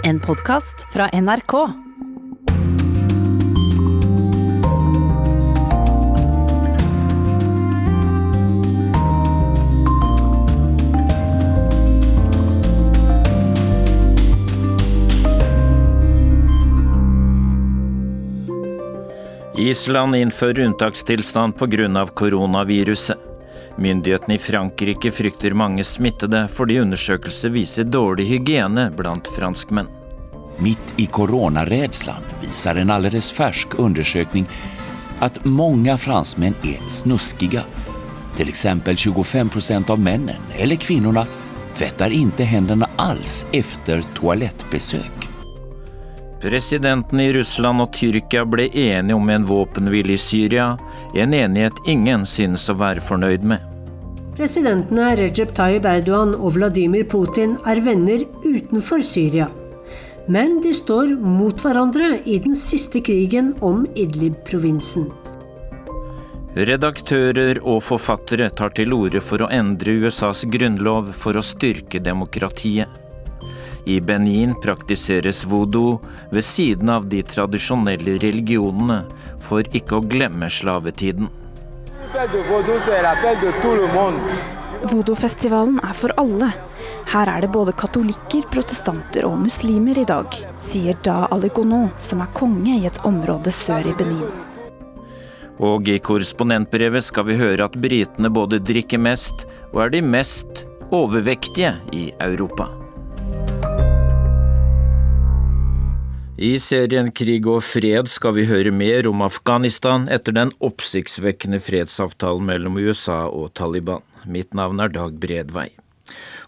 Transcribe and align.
En 0.00 0.20
podkast 0.20 0.86
fra 0.92 1.08
NRK. 1.12 1.68
Island 19.58 20.16
innfører 20.16 20.60
unntakstilstand 20.66 21.56
pga. 21.58 22.06
koronaviruset. 22.14 23.31
Myndighetene 23.76 24.34
i 24.34 24.38
Frankrike 24.38 25.10
frykter 25.10 25.54
mange 25.54 25.84
smittede 25.84 26.44
fordi 26.52 26.78
undersøkelser 26.82 27.54
viser 27.54 27.88
dårlig 27.88 28.28
hygiene 28.28 28.90
blant 28.96 29.28
franskmenn. 29.36 29.88
Mitt 30.62 30.94
i 31.00 31.06
koronaredselen 31.06 32.26
viser 32.42 32.78
en 32.78 32.92
alldeles 32.92 33.32
fersk 33.32 33.78
undersøkelse 33.80 34.44
at 35.22 35.38
mange 35.46 35.94
franskmenn 35.96 36.56
er 36.66 36.82
snuskige. 36.90 37.62
F.eks. 38.32 38.48
exempel 38.48 38.96
25 38.96 39.48
procent 39.48 39.90
av 39.90 40.00
mennene 40.00 40.36
eller 40.58 40.76
kvinnene 40.76 41.24
tvättar 41.76 42.12
ikke 42.12 42.44
hendene 42.48 42.88
alls 43.00 43.42
efter 43.52 44.02
toalettbesøk. 44.18 45.28
Presidentene 46.42 47.28
i 47.28 47.32
Russland 47.36 47.84
og 47.84 47.92
Tyrkia 47.94 48.42
ble 48.44 48.66
enige 48.66 49.14
om 49.14 49.28
en 49.30 49.44
våpenhvile 49.46 50.16
i 50.16 50.18
Syria, 50.18 50.72
en 51.14 51.34
enighet 51.38 51.84
ingen 51.86 52.26
synes 52.26 52.66
å 52.66 52.74
være 52.80 53.04
fornøyd 53.04 53.46
med. 53.46 53.71
Presidentene 54.32 55.10
Recep 55.18 55.50
Tayyip 55.52 55.84
Erdogan 55.84 56.30
og 56.38 56.54
Vladimir 56.54 57.02
Putin 57.04 57.58
er 57.68 57.82
venner 57.84 58.22
utenfor 58.46 59.02
Syria. 59.04 59.50
Men 60.32 60.56
de 60.64 60.72
står 60.72 61.12
mot 61.20 61.58
hverandre 61.60 62.14
i 62.24 62.38
den 62.40 62.56
siste 62.56 63.02
krigen 63.04 63.50
om 63.60 63.82
Idlib-provinsen. 63.92 65.10
Redaktører 66.56 67.60
og 67.60 67.82
forfattere 67.84 68.48
tar 68.56 68.72
til 68.76 68.96
orde 68.96 69.20
for 69.20 69.44
å 69.44 69.50
endre 69.52 69.98
USAs 70.00 70.46
grunnlov 70.52 71.12
for 71.12 71.36
å 71.36 71.44
styrke 71.44 72.00
demokratiet. 72.00 72.88
I 73.84 73.98
Benin 74.00 74.56
praktiseres 74.64 75.42
voodoo 75.44 75.98
ved 76.32 76.46
siden 76.46 76.88
av 76.92 77.08
de 77.12 77.20
tradisjonelle 77.26 78.16
religionene, 78.22 79.02
for 79.42 79.66
ikke 79.76 79.98
å 79.98 80.04
glemme 80.08 80.48
slavetiden. 80.48 81.28
Voodoo-festivalen 84.82 85.78
er 85.80 85.94
for 85.96 86.12
alle. 86.20 86.50
Her 87.08 87.30
er 87.32 87.44
det 87.44 87.50
både 87.54 87.72
katolikker, 87.72 88.44
protestanter 88.52 89.24
og 89.28 89.38
muslimer 89.46 89.96
i 90.02 90.04
dag, 90.08 90.36
sier 90.60 90.98
Da 91.06 91.26
Aligono, 91.32 91.86
som 91.96 92.20
er 92.20 92.34
konge 92.36 92.76
i 92.76 92.84
et 92.88 93.00
område 93.08 93.52
sør 93.54 93.88
i 93.88 93.96
Benin. 93.96 94.28
Og 95.62 95.88
i 95.88 95.96
korrespondentbrevet 96.04 97.04
skal 97.08 97.28
vi 97.30 97.38
høre 97.40 97.64
at 97.64 97.80
britene 97.80 98.32
både 98.32 98.60
drikker 98.60 99.00
mest 99.00 99.46
og 99.72 99.86
er 99.86 99.96
de 99.96 100.04
mest 100.04 100.66
overvektige 100.92 101.76
i 101.96 102.10
Europa. 102.20 102.81
I 106.42 106.56
serien 106.58 107.12
Krig 107.14 107.44
og 107.46 107.60
fred 107.62 108.08
skal 108.10 108.32
vi 108.34 108.48
høre 108.48 108.72
mer 108.74 109.06
om 109.06 109.20
Afghanistan 109.22 110.08
etter 110.10 110.34
den 110.34 110.48
oppsiktsvekkende 110.66 111.60
fredsavtalen 111.62 112.48
mellom 112.48 112.80
USA 112.82 113.28
og 113.28 113.52
Taliban. 113.54 114.02
Mitt 114.26 114.50
navn 114.58 114.82
er 114.82 114.90
Dag 114.90 115.14
Bredvei. 115.22 115.68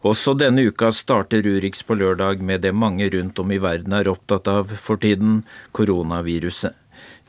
Også 0.03 0.35
denne 0.41 0.65
uka 0.67 0.91
starter 0.91 1.47
Urix 1.47 1.85
på 1.87 1.95
lørdag 2.01 2.43
med 2.43 2.67
det 2.67 2.75
mange 2.75 3.07
rundt 3.15 3.39
om 3.39 3.55
i 3.55 3.61
verden 3.63 3.95
er 3.95 4.11
opptatt 4.11 4.51
av 4.51 4.75
for 4.75 4.99
tiden, 4.99 5.45
koronaviruset. 5.79 6.75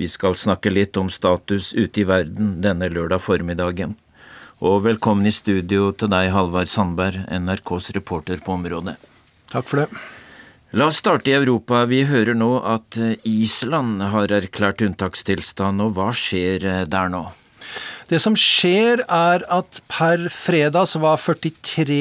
Vi 0.01 0.09
skal 0.09 0.33
snakke 0.33 0.73
litt 0.73 0.97
om 0.97 1.13
status 1.13 1.69
ute 1.77 2.01
i 2.01 2.09
verden 2.09 2.63
denne 2.65 2.89
lørdag 2.89 3.21
formiddagen. 3.29 3.93
Og 4.57 4.81
velkommen 4.89 5.29
i 5.29 5.37
studio 5.37 5.93
til 5.93 6.09
deg, 6.17 6.33
Halvard 6.33 6.73
Sandberg, 6.73 7.27
NRKs 7.29 7.93
reporter 7.93 8.41
på 8.41 8.57
området. 8.57 8.97
Takk 9.53 9.69
for 9.69 9.85
det. 9.85 10.24
La 10.75 10.89
oss 10.89 10.97
starte 10.99 11.31
i 11.31 11.35
Europa. 11.37 11.85
Vi 11.87 12.01
hører 12.03 12.35
nå 12.35 12.57
at 12.67 12.97
Island 13.23 14.01
har 14.11 14.33
erklært 14.35 14.81
unntakstilstand, 14.83 15.79
og 15.79 15.93
hva 15.95 16.09
skjer 16.11 16.65
der 16.91 17.11
nå? 17.13 17.21
Det 18.11 18.19
som 18.19 18.35
skjer 18.35 19.05
er 19.07 19.45
at 19.55 19.79
per 19.87 20.27
fredag 20.27 20.91
så 20.91 20.99
var 20.99 21.23
43 21.23 21.95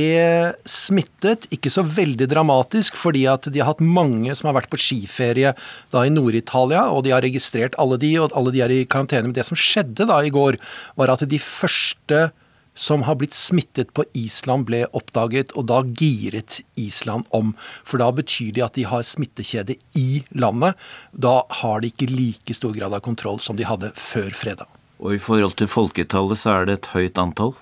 smittet. 0.67 1.47
Ikke 1.55 1.71
så 1.71 1.87
veldig 1.87 2.27
dramatisk, 2.35 2.99
fordi 2.99 3.23
at 3.31 3.47
de 3.47 3.63
har 3.63 3.71
hatt 3.71 3.81
mange 3.85 4.35
som 4.35 4.51
har 4.51 4.59
vært 4.59 4.73
på 4.75 4.83
skiferie 4.83 5.55
da 5.95 6.03
i 6.03 6.11
Nord-Italia, 6.11 6.89
og 6.91 7.07
de 7.07 7.15
har 7.15 7.23
registrert 7.23 7.79
alle 7.79 8.01
de, 8.03 8.11
og 8.19 8.35
alle 8.35 8.57
de 8.59 8.67
er 8.67 8.75
i 8.75 8.85
karantene. 8.91 9.31
Men 9.31 9.39
det 9.39 9.47
som 9.47 9.59
skjedde 9.59 10.11
da 10.11 10.19
i 10.19 10.35
går, 10.35 10.59
var 10.99 11.15
at 11.15 11.23
de 11.31 11.39
første 11.39 12.27
som 12.75 13.03
har 13.07 13.19
blitt 13.21 13.35
smittet 13.35 13.93
på 13.95 14.05
Island, 14.19 14.67
ble 14.69 14.85
oppdaget, 14.93 15.55
og 15.55 15.69
da 15.71 15.83
giret 15.87 16.61
Island 16.81 17.29
om. 17.31 17.55
For 17.87 18.03
da 18.03 18.11
betyr 18.15 18.53
det 18.55 18.67
at 18.67 18.79
de 18.79 18.87
har 18.91 19.07
smittekjede 19.07 19.79
i 19.99 20.25
landet. 20.35 20.75
Da 21.13 21.43
har 21.63 21.81
de 21.81 21.93
ikke 21.93 22.11
like 22.11 22.57
stor 22.57 22.75
grad 22.77 22.95
av 22.95 23.05
kontroll 23.07 23.41
som 23.41 23.57
de 23.59 23.69
hadde 23.69 23.95
før 23.99 24.35
fredag. 24.35 24.71
Og 25.05 25.17
i 25.17 25.21
forhold 25.21 25.57
til 25.59 25.69
folketallet 25.69 26.39
så 26.39 26.53
er 26.55 26.69
det 26.69 26.77
et 26.79 26.91
høyt 26.95 27.19
antall? 27.21 27.53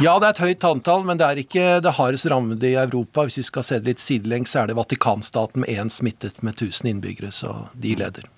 Ja, 0.00 0.14
det 0.22 0.28
er 0.28 0.34
et 0.36 0.44
høyt 0.44 0.66
antall, 0.68 1.02
men 1.08 1.18
det 1.20 1.26
er 1.26 1.42
ikke 1.42 1.66
det 1.84 1.96
hardest 1.98 2.28
rammede 2.30 2.70
i 2.70 2.78
Europa. 2.78 3.26
Hvis 3.26 3.40
vi 3.42 3.46
skal 3.50 3.66
se 3.66 3.80
det 3.80 3.90
litt 3.90 4.04
sidelengs, 4.04 4.54
så 4.54 4.62
er 4.62 4.70
det 4.70 4.78
Vatikanstaten 4.78 5.64
med 5.64 5.74
én 5.74 5.92
smittet 5.92 6.40
med 6.46 6.56
1000 6.56 6.94
innbyggere, 6.94 7.34
så 7.34 7.66
de 7.74 7.96
leder. 7.98 8.30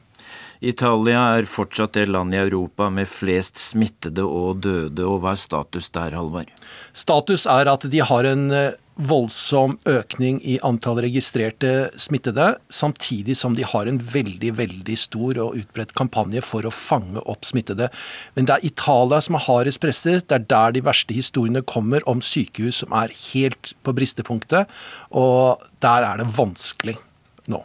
Italia 0.61 1.21
er 1.39 1.47
fortsatt 1.47 1.95
det 1.95 2.09
landet 2.11 2.39
i 2.39 2.43
Europa 2.49 2.89
med 2.91 3.07
flest 3.11 3.61
smittede 3.63 4.25
og 4.27 4.65
døde, 4.67 5.07
og 5.07 5.23
hva 5.23 5.37
er 5.37 5.41
status 5.41 5.91
der, 5.95 6.17
Halvard? 6.19 6.51
Status 6.97 7.47
er 7.47 7.71
at 7.71 7.87
de 7.91 8.03
har 8.03 8.27
en 8.27 8.51
voldsom 8.99 9.77
økning 9.87 10.41
i 10.43 10.57
antall 10.67 10.99
registrerte 11.05 11.91
smittede, 12.01 12.51
samtidig 12.75 13.37
som 13.39 13.55
de 13.55 13.67
har 13.67 13.87
en 13.87 14.01
veldig 14.03 14.51
veldig 14.59 14.97
stor 14.99 15.39
og 15.45 15.61
utbredt 15.61 15.95
kampanje 15.99 16.43
for 16.43 16.67
å 16.67 16.75
fange 16.75 17.23
opp 17.23 17.47
smittede. 17.47 17.93
Men 18.35 18.49
det 18.49 18.57
er 18.57 18.69
Italia 18.73 19.23
som 19.23 19.39
er 19.39 19.47
hardest 19.47 19.83
presset. 19.85 20.27
Det 20.27 20.41
er 20.41 20.49
der 20.51 20.75
de 20.75 20.85
verste 20.89 21.15
historiene 21.15 21.63
kommer 21.63 22.03
om 22.11 22.23
sykehus 22.25 22.83
som 22.83 22.95
er 22.99 23.15
helt 23.31 23.75
på 23.87 23.95
bristepunktet, 23.95 24.67
og 25.15 25.63
der 25.85 26.11
er 26.11 26.19
det 26.19 26.33
vanskelig 26.35 26.99
nå. 27.47 27.63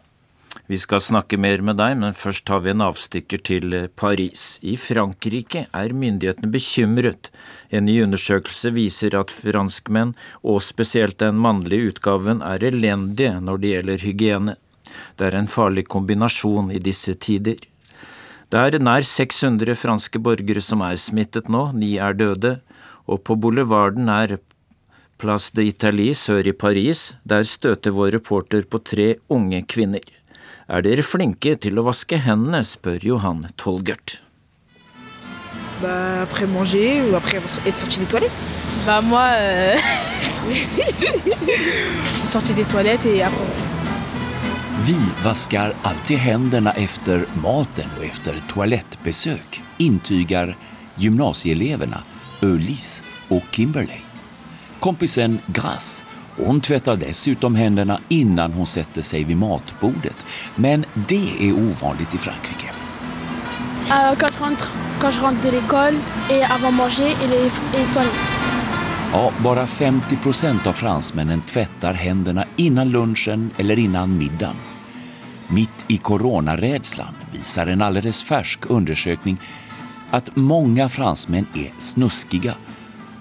Vi 0.68 0.78
skal 0.78 1.02
snakke 1.02 1.38
mer 1.42 1.62
med 1.66 1.80
deg, 1.82 1.98
men 2.00 2.16
først 2.16 2.46
tar 2.48 2.62
vi 2.64 2.72
en 2.72 2.84
avstikker 2.86 3.42
til 3.44 3.74
Paris. 4.00 4.60
I 4.62 4.76
Frankrike 4.80 5.66
er 5.74 5.96
myndighetene 5.98 6.52
bekymret. 6.54 7.32
En 7.74 7.88
ny 7.90 7.98
undersøkelse 8.06 8.72
viser 8.76 9.18
at 9.18 9.34
franskmenn, 9.34 10.14
og 10.44 10.62
spesielt 10.64 11.20
den 11.24 11.42
mannlige 11.42 11.94
utgaven, 11.94 12.42
er 12.46 12.64
elendige 12.70 13.40
når 13.42 13.60
det 13.64 13.74
gjelder 13.74 14.08
hygiene. 14.08 14.56
Det 15.18 15.28
er 15.28 15.40
en 15.40 15.52
farlig 15.52 15.88
kombinasjon 15.90 16.72
i 16.72 16.82
disse 16.84 17.16
tider. 17.18 17.60
Det 18.54 18.62
er 18.62 18.78
nær 18.78 19.02
600 19.02 19.74
franske 19.82 20.20
borgere 20.22 20.62
som 20.62 20.84
er 20.86 21.00
smittet 21.02 21.48
nå, 21.50 21.72
ni 21.74 21.96
er 21.98 22.14
døde, 22.14 22.60
og 23.10 23.24
på 23.26 23.36
boulevarden 23.36 24.12
er 24.14 24.38
Place 25.18 25.54
d'Italie 25.56 26.14
sør 26.18 26.48
i 26.50 26.54
Paris, 26.54 27.14
der 27.24 27.46
støter 27.48 27.94
vår 27.96 28.12
reporter 28.18 28.66
på 28.68 28.82
tre 28.84 29.14
unge 29.32 29.62
kvinner. 29.70 30.04
Er 30.74 30.82
dere 30.82 31.04
flinke 31.06 31.52
til 31.62 31.78
å 31.78 31.84
vaske 31.86 32.18
hendene, 32.18 32.64
spør 32.66 33.04
Johan 33.06 33.44
Tolgert. 33.62 34.16
Bah, 35.84 36.24
après 36.24 36.48
manger 36.48 37.04
ou 37.04 37.16
après 37.16 37.38
être 37.38 37.78
sorti 37.78 38.00
des 38.00 38.08
toilettes 38.08 38.32
Bah 38.86 39.02
moi, 39.02 39.28
euh... 39.38 39.78
sorti 42.26 42.54
des 42.56 42.64
toilettes 42.64 43.06
et 43.06 43.22
après. 43.22 43.38
Vi 44.82 44.98
vaskar 45.24 45.74
alltid 45.84 46.18
händerna 46.18 46.74
efter 46.74 47.26
maten 47.36 47.90
och 47.98 48.06
efter 48.06 48.34
toalettbesök, 48.50 49.62
intygar 49.78 50.58
gymnasieeleverna 50.96 52.04
Ölis 52.42 53.04
och 53.30 53.44
Kimberley. 53.52 54.02
Kompisen 54.80 55.40
Grass 55.48 56.06
hon 56.38 56.62
tvättar 56.62 56.96
dessutom 56.96 57.56
händerna 57.56 58.00
innan 58.10 58.54
hon 58.54 58.66
sätter 58.66 59.02
sig 59.02 59.24
vid 59.24 59.38
matbordet. 59.38 60.26
Men 60.56 60.86
det 61.08 61.50
är 61.50 61.54
ovanligt 61.54 62.14
i 62.14 62.18
Frankrike. 62.18 62.66
Quand, 64.20 64.34
je 64.34 64.44
rentre, 64.44 64.68
quand 65.00 65.16
je 65.16 65.22
rentre 65.22 65.52
de 65.52 65.58
l'école 65.58 65.96
et 66.30 66.44
avant 66.44 66.72
manger 66.72 67.12
et 67.24 67.30
les, 67.30 67.46
et 67.46 67.80
les 67.80 67.94
toilettes. 67.94 68.38
Ja, 69.12 69.32
bara 69.44 69.68
50 69.68 70.18
procent 70.18 70.68
av 70.68 70.74
fransmännen 70.74 71.42
tvättar 71.42 71.94
händerna 71.94 72.46
innan 72.56 72.90
lunchen 72.90 73.50
eller 73.58 73.80
innan 73.80 74.18
middagen. 74.18 74.56
Mitt 75.48 75.86
i 75.88 75.98
coronarädslan 75.98 77.16
visar 77.32 77.68
en 77.68 77.82
alldeles 77.82 78.24
färsk 78.24 78.60
undersökning 78.70 79.38
att 80.12 80.36
många 80.36 80.90
fransmän 80.90 81.48
är 81.56 81.74
snuskiga. 81.78 82.56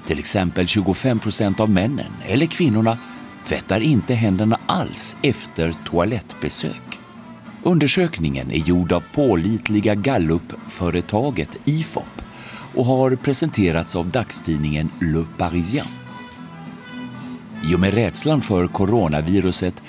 Till 0.06 0.18
exempel 0.18 0.66
25 0.66 1.18
procent 1.18 1.60
av 1.60 1.70
männen 1.70 2.12
eller 2.26 2.46
kvinnorna 2.46 2.98
tvättar 3.44 3.80
inte 3.80 4.14
händerna 4.14 4.60
alls 4.66 5.16
efter 5.22 5.72
toalettbesök. 5.72 7.00
Undersökningen 7.62 8.50
är 8.50 8.58
gjord 8.58 8.92
av 8.92 9.02
pålitliga 9.14 9.94
Gallup-företaget 9.94 11.58
IFOP 11.64 12.22
och 12.74 12.84
har 12.84 13.16
presenterats 13.16 13.96
av 13.96 14.08
dagstidningen 14.08 14.90
Le 15.00 15.24
Parisien. 15.38 15.86
I 17.70 17.74
och 17.74 17.80
med 17.80 17.94
rädslan 17.94 18.40
för 18.40 18.66
coronaviruset 18.66 19.82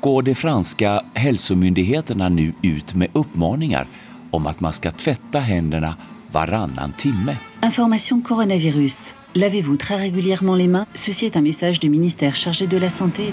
går 0.00 0.22
de 0.22 0.34
franska 0.34 1.04
hälsomyndigheterna 1.14 2.28
nu 2.28 2.52
ut 2.62 2.94
med 2.94 3.08
uppmaningar 3.12 3.86
om 4.30 4.46
att 4.46 4.60
man 4.60 4.72
ska 4.72 4.90
tvätta 4.90 5.40
händerna 5.40 5.96
varannan 6.32 6.92
timme. 6.92 7.36
Information 7.64 8.22
coronavirus. 8.22 9.14
Lavez-vous 9.34 9.76
très 9.76 9.96
régulièrement 9.96 10.56
les 10.56 10.68
mains. 10.68 10.86
Ceci 10.94 11.26
est 11.26 11.36
un 11.36 11.42
message 11.42 11.78
du 11.80 11.88
ministère 11.90 12.34
chargé 12.34 12.66
de 12.66 12.76
la 12.78 12.90
santé. 12.90 13.32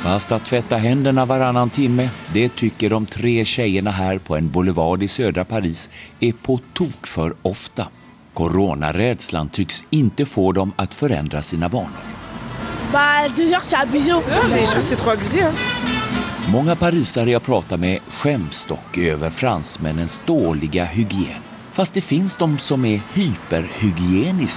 Fast 0.00 0.32
att 0.32 0.44
tvätta 0.44 0.76
händerna 0.76 1.24
varannan 1.24 1.70
timme, 1.70 2.08
det 2.34 2.48
tycker 2.56 2.90
de 2.90 3.06
tre 3.06 3.44
tjejerna 3.44 3.90
här 3.90 4.18
på 4.18 4.36
en 4.36 4.50
boulevard 4.50 5.02
i 5.02 5.08
södra 5.08 5.44
Paris 5.44 5.90
är 6.20 6.32
på 6.32 6.60
tok 6.72 7.06
för 7.06 7.34
ofta. 7.42 7.88
Coronarädslan 8.34 9.48
tycks 9.48 9.86
inte 9.90 10.24
få 10.26 10.52
dem 10.52 10.72
att 10.76 10.94
förändra 10.94 11.42
sina 11.42 11.68
vanor. 11.68 12.04
Bah, 12.92 13.28
deux 13.36 13.50
heures, 13.52 13.64
c'est 13.64 13.82
abusé. 13.82 14.12
C'est- 14.12 14.60
Je 14.60 14.66
trouve 14.66 14.82
que 14.82 14.88
c'est 14.88 14.96
trop 14.96 15.12
abusé. 15.12 15.40
Hein. 15.42 15.54
Många 16.52 16.76
parisare 16.76 17.30
jag 17.30 17.42
pratar 17.42 17.76
med 17.76 17.98
skäms 18.08 18.66
dock 18.66 18.98
över 18.98 19.30
fransmännens 19.30 20.22
dåliga 20.26 20.84
hygien. 20.84 21.40
Fast 21.72 21.94
det 21.94 22.00
finns 22.00 22.36
de 22.36 22.58
som 22.58 22.84
är 22.84 23.00
hyperhygieniska. 23.14 24.55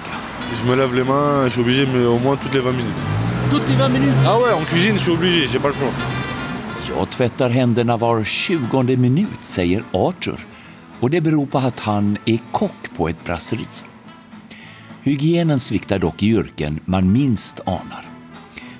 Je 0.53 0.65
me 0.65 0.75
lave 0.75 0.95
les 0.95 1.03
mains, 1.03 1.43
je 1.45 1.51
suis 1.51 1.61
obligé 1.61 1.85
mais 1.85 2.05
au 2.05 2.19
moins 2.19 2.35
toutes 2.37 2.53
les 2.53 2.59
20 2.59 2.71
minutes. 2.71 3.03
Toutes 3.51 3.69
les 3.69 3.75
20 3.75 3.89
minutes 3.89 4.15
Ah 4.25 4.37
ouais, 4.37 4.53
en 4.53 4.65
cuisine 4.65 4.95
je 4.95 5.01
suis 5.01 5.11
obligé, 5.11 5.47
j'ai 5.47 5.59
pas 5.59 5.69
le 5.69 5.73
choix. 5.73 5.93
Jag 6.97 7.09
tvättar 7.09 7.49
händerna 7.49 7.97
var 7.97 8.23
tjugonde 8.23 8.97
minut, 8.97 9.43
säger 9.43 9.83
Arthur. 9.93 10.47
Och 10.99 11.09
det 11.09 11.21
beror 11.21 11.45
på 11.45 11.57
att 11.57 11.79
han 11.79 12.17
är 12.25 12.39
kock 12.51 12.95
på 12.97 13.09
ett 13.09 13.23
brasseri. 13.25 13.65
Hygienen 15.03 15.59
sviktar 15.59 15.99
dock 15.99 16.23
i 16.23 16.27
yrken 16.27 16.79
man 16.85 17.11
minst 17.11 17.59
anar. 17.65 18.05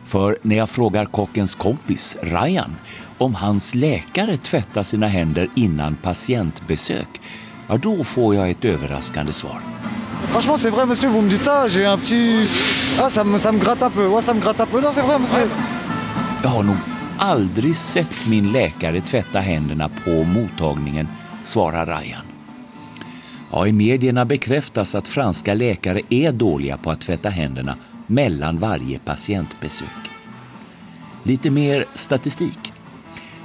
För 0.03 0.37
när 0.41 0.55
jag 0.55 0.69
frågar 0.69 1.05
kockens 1.05 1.55
kompis 1.55 2.17
Ryan 2.21 2.75
om 3.17 3.35
hans 3.35 3.75
läkare 3.75 4.37
tvättar 4.37 4.83
sina 4.83 5.07
händer 5.07 5.49
innan 5.55 5.95
patientbesök, 5.95 7.21
ja 7.67 7.77
då 7.77 8.03
får 8.03 8.35
jag 8.35 8.49
ett 8.49 8.65
överraskande 8.65 9.31
svar. 9.31 9.61
Franchement, 10.27 10.57
c'est 10.57 10.69
vrai, 10.69 10.85
monsieur, 10.85 11.09
vous 11.09 11.21
me 11.21 11.29
dites 11.29 11.43
ça, 11.43 11.67
j'ai 11.67 11.85
un 11.85 11.97
petit. 11.97 12.47
Ah, 12.99 13.09
ça 13.09 13.23
me, 13.23 13.39
ça 13.39 13.51
me 13.51 13.59
gratte 13.59 13.83
un 13.83 13.89
peu. 13.89 14.07
Ouais, 14.07 14.21
ça 14.21 14.33
me 14.33 14.39
gratte 14.39 14.61
un 14.61 14.65
peu. 14.65 14.81
Non, 14.81 14.91
c'est 14.93 15.01
vrai, 15.01 15.19
monsieur. 15.19 15.49
Jag 16.43 16.49
har 16.49 16.63
nog 16.63 16.77
aldrig 17.17 17.75
sett 17.75 18.25
min 18.27 18.51
läkare 18.51 19.01
tvätta 19.01 19.39
händerna 19.39 19.89
på 19.89 20.23
mottagningen, 20.23 21.07
svarar 21.43 21.85
Ryan. 21.85 22.25
Ja, 23.51 23.67
I 23.67 23.73
medierna 23.73 24.25
bekräftas 24.25 24.95
att 24.95 25.07
franska 25.07 25.53
läkare 25.53 26.01
är 26.09 26.31
dåliga 26.31 26.77
på 26.77 26.91
att 26.91 26.99
tvätta 26.99 27.29
händerna 27.29 27.77
mellan 28.07 28.57
varje 28.57 28.99
patientbesök. 28.99 30.11
Lite 31.23 31.51
mer 31.51 31.85
statistik. 31.93 32.73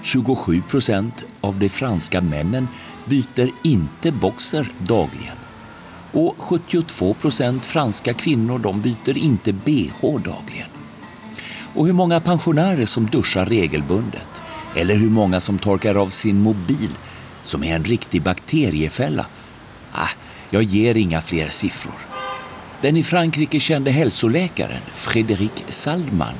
27 0.03 0.63
procent 0.63 1.25
av 1.41 1.59
de 1.59 1.69
franska 1.69 2.21
männen 2.21 2.69
byter 3.09 3.51
inte 3.63 4.13
boxer 4.13 4.73
dagligen. 4.79 5.44
Och 6.15 6.35
72 6.39 7.15
procent 7.15 7.67
franska 7.67 8.15
kvinnor 8.15 8.59
de 8.59 8.81
byter 8.81 9.19
inte 9.19 9.53
bh 9.53 10.19
dagligen. 10.25 10.69
Och 11.75 11.87
hur 11.87 11.93
många 11.93 12.21
pensionärer 12.21 12.87
som 12.87 13.07
duschar 13.07 13.47
regelbundet 13.47 14.43
eller 14.77 14.95
hur 14.95 15.11
många 15.11 15.41
som 15.41 15.59
torkar 15.59 15.95
av 15.95 16.09
sin 16.09 16.41
mobil 16.41 16.91
som 17.43 17.65
är 17.65 17.77
en 17.77 17.85
riktig 17.85 18.23
bakteriefälla. 18.23 19.27
Ah, 19.93 20.09
jag 20.51 20.63
ger 20.63 20.97
inga 20.97 21.21
fler 21.21 21.49
siffror. 21.49 21.99
Den 22.81 22.97
i 22.97 23.03
Frankrike 23.03 23.61
kände 23.61 23.91
hälsoläkaren 23.91 24.83
Frédéric 24.95 25.65
Saldman 25.69 26.35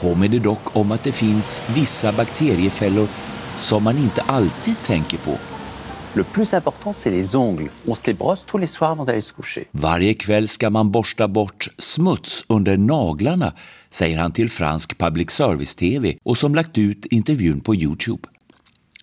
påminner 0.00 0.38
dock 0.38 0.76
om 0.76 0.92
att 0.92 1.02
det 1.02 1.12
finns 1.12 1.62
vissa 1.74 2.12
bakteriefällor 2.12 3.08
som 3.54 3.82
man 3.82 3.98
inte 3.98 4.22
alltid 4.22 4.74
tänker 4.82 5.18
på. 5.18 5.49
Le 6.14 6.24
plus 6.24 6.54
important, 6.54 6.92
c'est 6.92 7.10
les 7.10 7.36
ongles. 7.36 7.70
On 7.86 7.94
se 7.94 8.02
les 8.06 8.14
brosse 8.14 8.44
tous 8.44 8.58
les 8.58 8.66
soirs 8.66 8.90
avant 8.90 9.04
d'aller 9.04 9.20
se 9.20 9.32
coucher. 9.32 9.68
Varje 9.72 10.14
kväll 10.14 10.48
ska 10.48 10.70
man 10.70 10.90
borsta 10.90 11.28
bort 11.28 11.68
smuts 11.78 12.44
under 12.48 12.76
naglarna, 12.76 13.54
säger 13.88 14.18
han 14.18 14.32
till 14.32 14.50
fransk 14.50 14.98
public 14.98 15.30
service-tv 15.30 16.16
och 16.22 16.36
som 16.36 16.54
lagt 16.54 16.78
ut 16.78 17.06
intervjun 17.06 17.60
på 17.60 17.74
Youtube. 17.74 18.28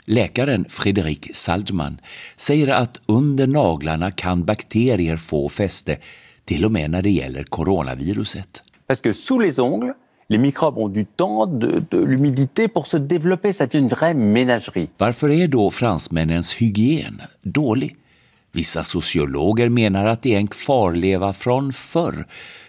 Läkaren 0.05 0.65
Fredrik 0.69 1.29
Saldman 1.33 1.99
säger 2.35 2.67
att 2.67 3.01
under 3.05 3.47
naglarna 3.47 4.11
kan 4.11 4.45
bakterier 4.45 5.17
få 5.17 5.49
fäste, 5.49 5.97
till 6.45 6.65
och 6.65 6.71
med 6.71 6.91
när 6.91 7.01
det 7.01 7.11
gäller 7.11 7.43
coronaviruset. 7.43 8.63
Parce 8.87 9.01
que 9.03 9.13
sous 9.13 9.41
les 9.41 9.59
ongles, 9.59 9.95
les 10.29 10.37
microbes 10.37 10.77
ont 10.77 10.89
du 10.89 11.05
temps, 11.05 11.47
de, 11.47 11.83
de 11.91 11.97
l'humidité 11.97 12.67
pour 12.67 12.87
se 12.87 12.97
développer. 12.97 13.53
C'est 13.53 13.73
une 13.73 13.87
vraie 13.87 14.13
ménagerie. 14.13 14.89
Varför 14.97 15.31
är 15.31 15.47
då 15.47 15.71
fransmännens 15.71 16.53
hygien 16.53 17.21
dålig? 17.41 17.95
Vissa 18.51 18.83
sociologer 18.83 19.69
menar 19.69 20.05
att 20.05 20.21
det 20.21 20.33
är 20.33 20.37
en 20.37 20.47
kvarleva 20.47 21.33
från 21.33 21.73
förr 21.73 22.25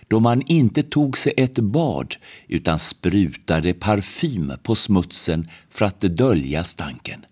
då 0.08 0.20
man 0.20 0.42
inte 0.42 0.82
tog 0.82 1.16
sig 1.18 1.32
ett 1.36 1.58
bad 1.58 2.14
utan 2.48 2.78
sprutade 2.78 3.74
parfym 3.74 4.52
på 4.62 4.74
smutsen 4.74 5.48
för 5.70 5.84
att 5.84 6.00
dölja 6.00 6.64
stanken. 6.64 7.24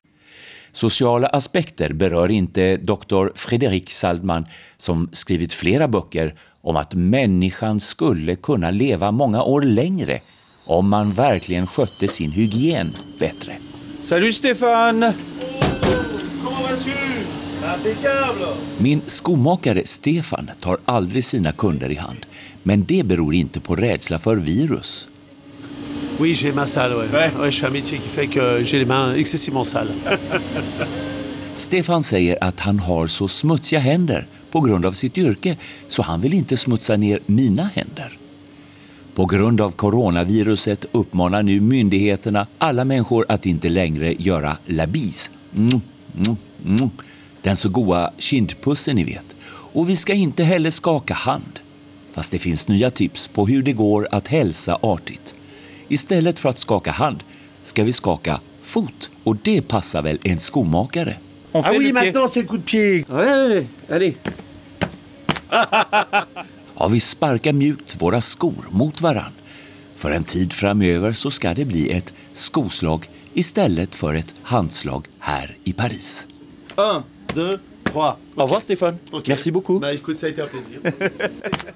Sociala 0.72 1.26
aspekter 1.26 1.92
berör 1.92 2.30
inte 2.30 2.76
doktor 2.76 3.32
Frederic 3.34 3.90
Saldman 3.90 4.46
som 4.76 5.08
skrivit 5.12 5.52
flera 5.52 5.88
böcker 5.88 6.34
om 6.66 6.76
att 6.76 6.94
människan 6.94 7.80
skulle 7.80 8.36
kunna 8.36 8.70
leva 8.70 9.10
många 9.10 9.42
år 9.42 9.62
längre 9.62 10.20
om 10.66 10.88
man 10.88 11.12
verkligen 11.12 11.66
skötte 11.66 12.08
sin 12.08 12.32
hygien 12.32 12.96
bättre. 13.18 13.56
Salut 14.02 14.34
Stefan! 14.34 15.04
Min 18.78 19.00
skomakare 19.06 19.82
Stefan 19.84 20.50
tar 20.60 20.78
aldrig 20.84 21.24
sina 21.24 21.52
kunder 21.52 21.90
i 21.90 21.94
hand. 21.94 22.26
Men 22.62 22.84
det 22.84 23.06
beror 23.06 23.34
inte 23.34 23.60
på 23.60 23.74
rädsla 23.74 24.18
för 24.18 24.36
virus. 24.36 25.08
Oui, 26.18 26.34
j'ai 26.34 26.52
ma 26.52 26.66
salle, 26.66 26.94
ouais. 26.94 27.12
ouais. 27.12 27.50
Je 27.50 27.60
fais 27.60 27.68
un 27.68 27.72
métier 27.72 27.98
qui 27.98 28.08
fait 28.08 28.26
que 28.26 28.64
j'ai 28.64 28.78
les 28.78 28.88
mains 28.88 29.14
excessivement 29.16 29.66
sales. 29.66 29.92
Stefan 31.56 32.02
säger 32.02 32.38
att 32.40 32.60
han 32.60 32.78
har 32.78 33.06
så 33.06 33.28
smutsiga 33.28 33.80
händer 33.80 34.26
på 34.56 34.60
grund 34.60 34.86
av 34.86 34.92
sitt 34.92 35.18
yrke 35.18 35.56
så 35.88 36.02
han 36.02 36.20
vill 36.20 36.34
inte 36.34 36.56
smutsa 36.56 36.96
ner 36.96 37.20
mina 37.26 37.64
händer. 37.74 38.18
På 39.14 39.26
grund 39.26 39.60
av 39.60 39.70
coronaviruset 39.70 40.84
uppmanar 40.92 41.42
nu 41.42 41.60
myndigheterna 41.60 42.46
alla 42.58 42.84
människor 42.84 43.26
att 43.28 43.46
inte 43.46 43.68
längre 43.68 44.14
göra 44.18 44.56
labis. 44.66 45.30
Mm, 45.56 45.80
mm, 46.16 46.36
mm. 46.66 46.90
Den 47.42 47.56
så 47.56 47.68
goa 47.68 48.12
kindpussen 48.18 48.96
ni 48.96 49.04
vet. 49.04 49.36
Och 49.48 49.88
vi 49.88 49.96
ska 49.96 50.14
inte 50.14 50.44
heller 50.44 50.70
skaka 50.70 51.14
hand. 51.14 51.60
Fast 52.12 52.32
det 52.32 52.38
finns 52.38 52.68
nya 52.68 52.90
tips 52.90 53.28
på 53.28 53.46
hur 53.46 53.62
det 53.62 53.72
går 53.72 54.08
att 54.10 54.28
hälsa 54.28 54.78
artigt. 54.82 55.34
Istället 55.88 56.38
för 56.38 56.48
att 56.48 56.58
skaka 56.58 56.90
hand 56.90 57.22
ska 57.62 57.84
vi 57.84 57.92
skaka 57.92 58.40
fot 58.62 59.10
och 59.24 59.36
det 59.42 59.62
passar 59.62 60.02
väl 60.02 60.18
en 60.22 60.40
skomakare? 60.40 61.16
ah 61.64 61.72
oui, 61.78 61.92
maintenant 61.92 62.26
c'est 62.26 62.42
le 62.42 62.46
coup 62.46 62.58
de 62.58 62.62
pied. 62.62 63.04
Ouais, 63.08 63.66
allez. 63.88 64.14
Ja, 66.78 66.88
vi 66.88 67.00
sparkar 67.00 67.52
mjukt 67.52 68.02
våra 68.02 68.20
skor 68.20 68.66
mot 68.70 69.00
varann. 69.00 69.32
För 69.96 70.10
en 70.10 70.24
tid 70.24 70.52
framöver 70.52 71.12
så 71.12 71.30
ska 71.30 71.54
det 71.54 71.64
bli 71.64 71.90
ett 71.92 72.14
skoslag 72.32 73.08
istället 73.34 73.94
för 73.94 74.14
ett 74.14 74.34
handslag 74.42 75.06
här 75.18 75.56
i 75.64 75.72
Paris. 75.72 76.26
Un, 76.76 77.02
deux, 77.34 77.58
trois. 77.84 78.14
Au 78.34 78.42
revoir 78.42 78.60
Stéphane. 78.60 78.98
Merci 79.26 79.50
beaucoup. 79.52 79.80
Bah 79.80 79.92
écoute, 79.92 80.18
ça 80.18 80.26
a 80.26 80.30
été 80.30 80.42
un 80.42 80.48
plaisir. 80.48 80.80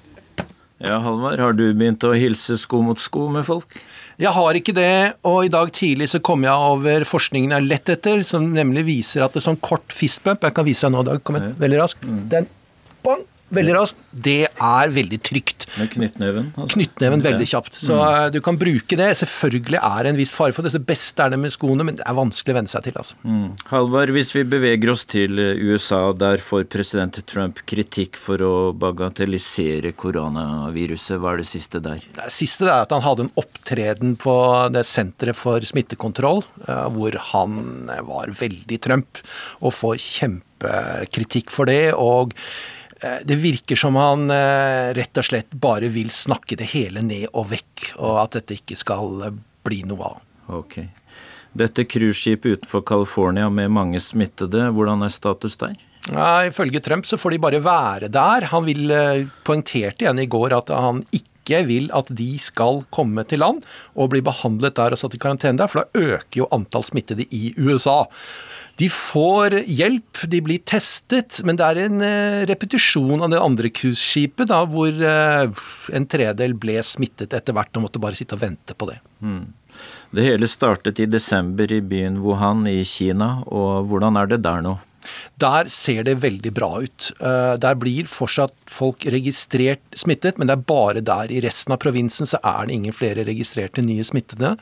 Ja, 0.83 0.97
Halvard, 0.99 1.39
har 1.39 1.53
du 1.53 1.67
begynt 1.77 2.01
å 2.09 2.09
hilse 2.17 2.55
sko 2.57 2.79
mot 2.81 2.97
sko 2.97 3.27
med 3.29 3.45
folk? 3.45 3.75
Jeg 4.17 4.31
har 4.33 4.57
ikke 4.57 4.73
det, 4.73 5.13
og 5.21 5.45
i 5.45 5.51
dag 5.53 5.69
tidlig 5.77 6.07
så 6.09 6.17
kom 6.25 6.41
jeg 6.41 6.71
over 6.71 7.05
forskningen 7.05 7.53
jeg 7.53 7.59
har 7.59 7.67
lett 7.67 7.91
etter, 7.93 8.23
som 8.25 8.47
nemlig 8.55 8.87
viser 8.87 9.21
at 9.21 9.35
det 9.35 9.43
er 9.43 9.45
sånn 9.51 9.59
kort 9.61 9.93
fistbump 9.93 10.41
Jeg 10.41 10.55
kan 10.57 10.65
vise 10.65 10.87
deg 10.87 10.95
nå, 10.95 11.03
Dag. 11.05 11.21
Kom 11.21 11.37
igjen, 11.37 11.53
veldig 11.61 11.81
raskt. 11.83 12.07
Den 12.33 12.49
bang! 13.05 13.21
Veldig 13.55 13.73
raskt, 13.75 14.01
det 14.11 14.45
er 14.49 14.91
veldig 14.93 15.19
trygt. 15.23 15.65
Med 15.79 15.91
knyttneven? 15.93 16.49
Altså. 16.55 16.75
Knyttneven 16.75 17.23
veldig 17.25 17.47
kjapt. 17.51 17.77
Så 17.79 17.97
mm. 17.97 18.31
du 18.35 18.39
kan 18.43 18.57
bruke 18.59 18.97
det. 18.99 19.09
Selvfølgelig 19.21 19.79
er 19.79 20.03
det 20.03 20.13
en 20.13 20.19
viss 20.19 20.33
fare 20.35 20.55
for 20.55 20.65
det. 20.65 20.73
Det 20.75 20.83
beste 20.87 21.23
er 21.23 21.33
det 21.33 21.39
med 21.41 21.53
skoene, 21.53 21.85
men 21.87 21.99
det 21.99 22.05
er 22.07 22.17
vanskelig 22.17 22.55
å 22.55 22.57
venne 22.59 22.71
seg 22.71 22.85
til. 22.87 22.97
altså. 23.01 23.19
Mm. 23.23 23.47
Halvard, 23.71 24.13
hvis 24.15 24.33
vi 24.35 24.45
beveger 24.55 24.93
oss 24.93 25.05
til 25.11 25.39
USA, 25.39 26.01
der 26.17 26.43
får 26.43 26.67
president 26.71 27.21
Trump 27.29 27.61
kritikk 27.69 28.19
for 28.19 28.43
å 28.45 28.53
bagatellisere 28.77 29.93
koronaviruset. 29.99 31.19
Hva 31.21 31.35
er 31.35 31.43
det 31.43 31.49
siste 31.51 31.83
der? 31.83 32.03
Det 32.17 32.31
siste 32.33 32.67
er 32.69 32.85
at 32.85 32.95
han 32.95 33.05
hadde 33.05 33.27
en 33.27 33.33
opptreden 33.39 34.17
på 34.21 34.35
det 34.73 34.85
senteret 34.89 35.37
for 35.37 35.63
smittekontroll, 35.65 36.43
hvor 36.95 37.17
han 37.31 37.89
var 38.07 38.35
veldig 38.39 38.79
Trump, 38.83 39.21
og 39.61 39.75
får 39.75 39.99
kjempekritikk 40.01 41.51
for 41.53 41.69
det. 41.69 41.91
og 41.95 42.35
Eh, 42.35 42.80
det 43.01 43.37
virker 43.41 43.79
som 43.79 43.97
han 43.97 44.29
eh, 44.33 44.91
rett 44.97 45.17
og 45.17 45.25
slett 45.25 45.53
bare 45.57 45.89
vil 45.93 46.11
snakke 46.13 46.57
det 46.59 46.69
hele 46.75 47.01
ned 47.05 47.29
og 47.31 47.49
vekk, 47.53 47.93
og 47.97 48.19
at 48.21 48.37
dette 48.37 48.59
ikke 48.59 48.77
skal 48.79 49.25
eh, 49.27 49.39
bli 49.65 49.81
noe 49.89 50.11
av. 50.11 50.19
Ok. 50.61 50.77
Dette 51.57 51.85
cruiseskipet 51.89 52.61
utenfor 52.61 52.85
California 52.87 53.49
med 53.49 53.73
mange 53.73 53.99
smittede, 54.03 54.69
hvordan 54.75 55.03
er 55.05 55.11
status 55.13 55.57
der? 55.59 55.75
Ja, 56.11 56.45
ifølge 56.47 56.81
Trump 56.81 57.05
så 57.05 57.17
får 57.19 57.35
de 57.35 57.41
bare 57.43 57.59
være 57.61 58.07
der. 58.09 58.47
Han 58.53 58.65
vil, 58.65 58.93
poengterte 59.45 60.05
igjen 60.05 60.21
i 60.23 60.29
går 60.31 60.55
at 60.57 60.71
han 60.73 61.03
ikke 61.11 61.30
vil 61.49 61.89
at 61.93 62.07
de 62.09 62.37
skal 62.39 62.83
komme 62.93 63.23
til 63.27 63.39
land 63.39 63.61
og 63.95 64.11
bli 64.13 64.21
behandlet 64.21 64.75
der 64.75 64.93
og 64.93 64.99
satt 64.99 65.15
i 65.15 65.21
karantene 65.21 65.57
der, 65.57 65.67
for 65.67 65.83
da 65.83 65.99
øker 65.99 66.43
jo 66.43 66.49
antall 66.51 66.83
smittede 66.83 67.25
i 67.31 67.53
USA. 67.57 68.05
De 68.79 68.87
får 68.89 69.61
hjelp, 69.67 70.23
de 70.31 70.41
blir 70.41 70.61
testet, 70.65 71.41
men 71.43 71.57
det 71.59 71.65
er 71.65 71.79
en 71.83 72.01
uh, 72.01 72.45
repetisjon 72.49 73.21
av 73.21 73.33
det 73.33 73.41
andre 73.41 73.69
cruiseskipet, 73.69 74.53
hvor 74.71 75.01
uh, 75.03 75.65
en 75.91 76.07
tredel 76.09 76.55
ble 76.57 76.79
smittet 76.85 77.33
etter 77.33 77.53
hvert 77.53 77.75
og 77.75 77.87
måtte 77.87 78.01
bare 78.01 78.17
sitte 78.17 78.37
og 78.37 78.45
vente 78.45 78.77
på 78.77 78.89
det. 78.89 79.01
Mm. 79.19 79.43
Det 80.11 80.25
hele 80.25 80.47
startet 80.49 80.99
i 80.99 81.07
desember 81.09 81.71
i 81.71 81.81
byen 81.83 82.19
Wuhan 82.23 82.65
i 82.69 82.81
Kina, 82.87 83.41
og 83.47 83.91
hvordan 83.91 84.19
er 84.19 84.31
det 84.31 84.41
der 84.45 84.63
nå? 84.65 84.77
Der 85.41 85.69
ser 85.71 86.05
det 86.07 86.19
veldig 86.23 86.53
bra 86.55 86.69
ut. 86.83 87.11
Eh, 87.19 87.55
der 87.61 87.77
blir 87.79 88.09
fortsatt 88.09 88.55
folk 88.69 89.05
registrert 89.09 89.83
smittet, 89.97 90.37
men 90.37 90.49
det 90.49 90.57
er 90.57 90.69
bare 90.71 91.03
der. 91.05 91.31
I 91.31 91.41
resten 91.43 91.75
av 91.75 91.81
provinsen 91.83 92.29
så 92.29 92.39
er 92.43 92.67
det 92.67 92.77
ingen 92.77 92.95
flere 92.95 93.25
registrerte 93.27 93.83
nye 93.85 94.05
smittede. 94.07 94.55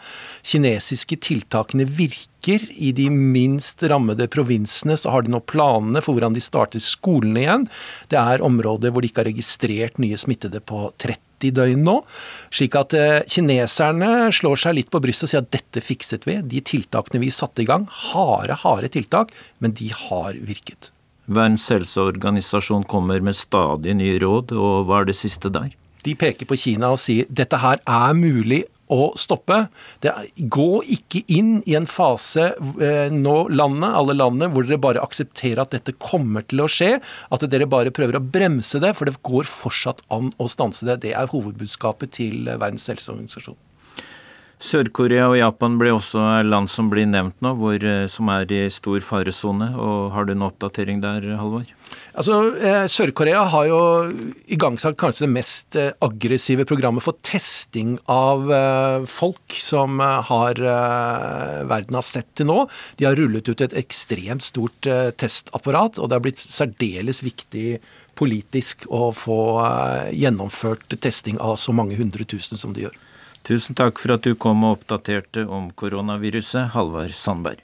Kinesiske 0.44 1.20
tiltakene 1.30 1.88
virker. 1.88 2.64
I 2.72 2.94
de 2.96 3.10
minst 3.12 3.84
rammede 3.84 4.30
provinsene 4.32 4.96
så 4.98 5.12
har 5.12 5.26
de 5.26 5.34
nå 5.34 5.42
planene 5.44 6.00
for 6.04 6.16
hvordan 6.16 6.38
de 6.38 6.44
starter 6.44 6.84
skolene 6.84 7.44
igjen. 7.44 7.66
Det 8.12 8.20
er 8.20 8.46
områder 8.46 8.94
hvor 8.94 9.04
de 9.04 9.12
ikke 9.12 9.26
har 9.26 9.32
registrert 9.34 10.00
nye 10.00 10.20
smittede 10.20 10.64
på 10.64 10.88
30 10.98 11.29
i 11.48 11.52
døgn 11.56 11.84
nå. 11.88 11.98
Slik 12.56 12.78
at 12.80 12.96
eh, 12.98 13.24
kineserne 13.30 14.30
slår 14.36 14.64
seg 14.64 14.78
litt 14.78 14.94
på 14.94 15.02
brystet 15.04 15.28
og 15.28 15.34
sier 15.34 15.44
at 15.44 15.52
dette 15.56 15.84
fikset 15.84 16.28
vi. 16.30 16.40
De 16.44 16.64
tiltakene 16.66 17.24
vi 17.24 17.34
satte 17.34 17.64
i 17.64 17.70
gang, 17.70 17.88
harde, 18.12 18.60
harde 18.64 18.92
tiltak, 18.94 19.34
men 19.64 19.76
de 19.78 19.92
har 19.96 20.40
virket. 20.40 20.92
Verdens 21.30 21.68
helseorganisasjon 21.70 22.88
kommer 22.90 23.22
med 23.22 23.38
stadig 23.38 23.94
nye 24.00 24.18
råd, 24.22 24.56
og 24.58 24.90
hva 24.90 25.04
er 25.04 25.12
det 25.12 25.20
siste 25.20 25.52
der? 25.54 25.70
De 26.06 26.16
peker 26.18 26.48
på 26.50 26.58
Kina 26.58 26.94
og 26.96 27.02
sier 27.02 27.28
dette 27.30 27.60
her 27.60 27.82
er 27.84 28.16
mulig 28.18 28.64
å 28.94 29.12
stoppe. 29.20 29.62
Det, 30.04 30.14
gå 30.52 30.82
ikke 30.98 31.24
inn 31.32 31.60
i 31.70 31.78
en 31.78 31.88
fase 31.90 32.52
eh, 32.82 33.14
nå 33.14 33.38
landet, 33.54 33.94
alle 34.02 34.18
landene, 34.18 34.52
hvor 34.54 34.68
dere 34.68 34.82
bare 34.82 35.06
aksepterer 35.06 35.64
at 35.64 35.76
dette 35.78 35.96
kommer 36.02 36.46
til 36.50 36.66
å 36.66 36.70
skje. 36.72 36.96
At 37.34 37.46
dere 37.50 37.70
bare 37.70 37.94
prøver 37.96 38.20
å 38.20 38.26
bremse 38.26 38.82
det, 38.82 38.96
for 38.98 39.10
det 39.10 39.20
går 39.26 39.50
fortsatt 39.50 40.04
an 40.14 40.34
å 40.42 40.50
stanse 40.52 40.88
det. 40.90 41.02
Det 41.06 41.16
er 41.18 41.32
hovedbudskapet 41.32 42.18
til 42.20 42.50
Verdens 42.50 42.90
helseorganisasjon. 42.92 43.58
Sør-Korea 44.60 45.30
og 45.32 45.38
Japan 45.40 45.78
blir 45.80 45.94
også 45.96 46.20
land 46.44 46.68
som 46.68 46.90
blir 46.92 47.06
nevnt 47.08 47.38
nå, 47.40 47.54
hvor, 47.56 47.80
eh, 47.80 48.10
som 48.12 48.28
er 48.28 48.50
i 48.52 48.66
stor 48.68 49.00
faresone. 49.00 49.70
Har 50.12 50.28
du 50.28 50.34
en 50.34 50.44
oppdatering 50.44 51.00
der, 51.00 51.24
Halvor? 51.40 51.64
Altså, 52.14 52.52
eh, 52.60 52.84
Sør-Korea 52.92 53.46
har 53.48 53.70
jo 53.70 53.80
igangsatt 54.52 54.98
kanskje 55.00 55.24
det 55.26 55.32
mest 55.32 55.76
eh, 55.80 55.94
aggressive 56.02 56.68
programmet 56.68 57.02
for 57.02 57.16
testing 57.24 57.98
av 58.10 58.52
folk 59.08 59.56
som 59.64 60.00
har 60.00 60.60
verden 60.60 61.96
har 61.96 62.04
sett 62.04 62.28
til 62.36 62.52
nå. 62.52 62.68
De 62.98 63.08
har 63.08 63.16
rullet 63.16 63.48
ut 63.48 63.62
et 63.62 63.80
ekstremt 63.80 64.44
stort 64.44 64.82
testapparat, 64.84 65.98
og 65.98 66.10
det 66.10 66.20
har 66.20 66.26
blitt 66.26 66.44
særdeles 66.44 67.24
viktig 67.24 67.80
politisk 68.20 68.90
å 68.92 69.14
få 69.16 69.64
gjennomført 70.12 71.00
testing 71.00 71.40
av 71.40 71.56
så 71.56 71.72
mange 71.72 71.96
hundre 71.96 72.28
tusen 72.28 72.60
som 72.60 72.76
de 72.76 72.90
gjør. 72.90 73.06
Tusen 73.50 73.74
takk 73.74 73.98
for 73.98 74.14
at 74.14 74.28
du 74.28 74.36
kom 74.38 74.62
og 74.62 74.76
oppdaterte 74.76 75.42
om 75.50 75.72
koronaviruset, 75.74 76.68
Halvard 76.76 77.16
Sandberg. 77.18 77.64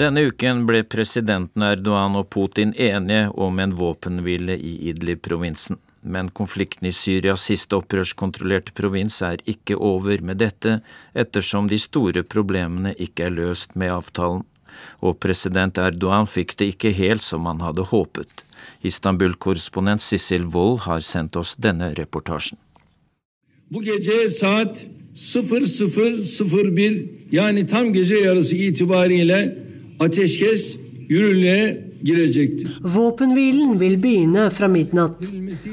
Denne 0.00 0.26
uken 0.32 0.64
ble 0.66 0.82
presidenten 0.82 1.62
Erdogan 1.62 2.18
og 2.18 2.26
Putin 2.34 2.74
enige 2.74 3.30
om 3.38 3.62
en 3.62 3.78
våpenhvile 3.78 4.58
i 4.58 4.74
Idlib-provinsen. 4.90 5.78
Men 6.02 6.34
konflikten 6.34 6.90
i 6.90 6.96
Syrias 6.96 7.46
siste 7.46 7.78
opprørskontrollerte 7.78 8.74
provins 8.74 9.22
er 9.22 9.44
ikke 9.46 9.78
over 9.78 10.24
med 10.26 10.42
dette, 10.42 10.80
ettersom 11.14 11.70
de 11.70 11.78
store 11.78 12.26
problemene 12.26 12.96
ikke 12.98 13.28
er 13.28 13.36
løst 13.36 13.78
med 13.78 13.94
avtalen 13.94 14.48
og 15.00 15.18
president 15.20 15.78
Erdogan 15.78 16.26
fikk 16.26 16.56
det 16.58 16.74
ikke 16.74 16.92
helt 16.96 17.22
som 17.22 17.46
han 17.46 17.60
hadde 17.64 17.88
håpet. 17.90 18.44
Istanbul-korrespondent 18.84 20.02
Sissel 20.02 20.44
Wold 20.52 20.80
har 20.86 21.00
sendt 21.04 21.36
oss 21.36 21.54
denne 21.56 21.94
reportasjen. 21.98 22.58
Bu 23.70 23.82
gece 23.82 24.28
saat 24.28 24.86
00.01 25.14 27.08
yani 27.32 27.66
tam 27.66 27.92
gece 27.92 28.18
yarısı 28.18 28.56
itibariyle 28.56 29.58
ateşkes 30.00 30.76
yürürlüğe 31.08 31.89
Våpenhvilen 32.00 33.74
vil 33.78 33.96
begynne 34.00 34.46
fra 34.54 34.68
midnatt. 34.72 35.26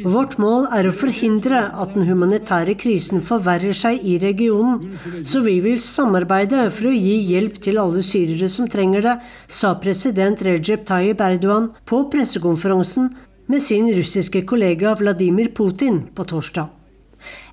Vårt 0.04 0.38
mål 0.42 0.68
er 0.76 0.90
å 0.90 0.96
forhindre 0.96 1.62
at 1.72 1.94
den 1.96 2.08
humanitære 2.10 2.76
krisen 2.80 3.24
forverrer 3.24 3.76
seg 3.78 4.04
i 4.04 4.18
regionen, 4.20 4.98
så 5.24 5.42
vi 5.46 5.58
vil 5.64 5.80
samarbeide 5.84 6.68
for 6.76 6.90
å 6.90 6.96
gi 6.96 7.16
hjelp 7.32 7.62
til 7.64 7.80
alle 7.82 8.04
syrere 8.04 8.50
som 8.52 8.68
trenger 8.72 9.06
det, 9.06 9.16
sa 9.48 9.76
president 9.80 10.44
Recep 10.44 10.84
Tayyip 10.88 11.24
Erdogan 11.24 11.72
på 11.88 12.04
pressekonferansen 12.12 13.14
med 13.48 13.64
sin 13.64 13.88
russiske 13.96 14.44
kollega 14.50 14.96
Vladimir 15.00 15.54
Putin 15.56 16.04
på 16.16 16.28
torsdag. 16.28 16.68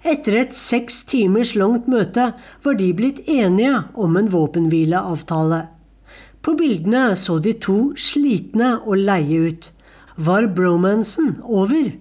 Etter 0.04 0.40
et 0.42 0.56
seks 0.56 1.04
timers 1.08 1.54
langt 1.56 1.86
møte 1.88 2.32
var 2.64 2.76
de 2.78 2.90
blitt 2.96 3.22
enige 3.30 3.84
om 3.94 4.18
en 4.20 4.28
våpenhvileavtale. 4.30 5.62
På 6.44 6.52
bildene 6.58 7.14
så 7.16 7.38
de 7.40 7.54
to 7.56 7.78
slitne 7.96 8.74
og 8.84 9.00
leie 9.00 9.48
ut. 9.48 9.70
Var 10.16 10.48
bromansen 10.56 11.38
over? 11.42 11.94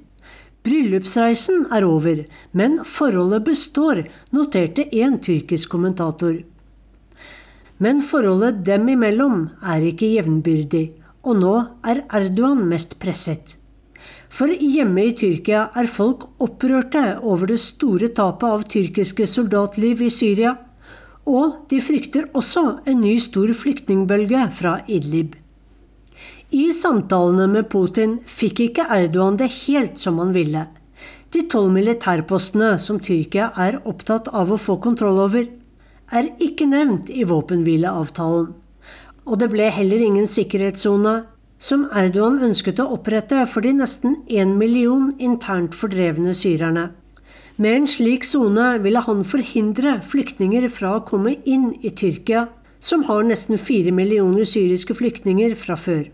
Bryllupsreisen 0.64 1.66
er 1.76 1.84
over, 1.88 2.24
men 2.52 2.78
forholdet 2.88 3.44
består, 3.48 4.04
noterte 4.32 4.86
en 5.00 5.18
tyrkisk 5.24 5.72
kommentator. 5.74 6.38
Men 7.84 8.00
forholdet 8.04 8.62
dem 8.68 8.88
imellom 8.94 9.50
er 9.74 9.84
ikke 9.90 10.14
jevnbyrdig, 10.14 10.86
og 11.24 11.40
nå 11.42 11.56
er 11.88 12.04
Erdogan 12.12 12.64
mest 12.70 12.96
presset. 13.02 13.58
For 14.34 14.50
hjemme 14.50 15.10
i 15.10 15.16
Tyrkia 15.18 15.68
er 15.78 15.88
folk 15.92 16.26
opprørte 16.42 17.04
over 17.22 17.52
det 17.52 17.60
store 17.62 18.10
tapet 18.18 18.48
av 18.50 18.64
tyrkiske 18.72 19.28
soldatliv 19.30 20.02
i 20.08 20.10
Syria. 20.14 20.56
Og 21.30 21.63
de 21.72 21.80
frykter 21.80 22.27
også 22.36 22.65
en 22.89 23.00
ny 23.01 23.15
stor 23.22 23.53
flyktningbølge 23.56 24.44
fra 24.51 24.80
Idlib. 24.92 25.38
I 26.53 26.70
samtalene 26.75 27.48
med 27.50 27.70
Putin 27.72 28.20
fikk 28.30 28.60
ikke 28.68 28.86
Erdogan 28.94 29.39
det 29.39 29.50
helt 29.63 29.98
som 30.01 30.20
han 30.22 30.34
ville. 30.36 30.68
De 31.34 31.42
tolv 31.50 31.72
militærpostene 31.74 32.75
som 32.77 33.00
Tyrkia 33.01 33.48
er 33.58 33.80
opptatt 33.89 34.27
av 34.30 34.51
å 34.53 34.60
få 34.62 34.75
kontroll 34.84 35.18
over, 35.24 35.48
er 36.13 36.30
ikke 36.44 36.68
nevnt 36.70 37.10
i 37.10 37.24
våpenhvileavtalen. 37.25 38.51
Og 39.25 39.39
det 39.39 39.50
ble 39.50 39.70
heller 39.74 40.03
ingen 40.03 40.27
sikkerhetssone, 40.30 41.24
som 41.58 41.88
Erdogan 41.96 42.42
ønsket 42.44 42.82
å 42.84 42.89
opprette 42.98 43.46
for 43.50 43.65
de 43.65 43.72
nesten 43.77 44.20
én 44.27 44.58
million 44.60 45.10
internt 45.18 45.74
fordrevne 45.80 46.36
syrerne. 46.38 46.89
Med 47.55 47.75
en 47.75 47.88
slik 47.88 48.24
sone 48.25 48.79
ville 48.81 49.01
han 49.05 49.22
forhindre 49.29 50.00
flyktninger 50.01 50.65
fra 50.74 50.95
å 50.98 51.03
komme 51.05 51.36
inn 51.45 51.69
i 51.86 51.91
Tyrkia, 51.93 52.48
som 52.83 53.03
har 53.05 53.22
nesten 53.27 53.62
fire 53.62 53.93
millioner 53.93 54.48
syriske 54.50 54.95
flyktninger 54.98 55.53
fra 55.60 55.77
før. 55.77 56.07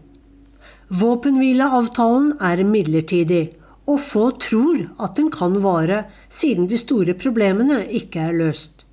Våpenhvileavtalen 0.90 2.34
er 2.44 2.64
midlertidig, 2.68 3.54
og 3.88 4.02
få 4.04 4.26
tror 4.42 4.84
at 5.00 5.16
den 5.18 5.32
kan 5.34 5.56
vare, 5.64 6.04
siden 6.30 6.68
de 6.70 6.78
store 6.78 7.16
problemene 7.18 7.86
ikke 7.88 8.28
er 8.28 8.36
løst. 8.36 8.84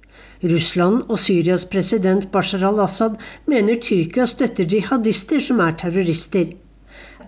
Russland 0.44 1.02
og 1.08 1.18
Syrias 1.18 1.66
president 1.68 2.30
Bashar 2.30 2.62
al-Assad 2.68 3.16
mener 3.50 3.80
Tyrkia 3.82 4.26
støtter 4.28 4.68
jihadister 4.68 5.42
som 5.42 5.60
er 5.64 5.74
terrorister. 5.80 6.52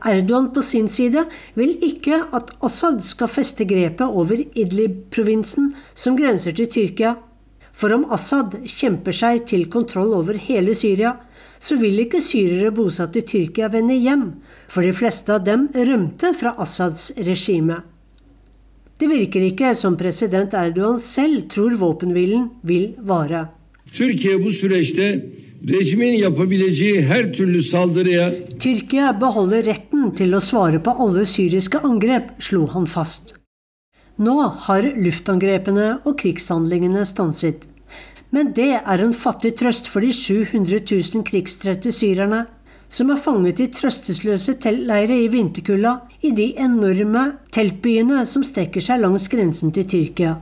Erdogan 0.07 0.51
på 0.55 0.63
sin 0.63 0.89
side 0.89 1.25
vil 1.59 1.77
ikke 1.85 2.21
at 2.35 2.53
Assad 2.65 3.01
skal 3.07 3.31
feste 3.31 3.67
grepet 3.69 4.07
over 4.07 4.43
Idlib-provinsen, 4.43 5.73
som 5.95 6.17
grenser 6.19 6.55
til 6.59 6.71
Tyrkia. 6.71 7.17
For 7.73 7.95
om 7.95 8.09
Assad 8.15 8.57
kjemper 8.67 9.15
seg 9.15 9.45
til 9.51 9.69
kontroll 9.71 10.15
over 10.17 10.39
hele 10.49 10.75
Syria, 10.75 11.15
så 11.61 11.77
vil 11.79 11.99
ikke 12.05 12.23
syrere 12.23 12.73
bosatt 12.75 13.17
i 13.19 13.25
Tyrkia 13.27 13.69
vende 13.73 13.97
hjem, 13.99 14.27
for 14.71 14.87
de 14.87 14.95
fleste 14.95 15.35
av 15.35 15.45
dem 15.47 15.69
rømte 15.75 16.33
fra 16.39 16.55
Assads 16.63 17.13
regime. 17.27 17.83
Det 18.99 19.07
virker 19.07 19.45
ikke 19.47 19.75
som 19.79 19.95
president 19.99 20.55
Erdogan 20.59 20.99
selv 20.99 21.47
tror 21.53 21.77
våpenhvilen 21.79 22.49
vil 22.67 22.97
vare. 22.99 23.47
Türkiye 23.95 24.39
bu 24.43 24.51
süreçte 24.51 25.07
rejimin 25.69 26.15
yapabileceği 26.15 27.03
her 27.03 27.33
türlü 27.33 27.63
saldırıya 27.63 28.35
Tyrkia 28.61 29.21
beholder 29.21 29.65
retten 29.67 30.11
til 30.15 30.35
å 30.35 30.41
svare 30.41 30.83
på 30.83 30.95
alle 31.05 31.25
syriske 31.27 31.79
angrep, 31.79 32.31
slo 32.39 32.67
han 32.67 32.87
fast. 32.87 33.35
Nå 34.19 34.37
har 34.67 34.87
luftangrepene 34.99 36.01
og 36.05 36.19
krigshandlingene 36.19 37.05
stanset. 37.07 37.69
Men 38.33 38.53
det 38.57 38.81
er 38.85 39.03
en 39.05 39.15
fattig 39.15 39.55
trøst 39.57 39.89
for 39.89 40.05
de 40.05 40.13
700 40.13 40.81
000 40.91 41.25
krigstrette 41.25 41.93
syrerne 41.95 42.47
som 42.89 43.13
er 43.13 43.21
fanget 43.21 43.61
i 43.61 43.69
trøstesløse 43.73 44.57
teltleirer 44.63 45.15
i 45.15 45.31
vinterkulda 45.33 45.95
i 46.25 46.33
de 46.37 46.51
enorme 46.57 47.25
teltbyene 47.53 48.25
som 48.27 48.45
strekker 48.45 48.85
seg 48.85 49.03
langs 49.05 49.29
grensen 49.33 49.73
til 49.77 49.89
Tyrkia. 49.89 50.39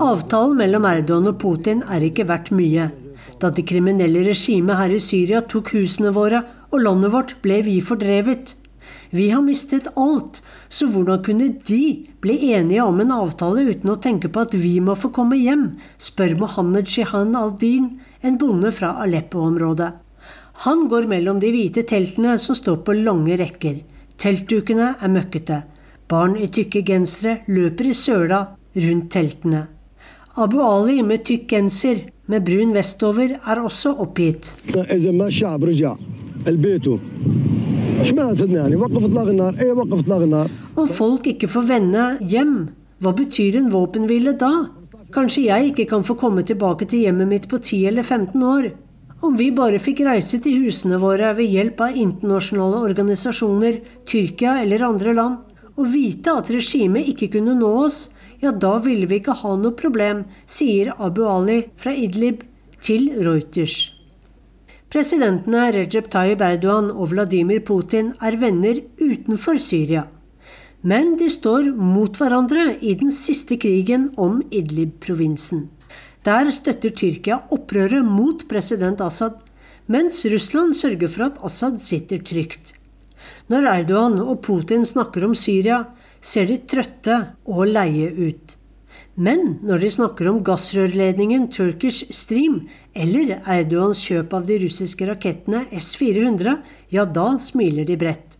Avtalen 0.00 0.54
mellom 0.56 0.86
Erdogan 0.88 1.28
og 1.28 1.34
Putin 1.42 1.82
er 1.84 2.06
ikke 2.06 2.24
verdt 2.30 2.48
mye. 2.56 2.86
Da 3.36 3.50
det 3.52 3.66
kriminelle 3.68 4.22
regimet 4.24 4.78
her 4.78 4.94
i 4.94 5.00
Syria 5.02 5.42
tok 5.44 5.74
husene 5.74 6.08
våre 6.16 6.40
og 6.70 6.80
landet 6.80 7.12
vårt, 7.12 7.34
ble 7.44 7.58
vi 7.66 7.74
fordrevet. 7.84 8.54
Vi 9.12 9.26
har 9.28 9.44
mistet 9.44 9.90
alt, 9.92 10.40
så 10.72 10.88
hvordan 10.88 11.20
kunne 11.26 11.50
de 11.68 11.82
bli 12.24 12.38
enige 12.56 12.86
om 12.86 13.04
en 13.04 13.12
avtale 13.18 13.66
uten 13.68 13.92
å 13.92 13.98
tenke 14.00 14.32
på 14.32 14.46
at 14.46 14.56
vi 14.56 14.78
må 14.80 14.96
få 14.96 15.12
komme 15.12 15.36
hjem, 15.36 15.66
spør 16.00 16.38
Mohammed 16.40 16.88
Shihan 16.88 17.36
al-Din, 17.36 17.98
en 18.24 18.40
bonde 18.40 18.72
fra 18.72 18.94
Aleppo-området. 19.04 19.90
Han 20.64 20.88
går 20.88 21.10
mellom 21.12 21.44
de 21.44 21.52
hvite 21.52 21.84
teltene 21.92 22.38
som 22.40 22.56
står 22.56 22.80
på 22.88 22.96
lange 23.02 23.36
rekker. 23.36 23.82
Teltdukene 24.16 24.94
er 24.96 25.12
møkkete. 25.12 25.60
Barn 26.12 26.34
i 26.36 26.50
tykke 26.52 26.82
gensere 26.84 27.38
løper 27.48 27.86
i 27.88 27.94
søla 27.96 28.42
rundt 28.84 29.06
teltene. 29.14 29.62
Abu 30.36 30.58
Ali 30.60 30.98
med 31.04 31.22
tykk 31.24 31.46
genser 31.48 32.02
med 32.28 32.44
brun 32.44 32.74
vestover 32.76 33.38
er 33.38 33.60
også 33.60 33.94
oppgitt. 34.04 34.50
Om 40.76 40.90
folk 40.98 41.28
ikke 41.32 41.48
får 41.54 41.64
vende 41.68 42.04
hjem, 42.34 42.56
hva 43.00 43.12
betyr 43.16 43.56
en 43.62 43.70
våpenhvile 43.72 44.34
da? 44.40 44.50
Kanskje 45.16 45.46
jeg 45.46 45.70
ikke 45.70 45.86
kan 45.94 46.04
få 46.04 46.16
komme 46.20 46.44
tilbake 46.48 46.88
til 46.88 47.06
hjemmet 47.06 47.30
mitt 47.30 47.48
på 47.48 47.60
10 47.60 47.86
eller 47.92 48.04
15 48.04 48.44
år? 48.50 48.68
Om 49.22 49.38
vi 49.38 49.48
bare 49.54 49.80
fikk 49.80 50.02
reise 50.04 50.42
til 50.44 50.60
husene 50.64 51.00
våre 51.00 51.32
ved 51.38 51.48
hjelp 51.52 51.80
av 51.86 51.96
internasjonale 52.04 52.82
organisasjoner, 52.88 53.80
Tyrkia 54.08 54.58
eller 54.64 54.84
andre 54.88 55.16
land, 55.16 55.40
og 55.76 55.88
vite 55.92 56.34
at 56.36 56.50
regimet 56.52 57.08
ikke 57.12 57.30
kunne 57.36 57.56
nå 57.58 57.70
oss, 57.84 58.10
ja, 58.42 58.50
da 58.50 58.76
ville 58.82 59.06
vi 59.06 59.20
ikke 59.20 59.38
ha 59.42 59.56
noe 59.56 59.74
problem, 59.78 60.24
sier 60.46 60.92
Abu 60.98 61.24
Ali 61.30 61.62
fra 61.78 61.94
Idlib 61.94 62.42
til 62.82 63.10
Reuters. 63.22 63.92
Presidentene 64.92 65.70
Recep 65.72 66.10
Tayyip 66.12 66.42
Erdogan 66.44 66.90
og 66.92 67.12
Vladimir 67.14 67.62
Putin 67.64 68.10
er 68.20 68.36
venner 68.36 68.82
utenfor 69.00 69.56
Syria. 69.62 70.02
Men 70.82 71.14
de 71.16 71.30
står 71.30 71.70
mot 71.78 72.18
hverandre 72.18 72.74
i 72.82 72.96
den 72.98 73.14
siste 73.14 73.56
krigen 73.62 74.10
om 74.20 74.42
Idlib-provinsen. 74.50 75.68
Der 76.26 76.50
støtter 76.54 76.92
Tyrkia 76.92 77.38
opprøret 77.54 78.04
mot 78.04 78.44
president 78.50 79.00
Assad, 79.00 79.38
mens 79.86 80.20
Russland 80.26 80.76
sørger 80.76 81.08
for 81.08 81.30
at 81.30 81.40
Assad 81.46 81.78
sitter 81.80 82.18
trygt. 82.18 82.74
Når 83.50 83.68
Erdogan 83.72 84.18
og 84.22 84.42
Putin 84.46 84.84
snakker 84.86 85.26
om 85.26 85.34
Syria, 85.34 85.84
ser 86.22 86.46
de 86.46 86.60
trøtte 86.68 87.16
og 87.50 87.64
leie 87.66 88.10
ut. 88.14 88.58
Men 89.14 89.58
når 89.66 89.82
de 89.82 89.90
snakker 89.92 90.28
om 90.30 90.38
gassrørledningen 90.44 91.48
Turkish 91.52 92.06
Stream 92.14 92.62
eller 92.94 93.42
Erdogans 93.42 94.00
kjøp 94.06 94.32
av 94.38 94.46
de 94.48 94.56
russiske 94.62 95.08
rakettene 95.08 95.66
S-400, 95.76 96.54
ja, 96.94 97.04
da 97.04 97.26
smiler 97.42 97.88
de 97.88 97.98
bredt. 98.00 98.38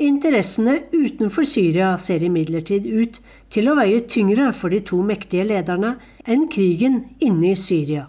Interessene 0.00 0.78
utenfor 0.94 1.44
Syria 1.44 1.90
ser 2.00 2.22
imidlertid 2.24 2.86
ut 2.86 3.18
til 3.52 3.68
å 3.68 3.74
veie 3.76 4.06
tyngre 4.08 4.52
for 4.56 4.72
de 4.72 4.80
to 4.86 5.02
mektige 5.04 5.44
lederne 5.50 5.96
enn 6.24 6.46
krigen 6.52 7.02
inne 7.18 7.52
i 7.52 7.58
Syria. 7.58 8.06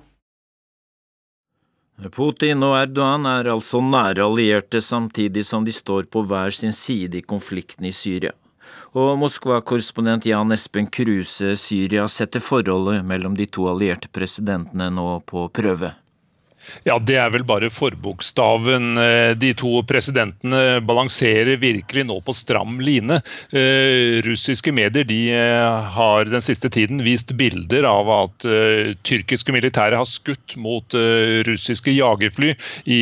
Putin 2.10 2.64
og 2.66 2.74
Erdogan 2.80 3.28
er 3.30 3.52
altså 3.52 3.78
nære 3.86 4.24
allierte 4.26 4.82
samtidig 4.82 5.44
som 5.46 5.66
de 5.68 5.74
står 5.76 6.08
på 6.10 6.24
hver 6.26 6.50
sin 6.50 6.74
side 6.74 7.20
i 7.20 7.22
konflikten 7.22 7.86
i 7.86 7.94
Syria. 7.94 8.32
Og 8.98 9.14
Moskva-korrespondent 9.22 10.26
Jan 10.26 10.52
Espen 10.52 10.90
Kruse, 10.90 11.54
Syria 11.56 12.08
setter 12.10 12.42
forholdet 12.42 13.06
mellom 13.06 13.38
de 13.38 13.46
to 13.46 13.68
allierte 13.70 14.10
presidentene 14.10 14.90
nå 14.90 15.20
på 15.30 15.46
prøve. 15.54 15.94
Ja, 16.84 16.98
Det 17.00 17.18
er 17.20 17.32
vel 17.34 17.44
bare 17.48 17.70
forbokstaven. 17.74 18.96
Eh, 18.98 19.34
de 19.40 19.52
to 19.58 19.82
presidentene 19.88 20.82
balanserer 20.86 21.60
virkelig 21.62 22.06
nå 22.08 22.18
på 22.26 22.36
stram 22.36 22.80
line. 22.84 23.20
Eh, 23.54 24.22
russiske 24.26 24.74
medier 24.74 25.06
de 25.08 25.20
eh, 25.36 25.92
har 25.96 26.30
den 26.32 26.44
siste 26.44 26.72
tiden 26.74 27.04
vist 27.06 27.34
bilder 27.38 27.86
av 27.90 28.10
at 28.12 28.48
tyrkiske 29.06 29.54
militære 29.54 29.98
har 30.00 30.08
skutt 30.08 30.56
mot 30.62 30.94
russiske 31.48 31.94
jagerfly 31.94 32.52
i 32.90 33.00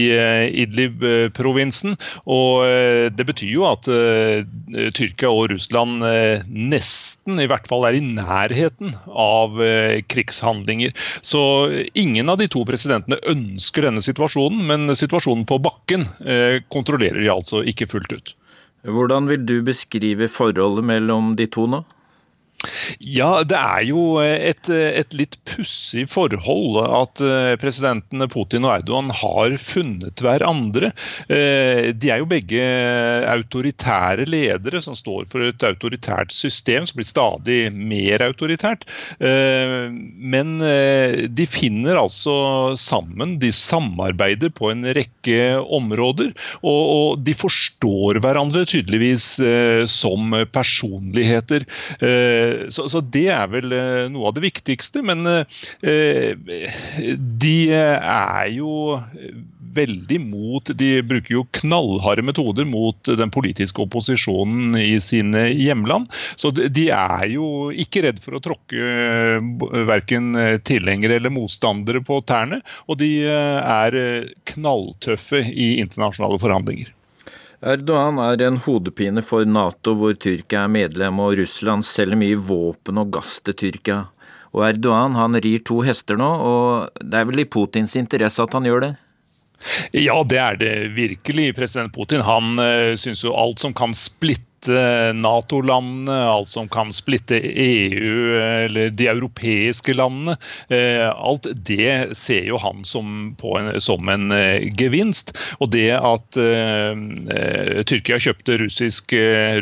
Idlib-provinsen. 0.63 1.95
Og 2.29 2.65
Det 3.15 3.25
betyr 3.25 3.51
jo 3.51 3.65
at 3.69 3.87
Tyrkia 4.95 5.31
og 5.31 5.49
Russland 5.53 6.03
nesten, 6.49 7.39
i 7.41 7.47
hvert 7.49 7.67
fall, 7.69 7.87
er 7.87 7.97
i 7.97 8.03
nærheten 8.03 8.93
av 9.09 9.57
krigshandlinger. 10.11 10.93
Så 11.21 11.41
ingen 11.97 12.29
av 12.29 12.39
de 12.41 12.49
to 12.51 12.65
presidentene 12.67 13.19
ønsker 13.23 13.48
ønsker 13.49 13.87
denne 13.87 14.03
situasjonen, 14.03 14.61
men 14.69 14.95
situasjonen 14.97 15.45
på 15.49 15.59
bakken 15.63 16.07
eh, 16.23 16.61
kontrollerer 16.71 17.21
de 17.21 17.31
altså 17.33 17.63
ikke 17.67 17.89
fullt 17.91 18.15
ut. 18.15 18.35
Hvordan 18.87 19.27
vil 19.27 19.43
du 19.43 19.57
beskrive 19.65 20.29
forholdet 20.31 20.85
mellom 20.87 21.33
de 21.39 21.49
to 21.51 21.65
nå? 21.67 21.83
Ja, 22.99 23.43
det 23.47 23.55
er 23.55 23.83
jo 23.87 24.01
et, 24.19 24.67
et 24.69 25.13
litt 25.15 25.37
pussig 25.47 26.03
forhold 26.11 26.79
at 26.83 27.21
eh, 27.23 27.53
presidentene 27.61 28.27
Putin 28.31 28.65
og 28.67 28.73
Erdogan 28.73 29.13
har 29.15 29.55
funnet 29.63 30.19
hverandre. 30.23 30.91
Eh, 31.31 31.91
de 31.95 32.11
er 32.11 32.19
jo 32.19 32.27
begge 32.29 32.65
autoritære 33.31 34.27
ledere 34.29 34.81
som 34.83 34.97
står 34.97 35.29
for 35.31 35.47
et 35.47 35.63
autoritært 35.63 36.35
system 36.35 36.87
som 36.87 36.99
blir 36.99 37.07
stadig 37.07 37.59
mer 37.71 38.25
autoritært. 38.27 38.83
Eh, 39.23 39.87
men 39.89 40.59
de 40.59 41.45
finner 41.49 41.99
altså 42.01 42.75
sammen, 42.79 43.37
de 43.39 43.53
samarbeider 43.55 44.51
på 44.55 44.73
en 44.73 44.83
rekke 44.97 45.39
områder. 45.63 46.33
Og 46.67 47.23
de 47.23 47.35
forstår 47.37 48.19
hverandre 48.23 48.65
tydeligvis 48.67 49.31
som 49.91 50.35
personligheter. 50.51 51.63
Så, 52.69 52.87
så, 52.91 53.01
det 53.01 53.27
er 53.33 53.47
vel 53.51 53.73
eh, 53.75 54.07
noe 54.11 54.29
av 54.29 54.35
det 54.37 54.45
viktigste. 54.47 55.03
Men 55.05 55.25
eh, 55.29 56.33
de 57.43 57.55
er 57.75 58.49
jo 58.53 58.99
veldig 59.69 60.17
mot 60.23 60.71
De 60.79 60.87
bruker 61.05 61.35
jo 61.35 61.43
knallharde 61.53 62.23
metoder 62.25 62.65
mot 62.65 63.11
den 63.19 63.29
politiske 63.33 63.83
opposisjonen 63.85 64.77
i 64.79 64.97
sine 65.03 65.45
hjemland. 65.53 66.09
Så 66.39 66.51
de 66.57 66.87
er 66.95 67.25
jo 67.31 67.69
ikke 67.69 68.03
redd 68.07 68.21
for 68.23 68.37
å 68.37 68.43
tråkke 68.43 68.91
eh, 68.93 69.83
verken 69.89 70.31
tilhengere 70.65 71.19
eller 71.19 71.33
motstandere 71.33 72.03
på 72.05 72.21
tærne. 72.27 72.63
Og 72.89 72.99
de 73.01 73.11
er 73.29 73.95
knalltøffe 74.49 75.43
i 75.49 75.75
internasjonale 75.83 76.39
forhandlinger. 76.41 76.95
Erdogan 77.59 78.21
er 78.23 78.39
en 78.45 78.57
hodepine 78.63 79.19
for 79.25 79.43
Nato, 79.43 79.91
hvor 79.99 80.13
Tyrkia 80.15 80.63
er 80.63 80.71
medlem, 80.71 81.19
og 81.19 81.35
Russland 81.41 81.83
selger 81.83 82.19
mye 82.19 82.37
våpen 82.39 83.01
og 83.01 83.11
gass 83.17 83.41
til 83.43 83.57
Tyrkia. 83.59 84.05
Og 84.55 84.63
Erdogan 84.69 85.17
han 85.19 85.35
rir 85.43 85.59
to 85.67 85.81
hester 85.83 86.17
nå, 86.19 86.29
og 86.39 87.03
det 87.03 87.19
er 87.19 87.27
vel 87.27 87.43
i 87.43 87.49
Putins 87.51 87.97
interesse 87.99 88.41
at 88.41 88.55
han 88.55 88.67
gjør 88.69 88.85
det? 88.87 88.93
Ja, 89.91 90.15
det 90.23 90.39
er 90.39 90.55
det 90.55 90.73
virkelig. 90.95 91.51
President 91.57 91.91
Putin 91.93 92.23
han 92.23 92.55
uh, 92.63 92.95
syns 92.95 93.25
jo 93.25 93.35
alt 93.35 93.59
som 93.59 93.75
kan 93.75 93.91
splitte 93.97 94.47
splitte 94.59 95.13
Nato-landene, 95.13 96.11
alt 96.11 96.49
som 96.49 96.67
kan 96.69 96.91
splitte 96.91 97.39
EU 97.39 98.39
eller 98.39 98.89
de 98.91 99.07
europeiske 99.07 99.93
landene. 99.93 100.35
Alt 101.15 101.47
det 101.55 102.15
ser 102.17 102.45
jo 102.45 102.57
han 102.57 102.83
som, 102.83 103.35
en, 103.39 103.81
som 103.81 104.09
en 104.09 104.31
gevinst. 104.77 105.31
Og 105.59 105.71
det 105.71 105.91
at 105.95 106.37
uh, 106.37 107.83
Tyrkia 107.85 108.19
kjøpte 108.19 108.57
russisk, 108.59 109.13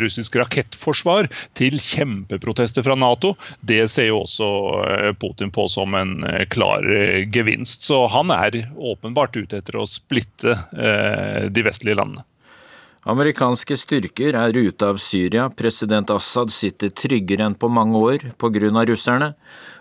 russisk, 0.02 0.36
rakettforsvar 0.36 1.30
til 1.58 1.78
kjempeprotester 1.80 2.84
fra 2.84 2.96
Nato, 2.98 3.36
det 3.62 3.88
ser 3.90 4.10
jo 4.10 4.24
også 4.24 4.50
Putin 5.22 5.52
på 5.52 5.68
som 5.70 5.94
en 5.96 6.24
klar 6.50 6.84
gevinst. 7.34 7.86
Så 7.86 8.08
han 8.12 8.32
er 8.32 8.66
åpenbart 8.78 9.38
ute 9.38 9.62
etter 9.62 9.78
å 9.78 9.88
splitte 9.88 10.58
uh, 10.58 11.46
de 11.50 11.68
vestlige 11.68 11.98
landene. 12.00 12.26
Amerikanske 13.08 13.78
styrker 13.80 14.36
er 14.36 14.58
ute 14.58 14.84
av 14.84 14.98
Syria. 15.00 15.46
President 15.48 16.10
Assad 16.12 16.52
sitter 16.52 16.92
tryggere 16.92 17.46
enn 17.48 17.56
på 17.56 17.70
mange 17.72 17.96
år 17.96 18.26
pga. 18.36 18.84
russerne. 18.90 19.34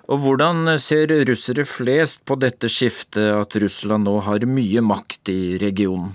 Og 0.06 0.20
hvordan 0.22 0.78
ser 0.78 1.10
russere 1.26 1.64
flest 1.66 2.24
på 2.24 2.38
dette 2.38 2.70
skiftet, 2.70 3.34
at 3.34 3.56
Russland 3.56 4.04
nå 4.06 4.20
har 4.22 4.46
mye 4.46 4.80
makt 4.80 5.28
i 5.28 5.58
regionen? 5.58 6.14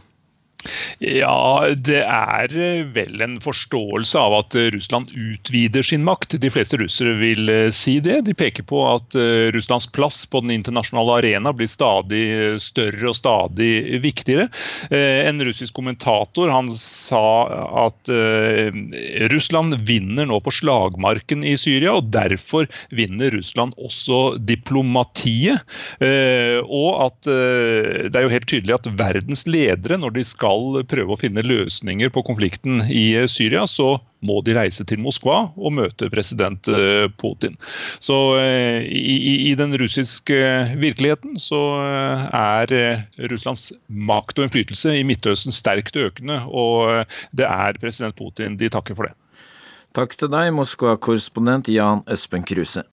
Ja, 1.01 1.65
det 1.73 2.03
er 2.05 2.53
eh, 2.53 2.83
vel 2.93 3.23
en 3.25 3.37
forståelse 3.41 4.19
av 4.21 4.35
at 4.37 4.57
eh, 4.57 4.69
Russland 4.75 5.09
utvider 5.09 5.85
sin 5.85 6.03
makt. 6.05 6.37
De 6.41 6.51
fleste 6.53 6.77
russere 6.77 7.15
vil 7.17 7.49
eh, 7.49 7.69
si 7.73 7.97
det. 8.03 8.19
De 8.27 8.35
peker 8.37 8.65
på 8.69 8.83
at 8.85 9.15
Russlands 9.55 9.87
plass 9.91 10.23
på 10.29 10.43
den 10.43 10.53
internasjonale 10.53 11.17
arena 11.21 11.53
blir 11.55 11.69
stadig 11.69 12.21
større 12.61 13.09
og 13.09 13.17
stadig 13.17 13.99
viktigere. 14.03 14.47
En 14.91 15.41
russisk 15.43 15.73
kommentator 15.75 16.51
han 16.51 16.69
sa 16.73 17.23
at 17.85 18.11
Russland 19.31 19.75
vinner 19.87 20.27
nå 20.29 20.39
på 20.43 20.53
slagmarken 20.53 21.45
i 21.47 21.55
Syria, 21.59 21.95
og 21.97 22.11
derfor 22.13 22.69
vinner 22.93 23.33
Russland 23.35 23.75
også 23.81 24.37
diplomatiet. 24.39 25.65
Og 26.01 26.89
at 27.07 27.29
det 27.31 28.15
er 28.15 28.27
jo 28.27 28.33
helt 28.33 28.49
tydelig 28.51 28.77
at 28.77 28.91
verdens 29.01 29.45
ledere, 29.49 29.99
når 30.01 30.17
de 30.17 30.25
skal 30.27 30.50
skal 30.51 30.85
prøve 30.89 31.13
å 31.13 31.19
finne 31.19 31.43
løsninger 31.45 32.11
på 32.13 32.23
konflikten 32.25 32.83
i 32.89 33.13
Syria, 33.29 33.65
så 33.67 33.99
må 34.21 34.41
de 34.45 34.53
reise 34.55 34.85
til 34.85 35.01
Moskva 35.01 35.51
og 35.57 35.73
møte 35.73 36.09
president 36.13 36.67
eh, 36.69 37.07
Putin. 37.21 37.57
Så 37.99 38.37
eh, 38.39 38.83
i, 38.85 39.49
i 39.49 39.55
den 39.57 39.73
russiske 39.79 40.37
virkeligheten 40.77 41.39
så 41.41 41.61
eh, 41.81 42.27
er 42.37 43.07
Russlands 43.31 43.71
makt 43.87 44.39
og 44.39 44.47
innflytelse 44.47 44.95
i 44.99 45.05
Midtøsten 45.07 45.55
sterkt 45.55 45.97
økende, 45.97 46.41
og 46.47 47.07
det 47.31 47.47
er 47.49 47.79
president 47.81 48.17
Putin 48.17 48.57
de 48.59 48.69
takker 48.71 48.97
for 48.97 49.09
det. 49.09 49.15
Takk 49.97 50.15
til 50.15 50.31
deg, 50.31 50.53
Moskva-korrespondent 50.55 51.67
Jan 51.71 52.05
Espen 52.11 52.45
Kruse. 52.47 52.85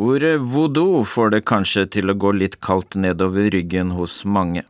Ordet 0.00 0.40
voodoo 0.40 1.02
får 1.04 1.30
det 1.34 1.38
kanskje 1.44 1.82
til 1.92 2.08
å 2.08 2.14
gå 2.16 2.30
litt 2.32 2.54
kaldt 2.64 2.94
nedover 2.96 3.50
ryggen 3.52 3.90
hos 3.92 4.22
mange. 4.24 4.62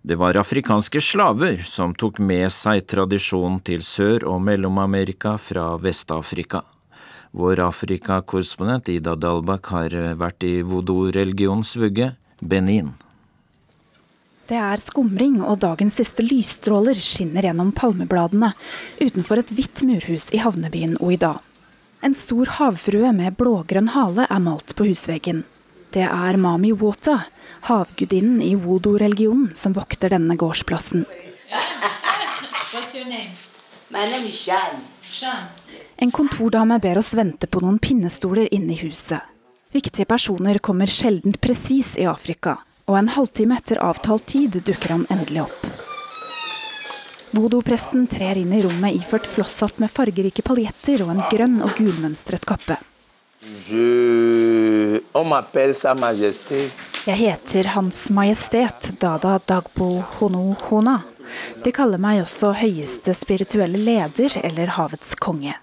Det 0.00 0.16
var 0.16 0.38
afrikanske 0.40 1.02
slaver 1.04 1.60
som 1.68 1.92
tok 1.92 2.16
med 2.16 2.48
seg 2.56 2.86
tradisjonen 2.88 3.58
til 3.66 3.84
Sør- 3.84 4.24
og 4.24 4.40
Mellom-Amerika 4.46 5.34
fra 5.36 5.66
Vest-Afrika. 5.76 6.62
Vår 7.36 7.60
Afrika-korrespondent 7.66 8.88
Ida 8.88 9.12
Dalbakk 9.12 9.70
har 9.76 9.98
vært 10.16 10.48
i 10.48 10.54
voodoo-religionens 10.64 11.76
vugge, 11.76 12.14
Benin. 12.40 12.94
Det 14.48 14.56
er 14.56 14.80
skumring, 14.80 15.42
og 15.44 15.60
dagens 15.60 16.00
siste 16.00 16.24
lysstråler 16.24 16.96
skinner 16.96 17.44
gjennom 17.44 17.76
palmebladene 17.76 18.54
utenfor 19.04 19.44
et 19.44 19.52
hvitt 19.52 19.84
murhus 19.84 20.30
i 20.32 20.40
havnebyen 20.40 20.96
Oida. 21.04 21.36
En 22.02 22.14
stor 22.14 22.46
havfrue 22.58 23.12
med 23.14 23.36
blågrønn 23.38 23.92
hale 23.94 24.24
er 24.26 24.40
malt 24.42 24.72
på 24.74 24.88
husveggen. 24.88 25.44
Det 25.94 26.02
er 26.02 26.38
Mami 26.40 26.72
Wota, 26.74 27.20
havgudinnen 27.68 28.40
i 28.42 28.56
wodo-religionen, 28.58 29.52
som 29.54 29.76
vokter 29.76 30.10
denne 30.10 30.34
gårdsplassen. 30.36 31.04
En 36.02 36.10
kontordame 36.10 36.78
ber 36.80 36.98
oss 36.98 37.12
vente 37.14 37.46
på 37.46 37.60
noen 37.62 37.78
pinnestoler 37.78 38.48
inne 38.50 38.72
i 38.72 38.80
huset. 38.80 39.20
Viktige 39.70 40.08
personer 40.08 40.58
kommer 40.58 40.90
sjelden 40.90 41.36
presis 41.36 41.94
i 42.00 42.08
Afrika, 42.08 42.56
og 42.88 42.98
en 42.98 43.12
halvtime 43.12 43.60
etter 43.60 43.78
avtalt 43.84 44.26
tid 44.32 44.58
dukker 44.64 44.96
han 44.96 45.06
endelig 45.12 45.44
opp. 45.44 45.91
Voodoo-presten 47.32 48.06
trer 48.12 48.36
inn 48.36 48.52
i 48.52 48.60
rommet 48.60 48.92
iført 48.92 49.26
flosshatt 49.26 49.78
med 49.80 49.88
fargerike 49.90 50.42
paljetter 50.44 51.00
og 51.04 51.14
en 51.14 51.22
grønn 51.30 51.62
og 51.64 51.72
gulmønstret 51.78 52.44
kappe. 52.44 52.76
Jeg 57.06 57.16
heter 57.22 57.70
Hans 57.72 58.02
Majestet 58.12 58.90
Dada 59.00 59.38
Dagbo 59.48 59.88
Hono 60.18 60.52
Hona. 60.68 60.98
De 61.64 61.72
kaller 61.72 61.98
meg 62.04 62.20
også 62.26 62.52
høyeste 62.60 63.16
spirituelle 63.16 63.80
leder 63.80 64.36
eller 64.44 64.76
havets 64.76 65.16
konge. 65.16 65.56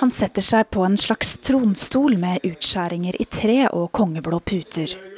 Han 0.00 0.10
setter 0.10 0.42
seg 0.42 0.70
på 0.72 0.88
en 0.88 0.96
slags 0.98 1.36
tronstol 1.44 2.16
med 2.18 2.40
utskjæringer 2.48 3.20
i 3.20 3.28
tre 3.28 3.58
og 3.68 3.90
kongeblå 3.92 4.40
puter. 4.40 5.11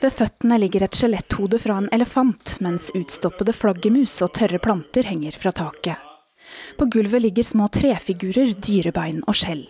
Ved 0.00 0.12
føttene 0.12 0.58
ligger 0.60 0.84
et 0.84 0.96
skjeletthode 0.96 1.58
fra 1.62 1.78
en 1.80 1.88
elefant, 1.94 2.58
mens 2.64 2.90
utstoppede 2.96 3.54
flaggermus 3.56 4.18
og 4.24 4.34
tørre 4.36 4.60
planter 4.62 5.08
henger 5.08 5.36
fra 5.40 5.52
taket. 5.56 5.96
På 6.76 6.86
gulvet 6.92 7.24
ligger 7.24 7.46
små 7.46 7.68
trefigurer, 7.72 8.52
dyrebein 8.60 9.22
og 9.26 9.36
skjell. 9.38 9.64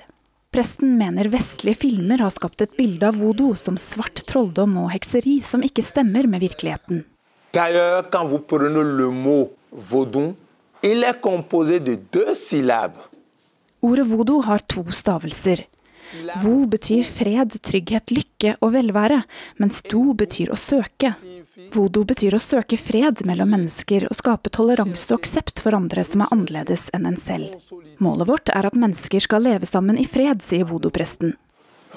Presten 0.54 0.96
mener 0.98 1.28
vestlige 1.30 1.78
filmer 1.82 2.22
har 2.24 2.32
skapt 2.32 2.62
et 2.64 2.74
bilde 2.78 3.06
av 3.06 3.18
voodoo 3.20 3.54
som 3.58 3.78
svart 3.80 4.22
trolldom 4.28 4.76
og 4.82 4.90
hekseri 4.94 5.38
som 5.44 5.64
ikke 5.66 5.84
stemmer 5.84 6.28
med 6.30 6.42
virkeligheten. 6.42 7.04
Ordet 13.86 14.06
voodoo 14.10 14.42
har 14.48 14.64
to 14.64 14.84
stavelser. 14.90 15.66
Vo 16.42 16.66
betyr 16.70 17.04
fred, 17.04 17.56
trygghet, 17.62 18.12
lykke 18.14 18.56
og 18.60 18.72
velvære, 18.76 19.22
mens 19.62 19.82
do 19.86 20.12
betyr 20.14 20.52
å 20.54 20.58
søke. 20.60 21.14
Vodo 21.72 22.04
betyr 22.04 22.36
å 22.36 22.42
søke 22.42 22.76
fred 22.76 23.22
mellom 23.28 23.48
mennesker 23.54 24.06
og 24.10 24.16
skape 24.18 24.52
toleranse 24.52 25.14
og 25.14 25.22
aksept 25.22 25.62
for 25.64 25.76
andre 25.76 26.04
som 26.04 26.22
er 26.24 26.32
annerledes 26.34 26.90
enn 26.96 27.08
en 27.08 27.16
selv. 27.20 27.56
Målet 28.04 28.28
vårt 28.28 28.52
er 28.52 28.68
at 28.68 28.76
mennesker 28.76 29.24
skal 29.24 29.46
leve 29.48 29.68
sammen 29.68 29.98
i 29.98 30.04
fred, 30.04 30.44
sier 30.44 30.68
vodopresten. 30.68 31.34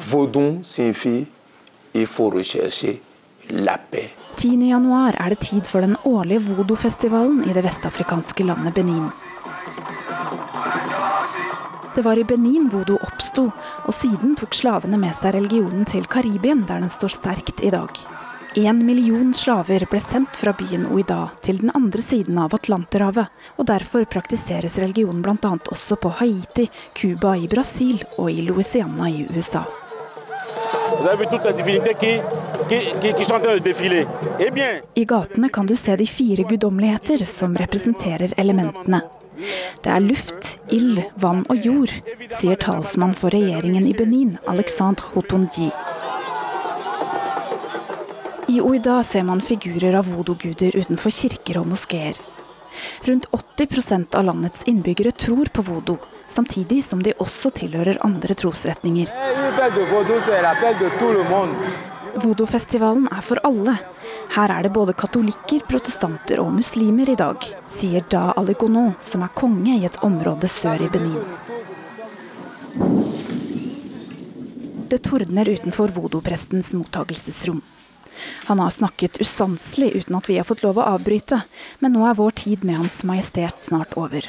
Vodun 0.10 0.64
signifie 0.64 1.28
il 1.94 2.08
faut 2.08 2.34
rechercher 2.34 3.00
la 3.50 3.78
10. 4.38 4.70
januar 4.70 5.16
er 5.20 5.34
det 5.34 5.42
tid 5.42 5.66
for 5.68 5.82
den 5.82 5.98
årlige 6.06 6.46
vodofestivalen 6.54 7.44
i 7.50 7.54
det 7.54 7.66
vestafrikanske 7.66 8.46
landet 8.46 8.78
Benin. 8.78 9.10
Det 12.00 12.04
var 12.04 12.18
i 12.18 12.24
Benin 12.24 12.70
vodo 12.72 12.96
oppsto, 13.04 13.50
og 13.84 13.92
siden 13.92 14.38
tok 14.40 14.54
slavene 14.56 14.96
med 15.02 15.12
seg 15.18 15.34
religionen 15.36 15.82
til 15.84 16.06
Karibien, 16.08 16.62
der 16.64 16.80
den 16.80 16.92
står 16.94 17.12
sterkt 17.12 17.60
i 17.60 17.74
dag. 17.74 17.92
En 18.62 18.80
million 18.88 19.34
slaver 19.36 19.84
ble 19.92 20.00
sendt 20.00 20.40
fra 20.40 20.54
byen 20.56 20.86
Oida 20.96 21.26
til 21.44 21.60
den 21.60 21.74
andre 21.76 22.00
siden 22.00 22.40
av 22.40 22.56
Atlanterhavet, 22.56 23.28
og 23.60 23.68
derfor 23.68 24.08
praktiseres 24.08 24.80
religionen 24.80 25.20
bl.a. 25.28 25.52
også 25.60 26.00
på 26.00 26.14
Haiti, 26.22 26.70
Cuba 26.96 27.36
i 27.36 27.52
Brasil 27.52 28.00
og 28.16 28.32
i 28.32 28.48
Louisiana 28.48 29.12
i 29.12 29.28
USA. 29.36 29.68
I 34.96 35.10
gatene 35.16 35.52
kan 35.52 35.68
du 35.68 35.76
se 35.76 36.00
de 36.00 36.12
fire 36.16 36.48
guddommeligheter 36.48 37.28
som 37.28 37.60
representerer 37.60 38.40
elementene. 38.40 39.04
Det 39.84 39.92
er 39.92 40.04
luft, 40.04 40.58
ild, 40.76 41.00
vann 41.16 41.46
og 41.50 41.66
jord, 41.66 41.94
sier 42.36 42.60
talsmann 42.60 43.16
for 43.16 43.32
regjeringen 43.34 43.86
i 43.88 43.94
Benin, 43.96 44.36
Alexandre 44.52 45.14
Hotondi. 45.14 45.70
I 48.50 48.60
Oida 48.66 48.98
ser 49.06 49.24
man 49.24 49.44
figurer 49.46 49.96
av 50.00 50.10
vodoguder 50.10 50.76
utenfor 50.76 51.14
kirker 51.14 51.62
og 51.62 51.70
moskeer. 51.70 52.18
Rundt 53.06 53.30
80% 53.32 54.16
av 54.18 54.26
landets 54.26 54.66
innbyggere 54.68 55.12
tror 55.12 55.52
på 55.54 55.64
vodo, 55.68 55.96
samtidig 56.28 56.82
som 56.86 57.04
de 57.04 57.14
også 57.24 57.54
tilhører 57.62 58.02
andre 58.04 58.36
trosretninger. 58.36 59.14
Vodofestivalen 62.20 63.08
er 63.14 63.24
for 63.24 63.40
alle, 63.48 63.78
her 64.30 64.52
er 64.54 64.64
det 64.64 64.74
både 64.74 64.94
katolikker, 64.94 65.64
protestanter 65.70 66.42
og 66.44 66.52
muslimer 66.54 67.10
i 67.10 67.18
dag, 67.18 67.46
sier 67.68 68.06
Da 68.14 68.30
Aligono, 68.38 68.92
som 69.02 69.24
er 69.26 69.34
konge 69.34 69.80
i 69.80 69.88
et 69.88 69.98
område 70.06 70.50
sør 70.52 70.86
i 70.86 70.90
Benin. 70.94 71.24
Det 74.90 75.02
tordner 75.06 75.50
utenfor 75.50 75.94
vodoprestens 75.94 76.72
mottagelsesrom. 76.78 77.62
Han 78.50 78.60
har 78.60 78.70
snakket 78.74 79.20
ustanselig 79.22 79.92
uten 79.96 80.18
at 80.18 80.30
vi 80.30 80.38
har 80.38 80.46
fått 80.46 80.64
lov 80.66 80.78
å 80.78 80.88
avbryte, 80.96 81.42
men 81.80 81.94
nå 81.94 82.06
er 82.10 82.18
vår 82.18 82.38
tid 82.44 82.66
med 82.66 82.82
Hans 82.84 83.04
Majestet 83.06 83.66
snart 83.66 83.98
over. 83.98 84.26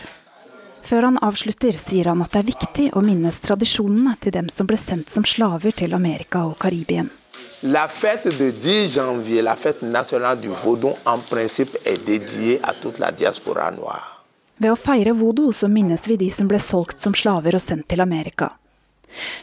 Før 0.83 1.11
han 1.11 1.21
avslutter, 1.23 1.77
sier 1.77 2.09
han 2.09 2.25
at 2.25 2.33
det 2.33 2.41
er 2.41 2.51
viktig 2.51 2.91
å 2.97 3.05
minnes 3.05 3.41
tradisjonene 3.45 4.17
til 4.21 4.33
dem 4.37 4.49
som 4.53 4.69
ble 4.69 4.81
sendt 4.81 5.13
som 5.13 5.29
slaver 5.29 5.77
til 5.77 5.97
Amerika 5.97 6.47
og 6.49 6.57
Karibien. 6.61 7.13
La 7.63 7.89
fête 7.89 8.27
de 8.39 8.51
10 8.51 8.95
janvier, 8.95 9.43
la 9.43 9.55
fête 9.55 9.83
nationale 9.83 10.41
du 10.41 10.49
Vaudon, 10.49 10.97
en 11.05 11.19
principe 11.19 11.77
est 11.85 12.03
dédiée 12.07 12.59
à 12.63 12.73
toute 12.73 12.99
la 12.99 13.13
diaspora 13.13 13.71
noire. 13.71 14.25
Ved 14.61 14.73
å 14.73 14.77
feire 14.77 15.13
voodoo 15.17 15.53
så 15.53 15.69
minnes 15.69 16.07
vi 16.09 16.17
de 16.21 16.29
som 16.33 16.49
ble 16.49 16.59
solgt 16.61 17.01
som 17.01 17.13
slaver 17.17 17.57
og 17.57 17.61
sendt 17.61 17.87
til 17.93 18.01
Amerika. 18.01 18.51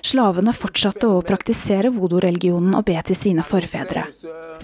Slavene 0.05 0.53
fortsatte 0.53 1.09
å 1.09 1.21
praktisere 1.25 1.91
voodoo-religionen 1.93 2.73
og 2.77 2.85
be 2.89 2.97
til 3.05 3.17
sine 3.17 3.45
forfedre. 3.45 4.07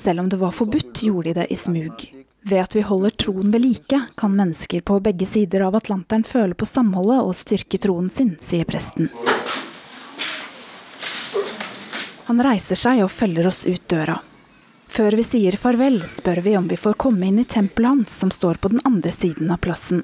Selv 0.02 0.24
om 0.24 0.30
det 0.30 0.40
var 0.42 0.54
forbudt, 0.58 1.04
gjorde 1.06 1.30
de 1.30 1.36
det 1.42 1.48
i 1.54 1.58
smug. 1.58 2.08
Ved 2.50 2.60
at 2.62 2.78
vi 2.78 2.86
holder 2.86 3.14
troen 3.14 3.54
ved 3.54 3.66
like, 3.66 4.00
kan 4.18 4.34
mennesker 4.34 4.82
på 4.82 4.98
begge 5.02 5.30
sider 5.30 5.68
av 5.68 5.78
Atlanteren 5.78 6.26
føle 6.26 6.58
på 6.58 6.70
samholdet 6.70 7.22
og 7.22 7.38
styrke 7.38 7.82
troen 7.82 8.10
sin, 8.14 8.34
sier 8.42 8.66
presten. 8.66 9.14
Han 12.28 12.40
reiser 12.44 12.80
seg 12.80 13.04
og 13.04 13.12
følger 13.12 13.48
oss 13.50 13.66
ut 13.68 13.84
døra. 13.92 14.20
Før 14.94 15.16
vi 15.18 15.24
sier 15.26 15.58
farvel, 15.58 16.04
spør 16.08 16.44
vi 16.46 16.56
om 16.58 16.68
vi 16.70 16.78
får 16.78 16.96
komme 17.02 17.26
inn 17.26 17.40
i 17.42 17.48
tempelet 17.50 17.90
hans, 17.90 18.14
som 18.14 18.32
står 18.32 18.62
på 18.62 18.70
den 18.70 18.84
andre 18.86 19.12
siden 19.12 19.52
av 19.52 19.58
plassen. 19.64 20.04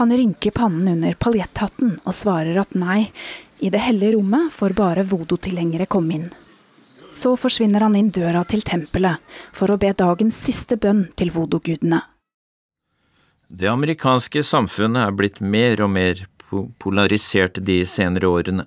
Han 0.00 0.12
rynker 0.16 0.50
pannen 0.50 0.88
under 0.88 1.14
paljetthatten 1.14 1.98
og 2.02 2.14
svarer 2.16 2.58
at 2.60 2.74
nei, 2.74 3.12
i 3.60 3.70
det 3.70 3.82
hellige 3.84 4.16
rommet 4.16 4.52
får 4.52 4.74
bare 4.74 5.04
voodoo-tilhengere 5.06 5.86
komme 5.86 6.16
inn. 6.16 6.28
Så 7.12 7.36
forsvinner 7.36 7.84
han 7.86 7.96
inn 7.98 8.10
døra 8.14 8.42
til 8.48 8.62
tempelet 8.66 9.20
for 9.52 9.70
å 9.70 9.78
be 9.78 9.92
dagens 9.92 10.38
siste 10.46 10.78
bønn 10.80 11.06
til 11.18 11.32
voodoo-gudene. 11.34 12.00
Det 13.50 13.66
amerikanske 13.66 14.44
samfunnet 14.46 15.08
er 15.08 15.16
blitt 15.18 15.40
mer 15.42 15.82
og 15.82 15.90
mer 15.90 16.26
polarisert 16.82 17.58
de 17.66 17.80
senere 17.86 18.30
årene. 18.30 18.66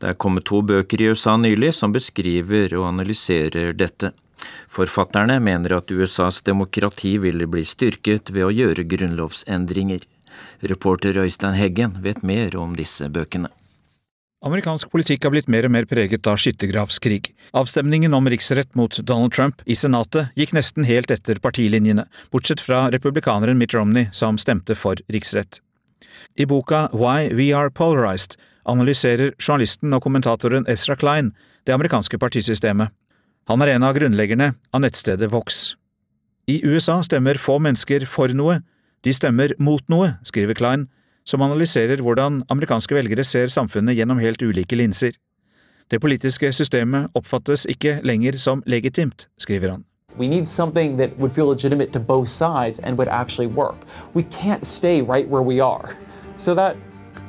Det 0.00 0.10
er 0.10 0.18
kommet 0.18 0.46
to 0.48 0.62
bøker 0.66 1.00
i 1.00 1.10
USA 1.12 1.36
nylig 1.36 1.72
som 1.76 1.94
beskriver 1.94 2.74
og 2.78 2.88
analyserer 2.90 3.72
dette. 3.76 4.12
Forfatterne 4.72 5.36
mener 5.42 5.76
at 5.76 5.92
USAs 5.92 6.40
demokrati 6.46 7.16
ville 7.20 7.46
bli 7.50 7.64
styrket 7.66 8.32
ved 8.32 8.48
å 8.48 8.54
gjøre 8.54 8.86
grunnlovsendringer. 8.88 10.06
Reporter 10.60 11.18
Øystein 11.20 11.58
Heggen 11.58 11.98
vet 12.04 12.22
mer 12.22 12.56
om 12.56 12.76
disse 12.78 13.08
bøkene. 13.12 13.50
Amerikansk 14.40 14.88
politikk 14.88 15.26
har 15.26 15.34
blitt 15.34 15.50
mer 15.52 15.66
og 15.68 15.72
mer 15.74 15.84
preget 15.84 16.24
av 16.30 16.38
skyttergravskrig. 16.40 17.26
Avstemningen 17.52 18.14
om 18.16 18.28
riksrett 18.32 18.70
mot 18.78 18.94
Donald 19.04 19.34
Trump 19.36 19.60
i 19.68 19.76
Senatet 19.76 20.32
gikk 20.38 20.54
nesten 20.56 20.86
helt 20.88 21.12
etter 21.12 21.36
partilinjene, 21.44 22.06
bortsett 22.32 22.62
fra 22.64 22.86
republikaneren 22.94 23.60
Mitt 23.60 23.76
Romney, 23.76 24.08
som 24.16 24.40
stemte 24.40 24.78
for 24.78 25.02
riksrett. 25.12 25.60
I 26.40 26.46
boka 26.48 26.86
Why 26.96 27.28
We 27.36 27.50
Are 27.52 27.68
Polarized 27.68 28.38
analyserer 28.68 29.34
journalisten 29.38 29.94
og 29.96 30.02
kommentatoren 30.04 30.66
Ezra 30.68 30.96
Klein 30.96 31.32
det 31.66 31.74
amerikanske 31.74 32.18
partisystemet. 32.18 32.90
Han 33.48 33.62
er 33.62 33.74
en 33.74 33.84
av 33.86 33.96
grunnleggerne 33.96 34.52
av 34.72 34.82
nettstedet 34.84 35.30
Vox. 35.32 35.74
I 36.50 36.60
USA 36.64 37.00
stemmer 37.02 37.38
få 37.40 37.58
mennesker 37.62 38.06
for 38.08 38.32
noe, 38.34 38.60
de 39.04 39.12
stemmer 39.16 39.54
mot 39.58 39.82
noe, 39.88 40.14
skriver 40.26 40.58
Klein, 40.58 40.88
som 41.24 41.42
analyserer 41.44 42.02
hvordan 42.02 42.42
amerikanske 42.50 42.94
velgere 42.96 43.24
ser 43.24 43.52
samfunnet 43.52 43.96
gjennom 43.96 44.20
helt 44.20 44.42
ulike 44.42 44.76
linser. 44.76 45.14
Det 45.90 46.00
politiske 46.00 46.52
systemet 46.54 47.10
oppfattes 47.18 47.66
ikke 47.70 47.98
lenger 48.06 48.38
som 48.38 48.62
legitimt, 48.66 49.28
skriver 49.38 49.70
han. 49.70 49.84
We 50.18 50.26
need 50.26 50.46
something 50.46 50.98
that 50.98 51.16
would 51.18 51.32
feel 51.32 51.46
legitimate 51.46 51.92
to 51.92 52.00
both 52.00 52.28
sides 52.28 52.80
and 52.80 52.98
would 52.98 53.08
actually 53.08 53.46
work. 53.46 53.76
We 54.14 54.22
can't 54.22 54.66
stay 54.66 55.02
right 55.02 55.28
where 55.28 55.42
we 55.42 55.60
are. 55.60 55.94
So 56.36 56.54
that 56.54 56.76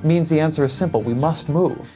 means 0.03 0.29
the 0.29 0.39
answer 0.39 0.65
is 0.65 0.73
simple. 0.73 1.01
We 1.01 1.13
must 1.13 1.49
move. 1.49 1.87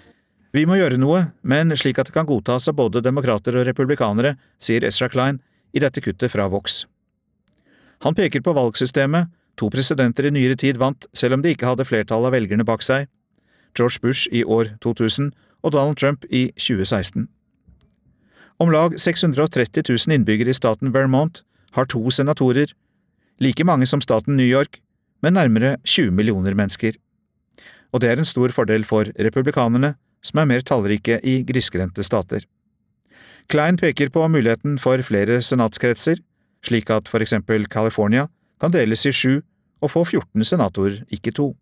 Vi 0.53 0.65
må 0.65 0.77
gjøre 0.79 0.97
noe, 0.97 1.31
men 1.43 1.73
slik 1.75 1.99
at 1.99 2.07
det 2.07 2.15
kan 2.15 2.27
godtas 2.27 2.69
av 2.71 2.77
både 2.77 3.01
demokrater 3.03 3.57
og 3.59 3.65
republikanere, 3.67 4.37
sier 4.59 4.85
Ezra 4.87 5.09
Klein 5.11 5.41
i 5.75 5.81
dette 5.83 6.01
kuttet 6.01 6.31
fra 6.31 6.47
Vox. 6.47 6.85
Han 8.05 8.15
peker 8.15 8.43
på 8.45 8.53
valgsystemet 8.55 9.33
To 9.55 9.69
presidenter 9.71 10.27
i 10.27 10.33
nyere 10.35 10.57
tid 10.59 10.79
vant 10.79 11.07
selv 11.15 11.37
om 11.37 11.43
de 11.43 11.53
ikke 11.55 11.67
hadde 11.69 11.87
flertall 11.87 12.27
av 12.27 12.35
velgerne 12.35 12.65
bak 12.67 12.83
seg, 12.83 13.07
George 13.75 14.01
Bush 14.03 14.27
i 14.31 14.43
år 14.43 14.75
2000 14.83 15.31
og 15.63 15.71
Donald 15.75 15.99
Trump 15.99 16.25
i 16.29 16.49
2016. 16.59 17.27
Om 18.59 18.71
lag 18.71 18.95
630 18.99 19.83
000 19.87 20.15
innbyggere 20.15 20.51
i 20.51 20.57
staten 20.57 20.93
Vermont 20.95 21.41
har 21.75 21.87
to 21.91 22.03
senatorer, 22.11 22.71
like 23.39 23.63
mange 23.67 23.87
som 23.87 24.03
staten 24.03 24.35
New 24.35 24.47
York, 24.47 24.79
med 25.23 25.35
nærmere 25.35 25.75
20 25.83 26.11
millioner 26.11 26.55
mennesker. 26.55 26.95
Og 27.95 28.03
det 28.03 28.11
er 28.11 28.19
en 28.19 28.27
stor 28.27 28.51
fordel 28.51 28.83
for 28.83 29.07
republikanerne, 29.15 29.93
som 30.19 30.41
er 30.41 30.49
mer 30.49 30.63
tallrike 30.67 31.21
i 31.23 31.39
grisgrendte 31.47 32.03
stater. 32.03 32.43
Klein 33.47 33.77
peker 33.79 34.09
på 34.11 34.25
muligheten 34.27 34.79
for 34.81 34.99
flere 35.05 35.37
senatskretser, 35.45 36.19
slik 36.65 36.89
at 36.91 37.07
for 37.07 37.23
eksempel 37.23 37.69
California 37.71 38.25
kan 38.59 38.73
deles 38.73 39.05
i 39.05 39.13
sju 39.13 39.37
og 39.83 39.91
få 39.93 40.03
14 40.03 40.43
senatorer, 40.43 41.03
ikke 41.13 41.31
to. 41.31 41.53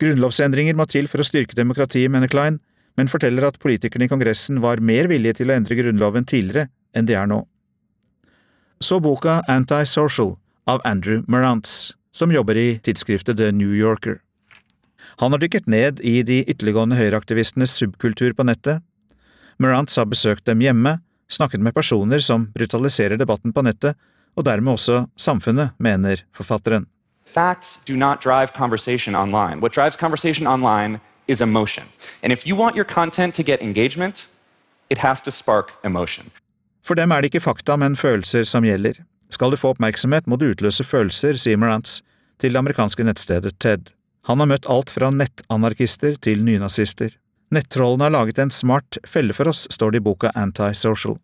Grunnlovsendringer 0.00 0.74
må 0.74 0.88
til 0.90 1.06
for 1.10 1.22
å 1.22 1.26
styrke 1.26 1.54
demokratiet, 1.54 2.10
mener 2.10 2.30
Klein, 2.32 2.58
men 2.96 3.10
forteller 3.12 3.46
at 3.46 3.60
politikerne 3.62 4.08
i 4.08 4.10
Kongressen 4.10 4.58
var 4.64 4.82
mer 4.82 5.06
villige 5.12 5.40
til 5.40 5.52
å 5.52 5.56
endre 5.58 5.76
Grunnloven 5.78 6.26
tidligere 6.26 6.70
enn 6.96 7.06
de 7.06 7.14
er 7.14 7.28
nå. 7.30 7.44
Så 8.80 8.98
boka 9.04 9.42
Antisocial 9.46 10.34
av 10.66 10.80
Andrew 10.88 11.22
Marantz, 11.28 11.92
som 12.10 12.32
jobber 12.32 12.56
i 12.56 12.80
tidsskriftet 12.82 13.36
The 13.36 13.52
New 13.52 13.76
Yorker. 13.76 14.18
Han 15.20 15.32
har 15.32 15.38
dykket 15.38 15.66
ned 15.68 16.00
i 16.00 16.22
de 16.24 16.38
ytterliggående 16.48 16.96
høyreaktivistenes 16.96 17.74
subkultur 17.76 18.32
på 18.32 18.46
nettet. 18.48 18.80
Marantz 19.60 19.98
har 20.00 20.06
besøkt 20.08 20.46
dem 20.48 20.62
hjemme, 20.64 20.94
snakket 21.28 21.60
med 21.60 21.76
personer 21.76 22.24
som 22.24 22.46
brutaliserer 22.54 23.20
debatten 23.20 23.52
på 23.52 23.64
nettet, 23.66 23.98
og 24.32 24.46
dermed 24.48 24.78
også 24.78 25.02
samfunnet, 25.20 25.74
mener 25.76 26.24
forfatteren. 26.32 26.88
Facts 27.28 27.76
do 27.84 27.94
not 27.96 28.24
drive 28.24 28.56
conversation 28.56 29.14
online. 29.14 29.60
What 29.60 29.76
drives 29.76 29.96
conversation 29.96 30.46
online 30.46 31.00
is 31.28 31.40
emotion. 31.40 31.84
And 32.22 32.32
if 32.32 32.46
you 32.46 32.56
want 32.56 32.76
your 32.76 32.88
content 32.88 33.34
to 33.34 33.42
get 33.42 33.60
engagement, 33.60 34.26
it 34.88 34.98
has 34.98 35.20
to 35.22 35.30
spark 35.30 35.70
emotion. 35.84 36.30
For 36.82 36.94
dem 36.94 37.12
er 37.12 37.20
det 37.20 37.34
ikke 37.34 37.44
fakta, 37.44 37.76
men 37.76 37.96
følelser 37.96 38.44
som 38.44 38.64
gjelder. 38.64 39.04
Skal 39.30 39.50
du 39.50 39.60
få 39.60 39.76
oppmerksomhet, 39.76 40.26
må 40.26 40.40
du 40.40 40.48
utløse 40.50 40.84
følelser, 40.84 41.36
sier 41.36 41.60
Morantz 41.60 42.00
til 42.40 42.56
det 42.56 42.58
amerikanske 42.58 43.04
nettstedet 43.04 43.58
TED. 43.60 43.92
Han 44.28 44.40
har 44.42 44.50
møtt 44.50 44.68
alt 44.68 44.90
fra 44.92 45.08
nettanarkister 45.14 46.18
til 46.20 46.44
nynazister. 46.44 47.14
Nettrollene 47.50 48.06
har 48.06 48.14
laget 48.14 48.38
en 48.38 48.52
smart 48.54 48.98
felle 49.08 49.34
for 49.34 49.50
oss, 49.50 49.66
står 49.72 49.94
det 49.94 50.02
i 50.02 50.06
boka 50.06 50.30
Antisocial. 50.38 51.16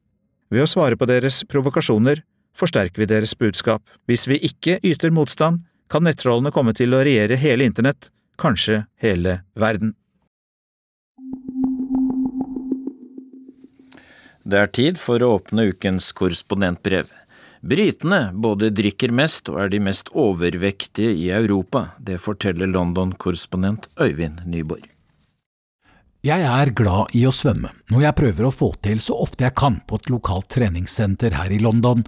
Ved 0.50 0.64
å 0.64 0.70
svare 0.70 0.98
på 0.98 1.06
deres 1.10 1.42
provokasjoner 1.50 2.22
forsterker 2.56 3.02
vi 3.02 3.10
deres 3.10 3.36
budskap. 3.38 3.84
Hvis 4.08 4.26
vi 4.30 4.40
ikke 4.48 4.78
yter 4.82 5.12
motstand, 5.14 5.62
kan 5.92 6.06
nettrollene 6.06 6.50
komme 6.54 6.74
til 6.74 6.96
å 6.96 7.04
regjere 7.06 7.38
hele 7.38 7.66
internett, 7.68 8.10
kanskje 8.40 8.84
hele 9.02 9.40
verden. 9.54 9.94
Det 14.46 14.58
er 14.62 14.70
tid 14.70 14.98
for 15.02 15.22
å 15.22 15.36
åpne 15.40 15.68
ukens 15.72 16.12
korrespondentbrev. 16.14 17.10
Britene 17.66 18.30
både 18.34 18.68
drikker 18.70 19.10
mest 19.10 19.48
og 19.50 19.56
er 19.64 19.70
de 19.72 19.80
mest 19.82 20.12
overvektige 20.14 21.10
i 21.18 21.30
Europa. 21.34 21.88
Det 21.98 22.20
forteller 22.22 22.70
London-korrespondent 22.70 23.88
Øyvind 23.98 24.44
Nyborg. 24.46 24.84
Jeg 26.26 26.42
er 26.46 26.70
glad 26.74 27.14
i 27.14 27.24
å 27.26 27.32
svømme, 27.34 27.72
noe 27.90 28.02
jeg 28.02 28.18
prøver 28.18 28.46
å 28.46 28.54
få 28.54 28.72
til 28.82 29.02
så 29.02 29.18
ofte 29.22 29.46
jeg 29.46 29.54
kan 29.58 29.80
på 29.86 29.98
et 29.98 30.08
lokalt 30.10 30.48
treningssenter 30.54 31.34
her 31.38 31.52
i 31.54 31.60
London, 31.62 32.02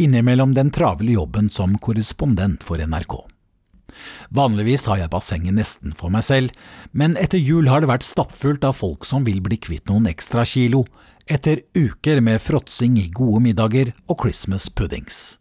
innimellom 0.00 0.52
den 0.56 0.72
travle 0.72 1.14
jobben 1.14 1.48
som 1.52 1.78
korrespondent 1.80 2.64
for 2.64 2.80
NRK. 2.80 3.16
Vanligvis 4.32 4.86
har 4.88 5.00
jeg 5.00 5.12
bassenget 5.12 5.56
nesten 5.56 5.96
for 5.96 6.12
meg 6.12 6.24
selv, 6.26 6.56
men 6.92 7.16
etter 7.20 7.40
jul 7.40 7.68
har 7.68 7.80
det 7.80 7.92
vært 7.92 8.08
stappfullt 8.08 8.64
av 8.64 8.76
folk 8.76 9.08
som 9.08 9.24
vil 9.28 9.40
bli 9.44 9.60
kvitt 9.60 9.92
noen 9.92 10.08
ekstra 10.10 10.44
kilo, 10.48 10.86
etter 11.26 11.60
uker 11.74 12.20
med 12.20 12.42
fråtsing 12.42 12.98
i 12.98 13.08
gode 13.14 13.42
middager 13.42 13.92
og 14.06 14.24
Christmas 14.24 14.68
puddings. 14.70 15.38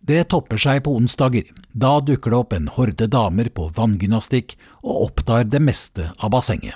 Det 0.00 0.24
topper 0.32 0.58
seg 0.58 0.82
på 0.84 0.94
onsdager. 0.96 1.44
Da 1.72 1.98
dukker 2.00 2.32
det 2.32 2.38
opp 2.38 2.54
en 2.56 2.70
horde 2.72 3.06
damer 3.12 3.50
på 3.54 3.68
vanngymnastikk 3.76 4.56
og 4.80 5.10
opptar 5.10 5.44
det 5.52 5.60
meste 5.62 6.10
av 6.18 6.32
bassenget. 6.34 6.74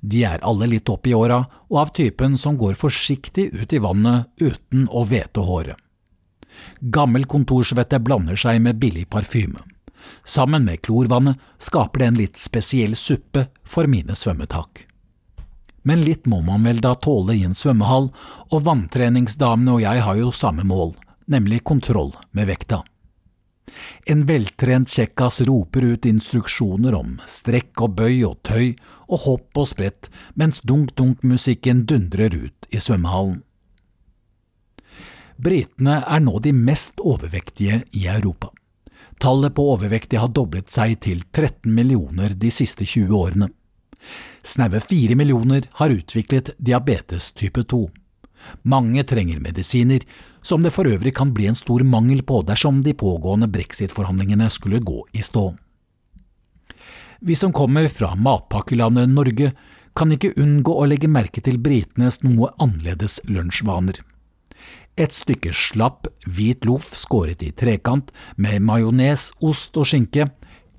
De 0.00 0.22
er 0.26 0.42
alle 0.46 0.68
litt 0.70 0.90
opp 0.90 1.06
i 1.06 1.14
åra 1.14 1.40
og 1.70 1.78
av 1.80 1.92
typen 1.96 2.36
som 2.38 2.58
går 2.58 2.76
forsiktig 2.78 3.48
ut 3.54 3.72
i 3.72 3.82
vannet 3.82 4.30
uten 4.42 4.86
å 4.90 5.04
hvete 5.08 5.42
håret. 5.46 5.78
Gammel 6.80 7.26
kontorsvette 7.26 7.98
blander 7.98 8.38
seg 8.38 8.60
med 8.62 8.78
billig 8.82 9.08
parfyme. 9.10 9.58
Sammen 10.24 10.66
med 10.68 10.82
klorvannet 10.84 11.40
skaper 11.58 12.02
det 12.02 12.10
en 12.10 12.20
litt 12.20 12.38
spesiell 12.38 12.94
suppe 12.98 13.48
for 13.64 13.90
mine 13.90 14.14
svømmetak. 14.18 14.84
Men 15.84 16.00
litt 16.04 16.26
må 16.26 16.40
man 16.44 16.64
vel 16.64 16.80
da 16.80 16.94
tåle 16.96 17.36
i 17.36 17.44
en 17.44 17.56
svømmehall, 17.56 18.08
og 18.50 18.64
vanntreningsdamene 18.64 19.76
og 19.76 19.84
jeg 19.84 20.04
har 20.06 20.18
jo 20.20 20.32
samme 20.32 20.64
mål, 20.64 20.94
nemlig 21.28 21.60
kontroll 21.68 22.14
med 22.32 22.48
vekta. 22.48 22.80
En 24.06 24.24
veltrent 24.28 24.88
kjekkas 24.88 25.40
roper 25.48 25.84
ut 25.92 26.06
instruksjoner 26.08 26.94
om 26.96 27.16
strekk 27.28 27.84
og 27.84 27.96
bøy 27.98 28.20
og 28.28 28.36
tøy 28.46 28.74
og 29.08 29.24
hopp 29.24 29.60
og 29.60 29.68
sprett, 29.70 30.10
mens 30.40 30.60
dunk-dunk-musikken 30.64 31.84
dundrer 31.88 32.36
ut 32.36 32.68
i 32.70 32.80
svømmehallen. 32.80 33.40
Britene 35.36 35.98
er 36.06 36.20
nå 36.22 36.38
de 36.44 36.52
mest 36.54 37.00
overvektige 37.02 37.82
i 37.92 38.06
Europa. 38.06 38.52
Tallet 39.20 39.54
på 39.54 39.66
overvektige 39.72 40.22
har 40.22 40.30
doblet 40.34 40.70
seg 40.70 40.98
til 41.02 41.24
13 41.32 41.70
millioner 41.74 42.34
de 42.38 42.50
siste 42.54 42.86
20 42.86 43.14
årene. 43.18 43.48
Snaue 44.44 44.80
4 44.80 45.16
millioner 45.16 45.68
har 45.80 45.90
utviklet 45.90 46.50
diabetes 46.58 47.32
type 47.32 47.64
2. 47.64 47.88
Mange 48.62 49.04
trenger 49.04 49.40
medisiner, 49.40 50.04
som 50.42 50.62
det 50.62 50.74
for 50.76 50.88
øvrig 50.88 51.14
kan 51.16 51.32
bli 51.34 51.46
en 51.48 51.56
stor 51.56 51.82
mangel 51.82 52.22
på 52.22 52.42
dersom 52.44 52.82
de 52.84 52.92
pågående 52.94 53.48
brexit-forhandlingene 53.48 54.50
skulle 54.52 54.82
gå 54.84 55.06
i 55.12 55.22
stå. 55.24 55.54
Vi 57.24 57.36
som 57.36 57.52
kommer 57.52 57.88
fra 57.88 58.14
matpakkelandet 58.14 59.08
Norge, 59.08 59.52
kan 59.94 60.10
ikke 60.12 60.34
unngå 60.42 60.74
å 60.74 60.86
legge 60.90 61.08
merke 61.08 61.40
til 61.40 61.60
britenes 61.62 62.18
noe 62.26 62.50
annerledes 62.60 63.20
lunsjvaner. 63.30 64.00
Et 65.00 65.14
stykke 65.14 65.54
slapp, 65.54 66.08
hvit 66.26 66.66
loff 66.66 66.92
skåret 66.98 67.42
i 67.42 67.50
trekant 67.54 68.12
med 68.36 68.62
majones, 68.62 69.30
ost 69.42 69.78
og 69.78 69.88
skinke, 69.90 70.28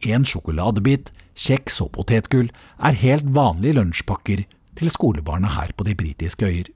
en 0.05 0.27
sjokoladebit, 0.27 1.09
kjeks 1.35 1.81
og 1.83 1.91
potetgull 1.97 2.49
er 2.79 2.97
helt 3.01 3.27
vanlige 3.35 3.77
lunsjpakker 3.79 4.45
til 4.75 4.91
skolebarna 4.91 5.51
her 5.55 5.73
på 5.75 5.87
de 5.87 5.95
britiske 5.95 6.47
øyer. 6.47 6.71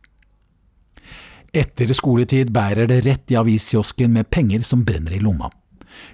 Etter 1.56 1.90
skoletid 1.98 2.52
bærer 2.54 2.90
det 2.92 3.02
rett 3.08 3.32
i 3.34 3.40
aviskiosken 3.40 4.14
med 4.14 4.30
penger 4.30 4.62
som 4.68 4.86
brenner 4.86 5.16
i 5.18 5.24
lomma. 5.24 5.50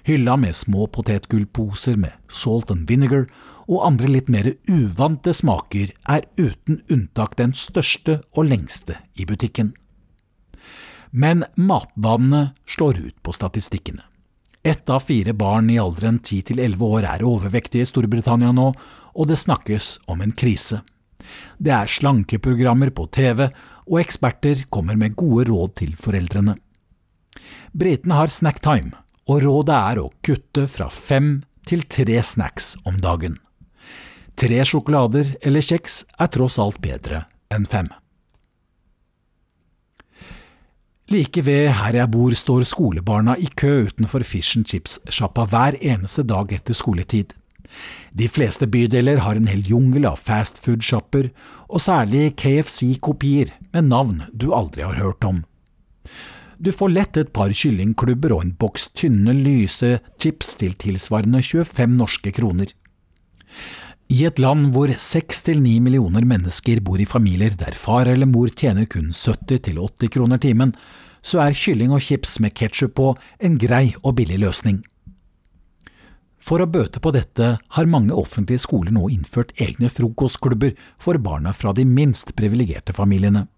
Hylla 0.06 0.36
med 0.40 0.56
små 0.56 0.86
potetgullposer 0.88 1.98
med 2.00 2.16
salt 2.32 2.70
and 2.72 2.88
vinegar 2.88 3.26
og 3.66 3.82
andre 3.84 4.08
litt 4.08 4.30
mer 4.32 4.48
uvante 4.70 5.34
smaker 5.34 5.92
er 6.08 6.24
uten 6.38 6.80
unntak 6.88 7.36
den 7.36 7.52
største 7.52 8.20
og 8.32 8.48
lengste 8.48 9.00
i 9.14 9.26
butikken. 9.28 9.74
Men 11.10 11.44
matvanene 11.56 12.52
slår 12.66 13.00
ut 13.02 13.16
på 13.22 13.34
statistikkene. 13.34 14.04
Ett 14.66 14.90
av 14.90 15.00
fire 15.00 15.32
barn 15.32 15.70
i 15.70 15.76
alderen 15.78 16.16
10 16.18 16.42
til 16.48 16.58
11 16.58 16.80
år 16.96 17.04
er 17.06 17.22
overvektige 17.22 17.84
i 17.84 17.86
Storbritannia 17.86 18.48
nå, 18.50 18.72
og 19.14 19.28
det 19.30 19.36
snakkes 19.38 19.90
om 20.10 20.24
en 20.24 20.32
krise. 20.34 20.80
Det 21.62 21.70
er 21.70 21.86
slankeprogrammer 21.86 22.90
på 22.90 23.04
TV, 23.14 23.44
og 23.86 24.00
eksperter 24.00 24.64
kommer 24.66 24.98
med 24.98 25.14
gode 25.14 25.44
råd 25.52 25.76
til 25.78 25.92
foreldrene. 25.94 26.56
Britene 27.78 28.18
har 28.18 28.32
snacktime, 28.34 28.90
og 29.30 29.44
rådet 29.46 29.76
er 29.76 30.00
å 30.02 30.10
kutte 30.26 30.66
fra 30.66 30.88
fem 30.90 31.44
til 31.62 31.86
tre 31.86 32.18
snacks 32.26 32.72
om 32.82 32.98
dagen. 33.04 33.38
Tre 34.34 34.58
sjokolader 34.66 35.36
eller 35.46 35.62
kjeks 35.62 36.02
er 36.18 36.34
tross 36.34 36.58
alt 36.58 36.82
bedre 36.82 37.22
enn 37.54 37.70
fem. 37.70 37.86
Like 41.06 41.38
ved 41.46 41.68
her 41.70 41.94
jeg 41.94 42.10
bor 42.10 42.34
står 42.34 42.64
skolebarna 42.66 43.36
i 43.38 43.46
kø 43.54 43.84
utenfor 43.86 44.24
fish 44.26 44.58
and 44.58 44.66
chips-sjappa 44.66 45.44
hver 45.46 45.76
eneste 45.78 46.24
dag 46.26 46.50
etter 46.56 46.74
skoletid. 46.74 47.30
De 48.10 48.26
fleste 48.26 48.66
bydeler 48.66 49.20
har 49.22 49.38
en 49.38 49.46
hel 49.46 49.62
jungel 49.70 50.08
av 50.08 50.18
fastfood-sjapper, 50.18 51.28
og 51.70 51.82
særlig 51.84 52.32
KFC-kopier 52.42 53.52
med 53.70 53.86
navn 53.92 54.24
du 54.34 54.50
aldri 54.50 54.82
har 54.82 54.98
hørt 54.98 55.22
om. 55.28 55.44
Du 56.58 56.72
får 56.74 56.90
lett 56.90 57.22
et 57.22 57.30
par 57.36 57.54
kyllingklubber 57.54 58.34
og 58.34 58.42
en 58.42 58.54
boks 58.58 58.88
tynne, 58.96 59.30
lyse 59.36 60.00
chips 60.18 60.54
til 60.58 60.74
tilsvarende 60.74 61.38
25 61.44 61.98
norske 62.00 62.34
kroner. 62.34 62.72
I 64.06 64.20
et 64.28 64.38
land 64.38 64.70
hvor 64.70 64.92
seks 65.02 65.40
til 65.48 65.58
ni 65.58 65.80
millioner 65.82 66.22
mennesker 66.22 66.78
bor 66.86 67.00
i 67.02 67.08
familier 67.08 67.56
der 67.58 67.74
far 67.74 68.06
eller 68.06 68.28
mor 68.30 68.52
tjener 68.54 68.86
kun 68.86 69.08
70 69.10 69.64
til 69.66 69.80
80 69.82 70.12
kroner 70.14 70.38
timen, 70.38 70.74
så 71.26 71.40
er 71.42 71.56
kylling 71.58 71.90
og 71.90 72.04
chips 72.06 72.36
med 72.38 72.54
ketsjup 72.54 72.94
på 72.94 73.08
en 73.42 73.56
grei 73.58 73.96
og 74.04 74.14
billig 74.20 74.38
løsning. 74.44 74.84
For 76.38 76.62
å 76.62 76.68
bøte 76.70 77.02
på 77.02 77.10
dette 77.10 77.56
har 77.58 77.90
mange 77.90 78.14
offentlige 78.14 78.62
skoler 78.62 78.94
nå 78.94 79.08
innført 79.10 79.50
egne 79.58 79.90
frokostklubber 79.90 80.76
for 81.02 81.18
barna 81.18 81.50
fra 81.50 81.74
de 81.74 81.82
minst 81.82 82.30
privilegerte 82.38 82.94
familiene. 82.94 83.48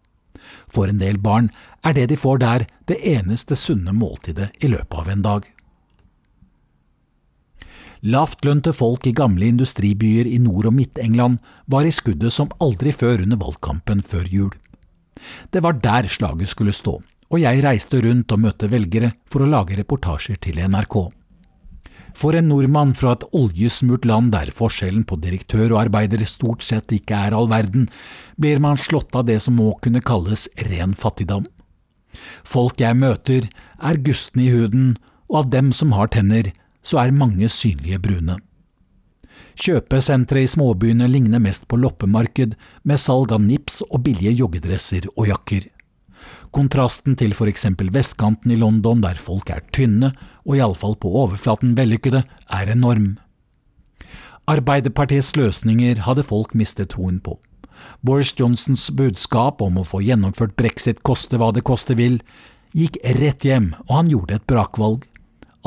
For 0.73 0.89
en 0.89 1.03
del 1.03 1.21
barn 1.21 1.51
er 1.85 1.93
det 1.99 2.09
de 2.09 2.17
får 2.17 2.41
der, 2.41 2.65
det 2.89 2.97
eneste 3.05 3.59
sunne 3.61 3.93
måltidet 3.93 4.49
i 4.65 4.73
løpet 4.73 4.97
av 5.03 5.13
en 5.13 5.29
dag. 5.29 5.45
Lavtlønte 8.07 8.71
folk 8.77 9.09
i 9.11 9.13
gamle 9.17 9.49
industribyer 9.51 10.29
i 10.31 10.39
Nord- 10.39 10.69
og 10.71 10.75
Midt-England 10.77 11.41
var 11.67 11.87
i 11.87 11.91
skuddet 11.95 12.33
som 12.33 12.51
aldri 12.63 12.93
før 12.95 13.25
under 13.25 13.41
valgkampen 13.41 14.03
før 14.07 14.27
jul. 14.31 14.53
Det 15.51 15.63
var 15.65 15.81
der 15.83 16.07
slaget 16.07 16.53
skulle 16.53 16.73
stå, 16.73 17.01
og 17.03 17.41
jeg 17.43 17.63
reiste 17.65 17.99
rundt 18.05 18.31
og 18.33 18.45
møtte 18.45 18.71
velgere 18.71 19.13
for 19.27 19.43
å 19.43 19.51
lage 19.51 19.77
reportasjer 19.81 20.39
til 20.39 20.61
NRK. 20.63 21.09
For 22.19 22.35
en 22.35 22.49
nordmann 22.51 22.95
fra 22.99 23.13
et 23.15 23.27
oljesmurt 23.37 24.07
land 24.09 24.33
der 24.33 24.51
forskjellen 24.55 25.05
på 25.07 25.19
direktør 25.23 25.75
og 25.75 25.83
arbeider 25.85 26.25
stort 26.27 26.65
sett 26.67 26.95
ikke 26.95 27.19
er 27.29 27.35
all 27.37 27.51
verden, 27.51 27.89
blir 28.39 28.63
man 28.63 28.79
slått 28.79 29.15
av 29.19 29.27
det 29.29 29.41
som 29.45 29.59
må 29.59 29.75
kunne 29.83 30.03
kalles 30.03 30.49
ren 30.71 30.95
fattigdom. 30.99 31.45
Folk 32.47 32.81
jeg 32.81 32.99
møter, 32.99 33.51
er 33.79 34.03
gustne 34.03 34.47
i 34.47 34.51
huden, 34.55 34.97
og 35.29 35.45
av 35.45 35.51
dem 35.53 35.71
som 35.77 35.93
har 35.95 36.11
tenner, 36.11 36.51
så 36.83 37.03
er 37.03 37.17
mange 37.17 37.49
synlige 37.53 37.99
brune. 38.03 38.38
Kjøpesentre 39.59 40.45
i 40.45 40.51
småbyene 40.51 41.09
ligner 41.11 41.43
mest 41.43 41.67
på 41.67 41.79
loppemarked, 41.81 42.55
med 42.87 43.01
salg 43.03 43.33
av 43.35 43.43
nips 43.43 43.81
og 43.88 44.05
billige 44.07 44.37
joggedresser 44.38 45.09
og 45.17 45.27
jakker. 45.33 45.67
Kontrasten 46.55 47.17
til 47.19 47.35
for 47.37 47.51
eksempel 47.51 47.91
vestkanten 47.95 48.53
i 48.55 48.59
London, 48.59 49.03
der 49.03 49.19
folk 49.19 49.51
er 49.51 49.64
tynne, 49.75 50.12
og 50.47 50.57
iallfall 50.57 50.95
på 51.01 51.11
overflaten 51.25 51.75
vellykkede, 51.79 52.23
er 52.55 52.73
enorm. 52.73 53.17
Arbeiderpartiets 54.49 55.35
løsninger 55.37 56.07
hadde 56.07 56.25
folk 56.25 56.55
mistet 56.57 56.95
troen 56.95 57.19
på. 57.21 57.37
Boris 58.03 58.33
Johnsons 58.38 58.88
budskap 58.97 59.61
om 59.62 59.79
å 59.79 59.87
få 59.87 60.01
gjennomført 60.07 60.57
brexit 60.59 61.03
koste 61.07 61.38
hva 61.38 61.51
det 61.55 61.67
koste 61.69 61.99
vil, 61.99 62.19
gikk 62.75 62.97
rett 63.19 63.45
hjem, 63.45 63.73
og 63.88 63.95
han 64.01 64.11
gjorde 64.12 64.38
et 64.38 64.49
brakvalg. 64.51 65.05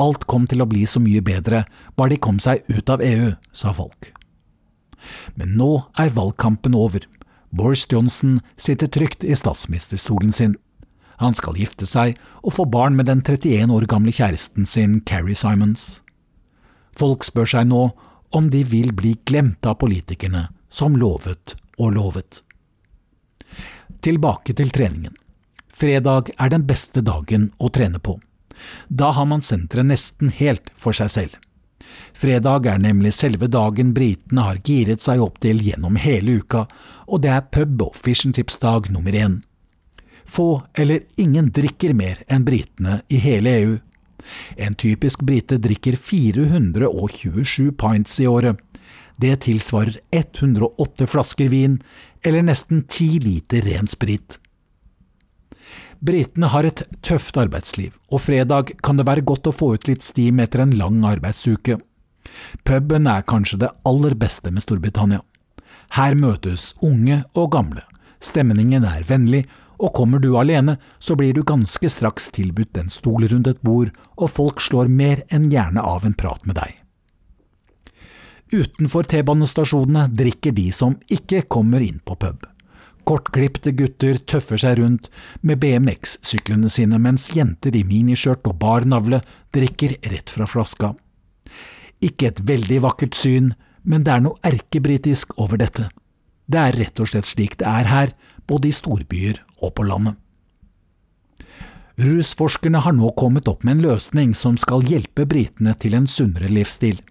Alt 0.00 0.24
kom 0.30 0.46
til 0.48 0.62
å 0.62 0.68
bli 0.68 0.86
så 0.88 1.02
mye 1.02 1.22
bedre, 1.24 1.64
bare 1.96 2.14
de 2.14 2.20
kom 2.22 2.38
seg 2.40 2.64
ut 2.72 2.88
av 2.90 3.02
EU, 3.04 3.32
sa 3.52 3.74
folk. 3.76 4.12
Men 5.36 5.56
nå 5.58 5.72
er 5.98 6.14
valgkampen 6.14 6.76
over. 6.78 7.04
Boris 7.52 7.84
Johnson 7.90 8.40
sitter 8.56 8.88
trygt 8.88 9.24
i 9.24 9.36
statsministerstolen 9.36 10.32
sin. 10.32 10.56
Han 11.20 11.36
skal 11.36 11.58
gifte 11.60 11.86
seg 11.86 12.16
og 12.40 12.54
få 12.56 12.66
barn 12.70 12.96
med 12.96 13.10
den 13.10 13.20
31 13.20 13.70
år 13.74 13.86
gamle 13.90 14.14
kjæresten 14.14 14.66
sin, 14.66 15.00
Carrie 15.06 15.36
Simons. 15.36 16.00
Folk 16.96 17.24
spør 17.24 17.48
seg 17.54 17.68
nå 17.68 17.90
om 18.32 18.48
de 18.50 18.62
vil 18.64 18.94
bli 18.96 19.14
glemt 19.28 19.66
av 19.68 19.78
politikerne 19.82 20.48
som 20.72 20.96
lovet 20.96 21.54
og 21.76 21.92
lovet. 21.98 22.40
Tilbake 24.02 24.56
til 24.56 24.72
treningen. 24.72 25.14
Fredag 25.72 26.32
er 26.40 26.52
den 26.52 26.64
beste 26.68 27.04
dagen 27.04 27.50
å 27.60 27.68
trene 27.72 28.00
på. 28.00 28.16
Da 28.88 29.12
har 29.16 29.28
man 29.28 29.42
senteret 29.42 29.88
nesten 29.88 30.32
helt 30.34 30.70
for 30.76 30.96
seg 30.96 31.10
selv. 31.10 31.38
Fredag 32.12 32.66
er 32.66 32.80
nemlig 32.80 33.12
selve 33.16 33.48
dagen 33.52 33.92
britene 33.96 34.44
har 34.46 34.60
giret 34.64 35.02
seg 35.04 35.20
opp 35.24 35.40
til 35.42 35.60
gjennom 35.64 35.96
hele 36.00 36.38
uka, 36.42 36.66
og 37.08 37.22
det 37.24 37.32
er 37.32 37.48
pub- 37.52 37.82
og 37.84 37.96
fish 37.96 38.26
and 38.26 38.36
chips-dag 38.36 38.90
nummer 38.92 39.12
én. 39.12 39.40
Få 40.24 40.62
eller 40.78 41.02
ingen 41.20 41.50
drikker 41.52 41.94
mer 41.94 42.22
enn 42.28 42.44
britene 42.46 43.00
i 43.08 43.18
hele 43.20 43.56
EU. 43.62 43.78
En 44.56 44.76
typisk 44.78 45.24
brite 45.26 45.58
drikker 45.58 45.96
427 45.98 47.72
pints 47.78 48.20
i 48.20 48.28
året. 48.30 48.60
Det 49.18 49.34
tilsvarer 49.44 49.98
108 50.14 51.06
flasker 51.10 51.50
vin, 51.50 51.80
eller 52.22 52.46
nesten 52.46 52.84
10 52.86 53.18
liter 53.26 53.66
ren 53.66 53.90
sprit. 53.90 54.38
Britene 56.02 56.48
har 56.50 56.66
et 56.66 56.82
tøft 57.06 57.36
arbeidsliv, 57.38 57.92
og 58.10 58.24
fredag 58.24 58.72
kan 58.82 58.98
det 58.98 59.06
være 59.06 59.22
godt 59.22 59.46
å 59.46 59.54
få 59.54 59.74
ut 59.76 59.86
litt 59.86 60.02
stim 60.02 60.40
etter 60.42 60.64
en 60.64 60.74
lang 60.74 61.04
arbeidsuke. 61.06 61.76
Puben 62.66 63.06
er 63.06 63.22
kanskje 63.22 63.60
det 63.62 63.70
aller 63.86 64.16
beste 64.18 64.50
med 64.50 64.64
Storbritannia. 64.64 65.20
Her 65.94 66.16
møtes 66.18 66.72
unge 66.82 67.20
og 67.38 67.52
gamle, 67.54 67.84
stemningen 68.18 68.86
er 68.88 69.06
vennlig, 69.06 69.44
og 69.82 69.94
kommer 69.94 70.22
du 70.22 70.32
alene, 70.38 70.76
så 70.98 71.14
blir 71.18 71.34
du 71.34 71.42
ganske 71.46 71.90
straks 71.90 72.30
tilbudt 72.34 72.78
en 72.78 72.90
stol 72.90 73.26
rundt 73.30 73.50
et 73.50 73.62
bord, 73.62 73.90
og 74.18 74.30
folk 74.30 74.62
slår 74.62 74.90
mer 74.90 75.22
enn 75.30 75.50
gjerne 75.54 75.82
av 75.82 76.06
en 76.06 76.18
prat 76.18 76.42
med 76.46 76.58
deg. 76.58 76.78
Utenfor 78.52 79.06
T-banestasjonene 79.08 80.08
drikker 80.12 80.52
de 80.52 80.66
som 80.74 80.98
ikke 81.10 81.46
kommer 81.50 81.82
inn 81.82 82.02
på 82.04 82.18
pub. 82.20 82.42
Kortklipte 83.08 83.72
gutter 83.74 84.20
tøffer 84.30 84.60
seg 84.62 84.78
rundt 84.78 85.08
med 85.42 85.58
BMX-syklene 85.62 86.70
sine, 86.70 87.00
mens 87.02 87.30
jenter 87.34 87.74
i 87.74 87.82
miniskjørt 87.86 88.46
og 88.46 88.58
bar 88.62 88.86
navle 88.88 89.22
drikker 89.54 89.96
rett 90.12 90.30
fra 90.30 90.46
flaska. 90.46 90.92
Ikke 92.02 92.30
et 92.30 92.42
veldig 92.46 92.80
vakkert 92.86 93.18
syn, 93.18 93.52
men 93.82 94.06
det 94.06 94.14
er 94.14 94.24
noe 94.24 94.38
erkebritisk 94.46 95.34
over 95.42 95.58
dette. 95.62 95.88
Det 96.46 96.58
er 96.58 96.78
rett 96.78 97.02
og 97.02 97.10
slett 97.10 97.28
slik 97.28 97.58
det 97.60 97.68
er 97.68 97.88
her, 97.90 98.14
både 98.46 98.70
i 98.70 98.76
storbyer 98.76 99.42
og 99.62 99.74
på 99.78 99.86
landet. 99.86 100.18
Rusforskerne 102.02 102.80
har 102.82 102.94
nå 102.96 103.10
kommet 103.18 103.48
opp 103.50 103.66
med 103.66 103.76
en 103.76 103.86
løsning 103.90 104.32
som 104.34 104.56
skal 104.58 104.84
hjelpe 104.88 105.26
britene 105.28 105.74
til 105.78 105.94
en 105.98 106.08
sunnere 106.10 106.48
livsstil. 106.50 107.02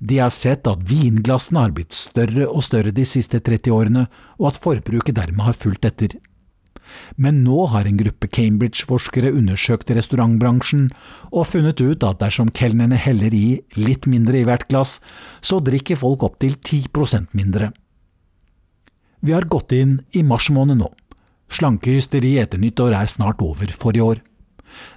De 0.00 0.16
har 0.18 0.32
sett 0.32 0.66
at 0.66 0.82
vinglassene 0.88 1.60
har 1.60 1.72
blitt 1.76 1.92
større 1.92 2.46
og 2.48 2.64
større 2.64 2.92
de 2.96 3.04
siste 3.04 3.40
30 3.44 3.72
årene, 3.76 4.06
og 4.40 4.50
at 4.50 4.60
forbruket 4.60 5.18
dermed 5.18 5.44
har 5.44 5.56
fulgt 5.56 5.84
etter. 5.84 6.16
Men 7.20 7.42
nå 7.44 7.66
har 7.70 7.86
en 7.86 7.98
gruppe 8.00 8.26
Cambridge-forskere 8.32 9.30
undersøkt 9.36 9.92
restaurantbransjen 9.94 10.88
og 11.30 11.46
funnet 11.52 11.82
ut 11.84 12.06
at 12.06 12.18
dersom 12.22 12.50
kelnerne 12.56 12.98
heller 12.98 13.34
i 13.36 13.60
litt 13.76 14.08
mindre 14.10 14.40
i 14.40 14.48
hvert 14.48 14.66
glass, 14.72 14.98
så 15.40 15.60
drikker 15.62 16.00
folk 16.00 16.24
opptil 16.26 16.56
10% 16.56 17.36
mindre. 17.36 17.70
Vi 19.20 19.36
har 19.36 19.46
gått 19.52 19.76
inn 19.76 20.00
i 20.16 20.24
mars 20.24 20.48
måned 20.50 20.80
nå. 20.80 20.88
Slankehysteriet 21.52 22.46
etter 22.46 22.62
nyttår 22.62 22.94
er 22.96 23.10
snart 23.10 23.42
over 23.44 23.70
for 23.76 23.96
i 23.96 24.02
år. 24.02 24.22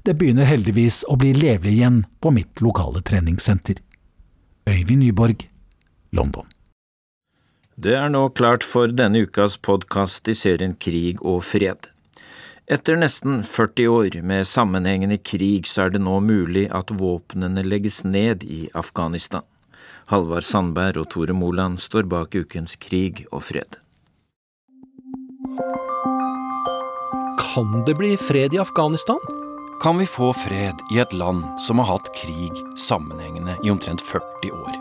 Det 0.05 0.15
begynner 0.15 0.47
heldigvis 0.47 1.01
å 1.09 1.17
bli 1.19 1.33
levelig 1.35 1.73
igjen 1.75 2.03
på 2.21 2.31
mitt 2.31 2.61
lokale 2.63 3.01
treningssenter. 3.03 3.81
Øyvind 4.67 4.99
Nyborg, 4.99 5.43
London. 6.11 6.45
Det 7.75 7.95
er 7.99 8.07
nå 8.07 8.29
klart 8.37 8.63
for 8.63 8.87
denne 8.87 9.25
ukas 9.25 9.57
podkast 9.57 10.29
i 10.31 10.35
serien 10.37 10.77
Krig 10.79 11.19
og 11.19 11.41
fred. 11.43 11.89
Etter 12.71 12.95
nesten 12.95 13.41
40 13.43 13.89
år 13.91 14.17
med 14.23 14.47
sammenhengende 14.47 15.17
krig 15.19 15.67
så 15.67 15.87
er 15.87 15.95
det 15.95 16.03
nå 16.05 16.15
mulig 16.23 16.69
at 16.71 16.95
våpnene 16.95 17.65
legges 17.67 18.05
ned 18.07 18.47
i 18.47 18.69
Afghanistan. 18.73 19.43
Halvard 20.07 20.47
Sandberg 20.47 21.03
og 21.03 21.09
Tore 21.11 21.35
Moland 21.35 21.81
står 21.83 22.07
bak 22.07 22.35
ukens 22.35 22.79
Krig 22.79 23.25
og 23.31 23.43
fred. 23.51 23.79
Kan 27.43 27.83
det 27.83 27.99
bli 27.99 28.15
fred 28.15 28.55
i 28.55 28.63
Afghanistan? 28.63 29.42
Kan 29.83 29.97
vi 29.97 30.05
få 30.05 30.33
fred 30.33 30.79
i 30.91 30.99
et 30.99 31.13
land 31.13 31.43
som 31.59 31.79
har 31.79 31.89
hatt 31.89 32.07
krig 32.15 32.61
sammenhengende 32.79 33.57
i 33.63 33.71
omtrent 33.71 34.01
40 34.01 34.51
år? 34.55 34.75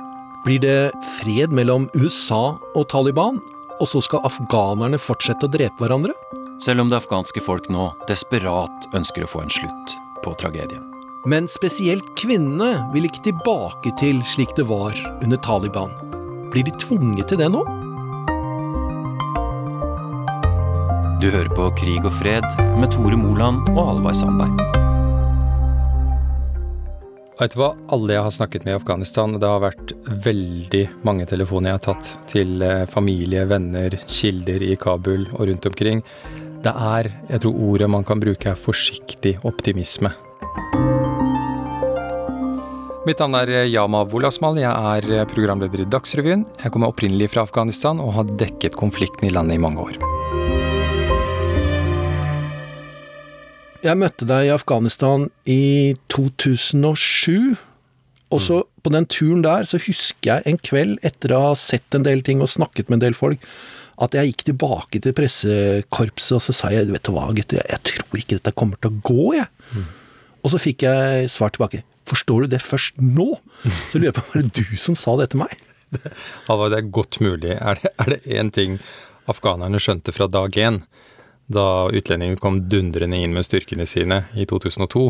Blir 0.44 0.60
det 0.62 0.92
fred 1.16 1.50
mellom 1.50 1.88
USA 1.98 2.54
og 2.54 2.84
Taliban, 2.88 3.40
og 3.80 3.88
så 3.90 3.98
skal 4.06 4.22
afghanerne 4.22 5.00
fortsette 5.02 5.48
å 5.48 5.50
drepe 5.50 5.82
hverandre? 5.82 6.14
Selv 6.62 6.84
om 6.84 6.92
det 6.92 7.00
afghanske 7.00 7.42
folk 7.42 7.66
nå 7.66 7.88
desperat 8.06 8.86
ønsker 8.94 9.26
å 9.26 9.30
få 9.32 9.42
en 9.42 9.50
slutt 9.50 9.96
på 10.22 10.36
tragedien. 10.38 10.84
Men 11.26 11.50
spesielt 11.50 12.06
kvinnene 12.20 12.84
vil 12.94 13.08
ikke 13.10 13.24
tilbake 13.26 13.90
til 13.98 14.22
slik 14.22 14.54
det 14.54 14.68
var 14.70 14.94
under 15.18 15.40
Taliban. 15.42 15.90
Blir 16.54 16.68
de 16.68 16.76
tvunget 16.78 17.32
til 17.32 17.42
det 17.42 17.50
nå? 17.50 17.64
Du 21.18 21.26
hører 21.26 21.50
på 21.58 21.66
Krig 21.82 22.06
og 22.06 22.14
fred 22.20 22.46
med 22.78 22.94
Tore 22.94 23.18
Moland 23.18 23.66
og 23.74 23.82
Halvard 23.90 24.22
Sandberg. 24.22 24.81
Vet 27.42 27.56
du 27.56 27.58
hva, 27.58 27.72
alle 27.90 28.14
jeg 28.14 28.22
har 28.22 28.30
snakket 28.30 28.62
med 28.62 28.70
i 28.70 28.78
Afghanistan, 28.78 29.32
det 29.34 29.48
har 29.50 29.64
vært 29.64 29.92
veldig 30.22 30.82
mange 31.02 31.24
telefoner 31.26 31.72
jeg 31.72 31.78
har 31.80 31.82
tatt 31.88 32.10
til 32.30 32.62
eh, 32.62 32.84
familie, 32.86 33.42
venner, 33.50 33.96
kilder 34.06 34.62
i 34.62 34.76
Kabul 34.78 35.24
og 35.32 35.48
rundt 35.50 35.66
omkring. 35.66 36.04
Det 36.62 36.70
er, 36.70 37.10
jeg 37.32 37.42
tror 37.42 37.58
ordet 37.66 37.90
man 37.90 38.06
kan 38.06 38.22
bruke 38.22 38.52
er 38.52 38.62
forsiktig 38.68 39.40
optimisme. 39.42 40.14
Mitt 43.10 43.18
navn 43.18 43.34
er 43.40 43.56
Yama 43.66 44.04
Wolasmal. 44.06 44.62
Jeg 44.62 44.70
er 44.70 45.10
eh, 45.10 45.26
programleder 45.34 45.82
i 45.82 45.90
Dagsrevyen. 45.90 46.46
Jeg 46.62 46.70
kommer 46.70 46.94
opprinnelig 46.94 47.32
fra 47.34 47.42
Afghanistan 47.42 47.98
og 47.98 48.20
har 48.20 48.36
dekket 48.38 48.78
konflikten 48.78 49.26
i 49.26 49.34
landet 49.34 49.58
i 49.58 49.64
mange 49.66 49.82
år. 49.82 50.21
Jeg 53.82 53.98
møtte 53.98 54.26
deg 54.28 54.46
i 54.46 54.54
Afghanistan 54.54 55.26
i 55.50 55.94
2007. 56.12 57.54
Og 58.32 58.40
så 58.40 58.62
mm. 58.62 58.68
på 58.84 58.92
den 58.94 59.06
turen 59.10 59.42
der 59.44 59.66
så 59.68 59.80
husker 59.82 60.28
jeg 60.30 60.46
en 60.48 60.60
kveld, 60.62 60.98
etter 61.04 61.34
å 61.36 61.40
ha 61.48 61.54
sett 61.58 61.96
en 61.96 62.06
del 62.06 62.22
ting 62.24 62.40
og 62.40 62.50
snakket 62.52 62.88
med 62.88 63.00
en 63.00 63.06
del 63.08 63.16
folk, 63.18 63.42
at 64.02 64.14
jeg 64.16 64.30
gikk 64.30 64.44
tilbake 64.48 65.02
til 65.04 65.14
pressekorpset 65.14 66.38
og 66.38 66.44
så 66.46 66.54
sa 66.56 66.70
jeg, 66.72 66.88
vet 66.90 67.04
du 67.04 67.12
hva 67.14 67.26
gutter, 67.36 67.60
jeg 67.60 67.82
tror 67.90 68.22
ikke 68.22 68.38
dette 68.38 68.54
kommer 68.56 68.80
til 68.80 68.94
å 68.94 69.02
gå, 69.04 69.26
jeg. 69.36 69.50
Mm. 69.76 69.90
Og 70.42 70.54
så 70.54 70.62
fikk 70.62 70.86
jeg 70.86 71.28
svar 71.30 71.52
tilbake. 71.54 71.82
Forstår 72.08 72.46
du 72.46 72.54
det 72.56 72.62
først 72.64 72.96
nå? 72.98 73.28
Så 73.90 74.00
lurer 74.00 74.08
jeg 74.08 74.16
på, 74.16 74.24
var 74.32 74.42
det 74.42 74.64
du 74.64 74.80
som 74.80 74.96
sa 74.98 75.14
det 75.20 75.28
til 75.32 75.44
meg? 75.44 75.52
Halvard, 76.48 76.72
det 76.72 76.80
er 76.80 76.88
godt 76.96 77.20
mulig. 77.22 77.52
Er 77.54 77.78
det 78.10 78.22
én 78.26 78.50
ting 78.50 78.80
afghanerne 79.30 79.78
skjønte 79.78 80.14
fra 80.16 80.26
dag 80.26 80.56
én, 80.58 80.80
da 81.54 81.88
utlendingene 81.92 82.40
kom 82.40 82.62
dundrende 82.72 83.20
inn 83.20 83.34
med 83.36 83.46
styrkene 83.46 83.86
sine 83.88 84.24
i 84.34 84.46
2002, 84.48 85.04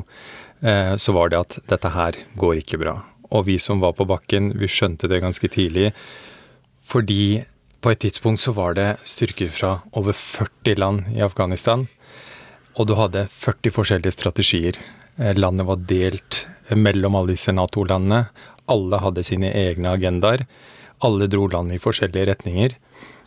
eh, 0.62 0.95
så 0.97 1.14
var 1.16 1.32
det 1.32 1.40
at 1.40 1.59
dette 1.70 1.95
her 1.95 2.18
går 2.38 2.61
ikke 2.62 2.80
bra. 2.82 2.99
Og 3.32 3.47
vi 3.49 3.57
som 3.62 3.80
var 3.80 3.97
på 3.97 4.07
bakken, 4.09 4.53
vi 4.61 4.68
skjønte 4.68 5.09
det 5.09 5.22
ganske 5.24 5.49
tidlig. 5.49 5.93
Fordi 6.84 7.45
på 7.82 7.90
et 7.90 8.03
tidspunkt 8.05 8.43
så 8.43 8.53
var 8.55 8.76
det 8.78 8.88
styrker 9.09 9.51
fra 9.51 9.72
over 9.99 10.14
40 10.14 10.78
land 10.78 11.09
i 11.16 11.22
Afghanistan. 11.24 11.88
Og 12.78 12.88
du 12.88 12.95
hadde 12.97 13.26
40 13.28 13.74
forskjellige 13.74 14.14
strategier. 14.14 14.78
Eh, 15.18 15.34
landet 15.34 15.66
var 15.66 15.82
delt 15.88 16.45
mellom 16.70 17.16
alle 17.18 17.34
disse 17.34 17.53
Nato-landene. 17.53 18.26
Alle 18.70 19.01
hadde 19.03 19.24
sine 19.26 19.51
egne 19.51 19.97
agendaer. 19.97 20.47
Alle 21.03 21.26
dro 21.26 21.49
landet 21.51 21.80
i 21.80 21.82
forskjellige 21.82 22.28
retninger. 22.30 22.76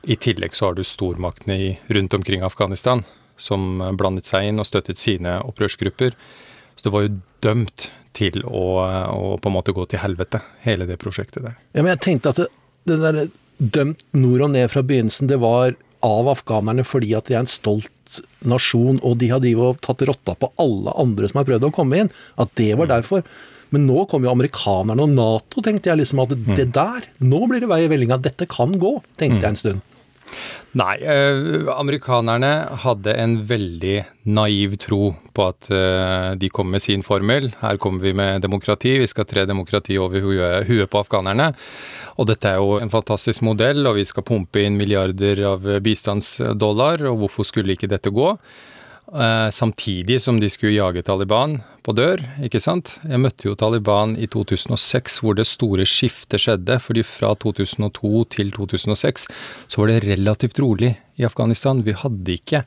I 0.05 0.17
tillegg 0.21 0.55
så 0.55 0.69
har 0.69 0.77
du 0.77 0.83
stormaktene 0.85 1.55
i, 1.57 1.69
rundt 1.97 2.13
omkring 2.13 2.43
Afghanistan 2.45 3.03
som 3.37 3.81
blandet 3.97 4.29
seg 4.29 4.49
inn 4.49 4.61
og 4.61 4.67
støttet 4.69 5.01
sine 5.01 5.39
opprørsgrupper. 5.43 6.15
Så 6.75 6.87
det 6.87 6.93
var 6.93 7.05
jo 7.05 7.15
dømt 7.43 7.89
til 8.15 8.43
å, 8.47 8.65
å 9.11 9.33
på 9.41 9.49
en 9.51 9.55
måte 9.55 9.75
gå 9.75 9.85
til 9.91 10.01
helvete, 10.03 10.39
hele 10.63 10.87
det 10.87 10.99
prosjektet 11.01 11.43
der. 11.43 11.57
Ja, 11.75 11.81
men 11.81 11.93
jeg 11.95 12.03
tenkte 12.05 12.31
at 12.31 12.39
det, 12.39 12.47
det 12.87 12.99
der 13.01 13.19
dømt 13.57 14.05
nord 14.15 14.45
og 14.47 14.53
ned 14.55 14.71
fra 14.71 14.83
begynnelsen, 14.85 15.31
det 15.31 15.39
var 15.43 15.75
av 16.05 16.29
afghanerne 16.31 16.85
fordi 16.85 17.15
at 17.17 17.27
de 17.27 17.35
er 17.35 17.43
en 17.43 17.49
stolt 17.49 17.91
nasjon, 18.47 19.01
og 19.03 19.17
de 19.19 19.31
har 19.33 19.81
tatt 19.83 20.05
rotta 20.07 20.37
på 20.39 20.51
alle 20.61 20.93
andre 21.01 21.27
som 21.27 21.41
har 21.41 21.49
prøvd 21.49 21.67
å 21.67 21.73
komme 21.75 22.03
inn. 22.03 22.13
At 22.39 22.53
det 22.59 22.71
var 22.75 22.87
mm. 22.87 22.93
derfor. 22.93 23.25
Men 23.73 23.87
nå 23.89 24.05
kom 24.07 24.23
jo 24.23 24.31
amerikanerne 24.31 25.03
og 25.03 25.11
Nato, 25.11 25.63
tenkte 25.65 25.91
jeg 25.91 26.03
liksom 26.03 26.21
at 26.23 26.35
det 26.35 26.67
mm. 26.69 26.75
der 26.75 27.07
Nå 27.25 27.41
blir 27.49 27.63
det 27.63 27.71
vei 27.71 27.81
i 27.83 27.89
vellinga. 27.91 28.21
Dette 28.21 28.47
kan 28.47 28.77
gå, 28.79 28.93
tenkte 29.19 29.41
jeg 29.41 29.51
en 29.55 29.59
stund. 29.59 29.94
Nei, 30.75 30.95
eh, 31.07 31.69
amerikanerne 31.71 32.51
hadde 32.83 33.13
en 33.15 33.37
veldig 33.47 33.95
naiv 34.27 34.75
tro 34.83 35.13
på 35.35 35.45
at 35.47 35.69
eh, 35.71 36.33
de 36.35 36.49
kom 36.51 36.67
med 36.73 36.83
sin 36.83 37.05
formel. 37.05 37.47
Her 37.61 37.79
kommer 37.79 38.03
vi 38.03 38.11
med 38.17 38.43
demokrati, 38.43 38.97
vi 38.99 39.07
skal 39.07 39.27
tre 39.29 39.45
demokrati 39.47 39.95
over 40.01 40.25
huet, 40.25 40.67
huet 40.67 40.91
på 40.91 40.99
afghanerne. 40.99 41.53
Og 42.19 42.27
dette 42.27 42.51
er 42.51 42.59
jo 42.59 42.75
en 42.81 42.91
fantastisk 42.91 43.45
modell, 43.47 43.87
og 43.87 43.95
vi 44.01 44.03
skal 44.07 44.27
pumpe 44.27 44.65
inn 44.65 44.75
milliarder 44.79 45.45
av 45.53 45.63
bistandsdollar, 45.85 47.05
og 47.07 47.23
hvorfor 47.23 47.47
skulle 47.47 47.77
ikke 47.77 47.91
dette 47.91 48.11
gå? 48.11 48.33
Eh, 49.13 49.49
samtidig 49.49 50.21
som 50.21 50.39
de 50.39 50.49
skulle 50.49 50.73
jage 50.73 51.03
Taliban 51.05 51.59
på 51.85 51.93
dør, 51.93 52.23
ikke 52.41 52.59
sant. 52.59 52.95
Jeg 53.05 53.21
møtte 53.21 53.45
jo 53.45 53.53
Taliban 53.55 54.15
i 54.17 54.25
2006, 54.25 55.19
hvor 55.21 55.37
det 55.37 55.45
store 55.45 55.85
skiftet 55.85 56.41
skjedde. 56.41 56.79
fordi 56.81 57.03
fra 57.03 57.35
2002 57.35 58.25
til 58.29 58.51
2006 58.51 59.27
så 59.67 59.77
var 59.77 59.87
det 59.87 60.03
relativt 60.07 60.59
rolig 60.59 60.97
i 61.17 61.23
Afghanistan. 61.23 61.83
Vi 61.83 61.93
hadde 61.93 62.33
ikke 62.33 62.65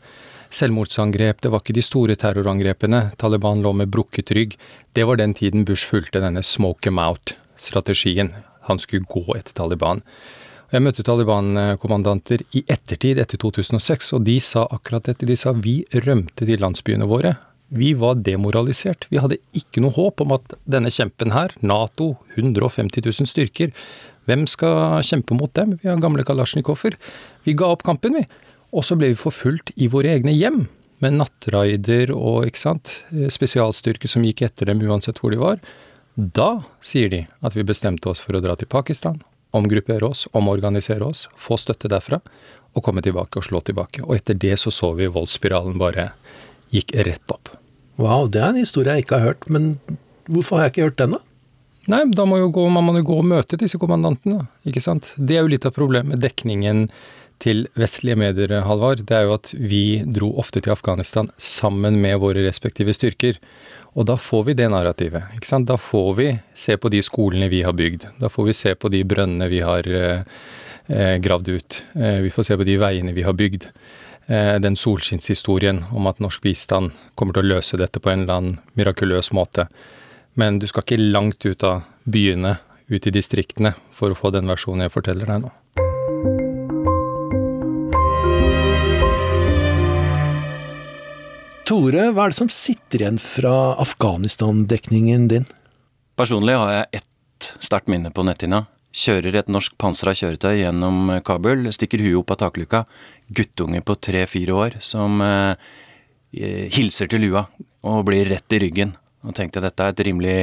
selvmordsangrep, 0.50 1.40
det 1.40 1.50
var 1.50 1.60
ikke 1.60 1.74
de 1.74 1.82
store 1.82 2.14
terrorangrepene. 2.14 3.12
Taliban 3.18 3.62
lå 3.62 3.72
med 3.72 3.90
brukket 3.90 4.30
rygg. 4.30 4.56
Det 4.94 5.04
var 5.04 5.16
den 5.16 5.34
tiden 5.34 5.64
Bush 5.64 5.86
fulgte 5.86 6.20
denne 6.20 6.42
smoke 6.42 6.86
em 6.86 6.98
out-strategien. 6.98 8.32
Han 8.68 8.78
skulle 8.78 9.04
gå 9.04 9.34
etter 9.36 9.52
Taliban. 9.52 10.02
Jeg 10.68 10.84
møtte 10.84 11.00
Taliban-kommandanter 11.00 12.42
i 12.52 12.60
ettertid, 12.68 13.16
etter 13.22 13.40
2006, 13.40 14.10
og 14.18 14.24
de 14.26 14.34
sa 14.44 14.66
akkurat 14.68 15.06
dette. 15.08 15.24
De 15.24 15.36
sa 15.38 15.54
vi 15.56 15.78
rømte 16.04 16.44
til 16.44 16.60
landsbyene 16.60 17.06
våre. 17.08 17.38
Vi 17.72 17.94
var 17.96 18.18
demoralisert. 18.20 19.06
Vi 19.08 19.20
hadde 19.20 19.40
ikke 19.56 19.80
noe 19.80 19.96
håp 19.96 20.20
om 20.24 20.34
at 20.36 20.52
denne 20.68 20.92
kjempen 20.92 21.32
her, 21.32 21.54
Nato, 21.64 22.10
150 22.36 23.00
000 23.00 23.30
styrker, 23.30 23.72
hvem 24.28 24.44
skal 24.44 25.00
kjempe 25.08 25.32
mot 25.38 25.52
dem? 25.56 25.78
Vi 25.80 25.88
har 25.88 26.02
gamle 26.04 26.26
kalasjnikover. 26.28 26.98
Vi 27.48 27.56
ga 27.56 27.70
opp 27.72 27.86
kampen, 27.88 28.18
vi. 28.20 28.26
Og 28.76 28.84
så 28.84 28.98
ble 29.00 29.14
vi 29.14 29.16
forfulgt 29.16 29.72
i 29.80 29.88
våre 29.88 30.12
egne 30.18 30.36
hjem. 30.36 30.66
Med 31.00 31.16
nattraider 31.16 32.12
og 32.12 32.44
ikke 32.44 32.60
sant, 32.60 32.92
spesialstyrker 33.08 34.12
som 34.12 34.26
gikk 34.26 34.44
etter 34.44 34.68
dem 34.68 34.84
uansett 34.84 35.22
hvor 35.22 35.32
de 35.32 35.40
var. 35.40 35.64
Da 36.12 36.58
sier 36.84 37.08
de 37.08 37.24
at 37.40 37.56
vi 37.56 37.64
bestemte 37.64 38.12
oss 38.12 38.20
for 38.20 38.36
å 38.36 38.44
dra 38.44 38.58
til 38.58 38.68
Pakistan 38.68 39.16
omgruppere 39.58 40.08
oss, 40.08 40.26
omorganisere 40.36 41.04
oss, 41.06 41.26
få 41.36 41.58
støtte 41.60 41.90
derfra, 41.90 42.20
og 42.76 42.84
komme 42.84 43.02
tilbake 43.04 43.40
og 43.40 43.46
slå 43.46 43.62
tilbake. 43.64 44.04
Og 44.06 44.16
etter 44.18 44.38
det 44.38 44.56
så 44.62 44.72
så 44.74 44.92
vi 44.98 45.10
voldsspiralen 45.10 45.78
bare 45.80 46.10
gikk 46.74 46.94
rett 47.06 47.34
opp. 47.34 47.54
Wow, 47.98 48.28
det 48.30 48.42
er 48.42 48.52
en 48.52 48.60
historie 48.60 48.94
jeg 48.94 49.06
ikke 49.06 49.18
har 49.18 49.32
hørt, 49.32 49.48
men 49.50 49.72
hvorfor 50.28 50.58
har 50.58 50.68
jeg 50.68 50.76
ikke 50.76 50.88
hørt 50.90 51.00
den, 51.02 51.16
da? 51.16 51.24
Nei, 51.88 52.02
da 52.12 52.26
må 52.28 52.36
gå, 52.52 52.66
man 52.68 52.84
må 52.84 52.98
jo 52.98 53.06
gå 53.08 53.16
og 53.22 53.30
møte 53.30 53.56
disse 53.60 53.80
kommandantene, 53.80 54.44
ikke 54.68 54.82
sant. 54.84 55.14
Det 55.16 55.38
er 55.38 55.46
jo 55.46 55.52
litt 55.54 55.64
av 55.64 55.72
problemet. 55.72 56.20
Dekningen 56.20 56.88
til 57.42 57.64
vestlige 57.78 58.18
medier, 58.18 58.52
Halvard, 58.66 59.04
det 59.08 59.16
er 59.16 59.28
jo 59.28 59.36
at 59.38 59.52
vi 59.56 60.02
dro 60.04 60.32
ofte 60.42 60.60
til 60.60 60.74
Afghanistan 60.74 61.30
sammen 61.40 62.00
med 62.02 62.18
våre 62.20 62.44
respektive 62.44 62.92
styrker. 62.94 63.38
Og 63.96 64.06
da 64.06 64.16
får 64.20 64.44
vi 64.50 64.54
det 64.58 64.68
narrativet. 64.70 65.32
ikke 65.34 65.48
sant? 65.48 65.68
Da 65.68 65.76
får 65.80 66.10
vi 66.18 66.28
se 66.54 66.76
på 66.76 66.90
de 66.92 67.02
skolene 67.02 67.48
vi 67.48 67.62
har 67.62 67.72
bygd. 67.72 68.04
Da 68.20 68.28
får 68.28 68.44
vi 68.50 68.52
se 68.52 68.74
på 68.74 68.90
de 68.92 69.04
brønnene 69.04 69.48
vi 69.48 69.60
har 69.64 69.88
eh, 69.88 70.22
eh 70.88 71.16
gravd 71.18 71.48
ut. 71.48 71.82
Eh, 71.94 72.20
vi 72.20 72.30
får 72.30 72.42
se 72.42 72.56
på 72.56 72.64
de 72.64 72.76
veiene 72.76 73.12
vi 73.12 73.22
har 73.22 73.32
bygd. 73.32 73.70
Eh, 74.26 74.58
den 74.60 74.76
solskinnshistorien 74.76 75.84
om 75.92 76.06
at 76.06 76.20
norsk 76.20 76.42
bistand 76.42 76.92
kommer 77.14 77.32
til 77.32 77.46
å 77.46 77.54
løse 77.54 77.78
dette 77.80 78.00
på 78.00 78.10
en 78.10 78.22
eller 78.26 78.34
annen 78.34 78.58
mirakuløs 78.76 79.32
måte. 79.32 79.68
Men 80.34 80.58
du 80.58 80.66
skal 80.66 80.84
ikke 80.84 81.00
langt 81.00 81.44
ut 81.46 81.64
av 81.64 81.86
byene, 82.04 82.58
ut 82.88 83.06
i 83.06 83.10
distriktene, 83.10 83.72
for 83.90 84.12
å 84.12 84.18
få 84.18 84.30
den 84.30 84.46
versjonen 84.46 84.84
jeg 84.84 84.92
forteller 84.92 85.26
deg 85.26 85.46
nå. 85.46 85.50
Tore, 91.68 92.06
hva 92.16 92.24
er 92.24 92.32
det 92.32 92.38
som 92.38 92.48
sitter 92.48 93.02
igjen 93.02 93.18
fra 93.20 93.74
Afghanistan-dekningen 93.82 95.26
din? 95.28 95.44
Personlig 96.16 96.54
har 96.56 96.70
jeg 96.72 97.02
ett 97.02 97.48
sterkt 97.60 97.90
minne 97.92 98.08
på 98.08 98.24
netthinna. 98.24 98.62
Kjører 98.96 99.36
et 99.36 99.50
norsk 99.52 99.74
pansra 99.76 100.14
kjøretøy 100.16 100.62
gjennom 100.62 101.10
Kabul, 101.28 101.66
stikker 101.76 102.00
huet 102.00 102.22
opp 102.22 102.32
av 102.32 102.38
takluka. 102.40 102.80
Guttunge 103.28 103.82
på 103.84 103.98
tre-fire 104.00 104.56
år 104.56 104.78
som 104.80 105.20
eh, 105.20 105.68
hilser 106.72 107.12
til 107.12 107.26
lua 107.26 107.44
og 107.84 108.00
blir 108.08 108.32
rett 108.32 108.56
i 108.56 108.62
ryggen. 108.64 108.96
Og 109.28 109.36
tenkte 109.36 109.60
dette 109.60 109.84
er 109.84 109.92
et 109.92 110.02
rimelig 110.08 110.40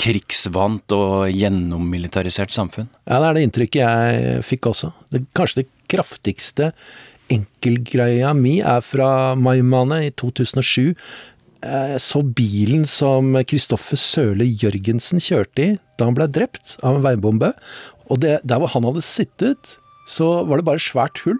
krigsvant 0.00 0.96
og 0.96 1.28
gjennommilitarisert 1.28 2.56
samfunn. 2.56 2.88
Ja, 3.04 3.20
det 3.20 3.28
er 3.28 3.36
det 3.36 3.44
inntrykket 3.50 3.82
jeg 3.84 4.48
fikk 4.48 4.72
også. 4.72 4.94
Det, 5.12 5.26
kanskje 5.36 5.66
det 5.66 5.70
kraftigste 5.92 6.72
enkelgreia 7.32 8.32
mi 8.36 8.58
er 8.60 8.84
fra 8.84 9.34
Maimane 9.38 10.04
i 10.06 10.12
2007. 10.18 10.94
Jeg 11.58 12.00
så 12.02 12.22
bilen 12.22 12.84
som 12.86 13.34
Kristoffer 13.48 13.98
Sørli 13.98 14.46
Jørgensen 14.62 15.22
kjørte 15.22 15.64
i 15.64 15.74
da 15.98 16.06
han 16.06 16.14
ble 16.14 16.28
drept 16.30 16.76
av 16.86 16.98
en 16.98 17.04
veibombe. 17.04 17.52
Og 18.08 18.22
det, 18.22 18.38
der 18.46 18.62
hvor 18.62 18.70
han 18.72 18.86
hadde 18.86 19.02
sittet, 19.04 19.76
så 20.08 20.44
var 20.48 20.60
det 20.60 20.68
bare 20.68 20.82
svært 20.82 21.20
hull. 21.24 21.38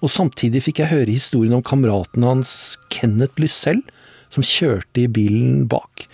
Og 0.00 0.10
samtidig 0.10 0.64
fikk 0.64 0.80
jeg 0.82 0.92
høre 0.92 1.12
historien 1.14 1.54
om 1.58 1.64
kameraten 1.64 2.24
hans 2.26 2.52
Kenneth 2.92 3.38
Lysell, 3.40 3.82
som 4.32 4.46
kjørte 4.46 5.04
i 5.04 5.10
bilen 5.10 5.66
bak. 5.70 6.06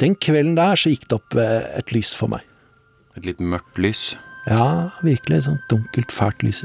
Den 0.00 0.16
kvelden 0.16 0.56
der 0.58 0.78
så 0.78 0.92
gikk 0.92 1.08
det 1.08 1.18
opp 1.18 1.36
eh, 1.38 1.64
et 1.78 1.94
lys 1.94 2.12
for 2.16 2.32
meg. 2.32 2.44
Et 3.18 3.26
litt 3.26 3.40
mørkt 3.42 3.80
lys? 3.80 4.14
Ja, 4.46 4.90
virkelig. 5.04 5.42
Et 5.42 5.48
sånt 5.48 5.72
dunkelt, 5.72 6.14
fælt 6.14 6.44
lys. 6.46 6.62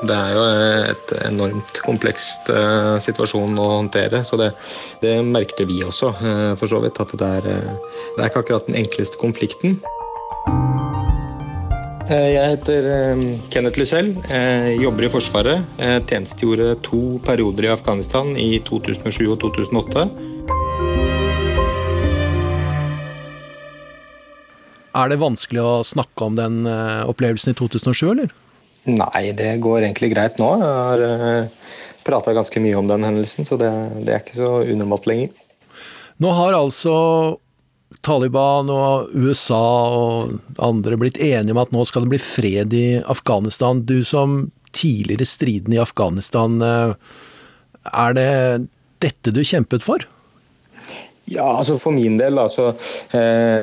Det 0.00 0.16
er 0.16 0.32
jo 0.32 0.44
et 0.88 1.10
enormt 1.26 1.80
komplekst 1.84 2.48
uh, 2.48 2.96
situasjon 3.04 3.58
å 3.60 3.66
håndtere, 3.74 4.22
så 4.24 4.38
det, 4.40 4.48
det 5.02 5.18
merket 5.26 5.66
vi 5.68 5.82
også, 5.84 6.14
uh, 6.16 6.52
for 6.56 6.72
så 6.72 6.80
vidt. 6.80 7.00
At 7.02 7.12
det 7.20 7.28
er, 7.40 7.48
uh, 7.48 7.98
det 8.16 8.22
er 8.22 8.30
ikke 8.30 8.44
akkurat 8.46 8.70
den 8.70 8.80
enkleste 8.80 9.20
konflikten. 9.20 9.80
Jeg 12.10 12.42
heter 12.56 12.86
Kenneth 13.54 13.78
Lysell, 13.78 14.08
jobber 14.80 15.04
i 15.06 15.10
Forsvaret. 15.12 15.76
Tjenestegjorde 16.10 16.72
to 16.82 17.20
perioder 17.22 17.68
i 17.68 17.70
Afghanistan 17.70 18.32
i 18.34 18.58
2007 18.66 19.28
og 19.28 19.36
2008. 19.44 20.08
Er 24.98 25.12
det 25.12 25.22
vanskelig 25.22 25.62
å 25.62 25.86
snakke 25.86 26.26
om 26.26 26.34
den 26.40 26.64
opplevelsen 26.66 27.54
i 27.54 27.60
2007, 27.62 28.08
eller? 28.10 28.34
Nei, 28.88 29.32
det 29.36 29.58
går 29.60 29.84
egentlig 29.84 30.12
greit 30.14 30.40
nå. 30.40 30.48
Jeg 30.62 30.72
har 30.72 31.04
eh, 31.04 31.76
prata 32.06 32.34
ganske 32.36 32.62
mye 32.62 32.78
om 32.80 32.88
den 32.88 33.04
hendelsen, 33.04 33.44
så 33.44 33.58
det, 33.60 33.70
det 34.06 34.14
er 34.14 34.22
ikke 34.22 34.38
så 34.38 34.52
unormalt 34.64 35.08
lenger. 35.10 35.34
Nå 36.20 36.32
har 36.36 36.56
altså 36.56 36.94
Taliban 38.04 38.70
og 38.72 39.12
USA 39.16 39.60
og 39.96 40.38
andre 40.62 40.98
blitt 41.00 41.20
enige 41.20 41.56
om 41.56 41.60
at 41.62 41.72
nå 41.74 41.84
skal 41.88 42.06
det 42.06 42.14
bli 42.14 42.22
fred 42.22 42.76
i 42.76 42.86
Afghanistan. 43.00 43.82
Du 43.88 44.00
som 44.06 44.50
tidligere 44.76 45.26
stridende 45.26 45.76
i 45.76 45.82
Afghanistan, 45.82 46.60
eh, 46.62 46.94
er 47.90 48.16
det 48.16 48.30
dette 49.02 49.34
du 49.34 49.42
kjempet 49.44 49.84
for? 49.84 50.04
Ja, 51.28 51.44
altså 51.44 51.76
For 51.78 51.94
min 51.94 52.16
del 52.18 52.38
da, 52.38 52.46
så, 52.50 52.70
eh, 53.14 53.62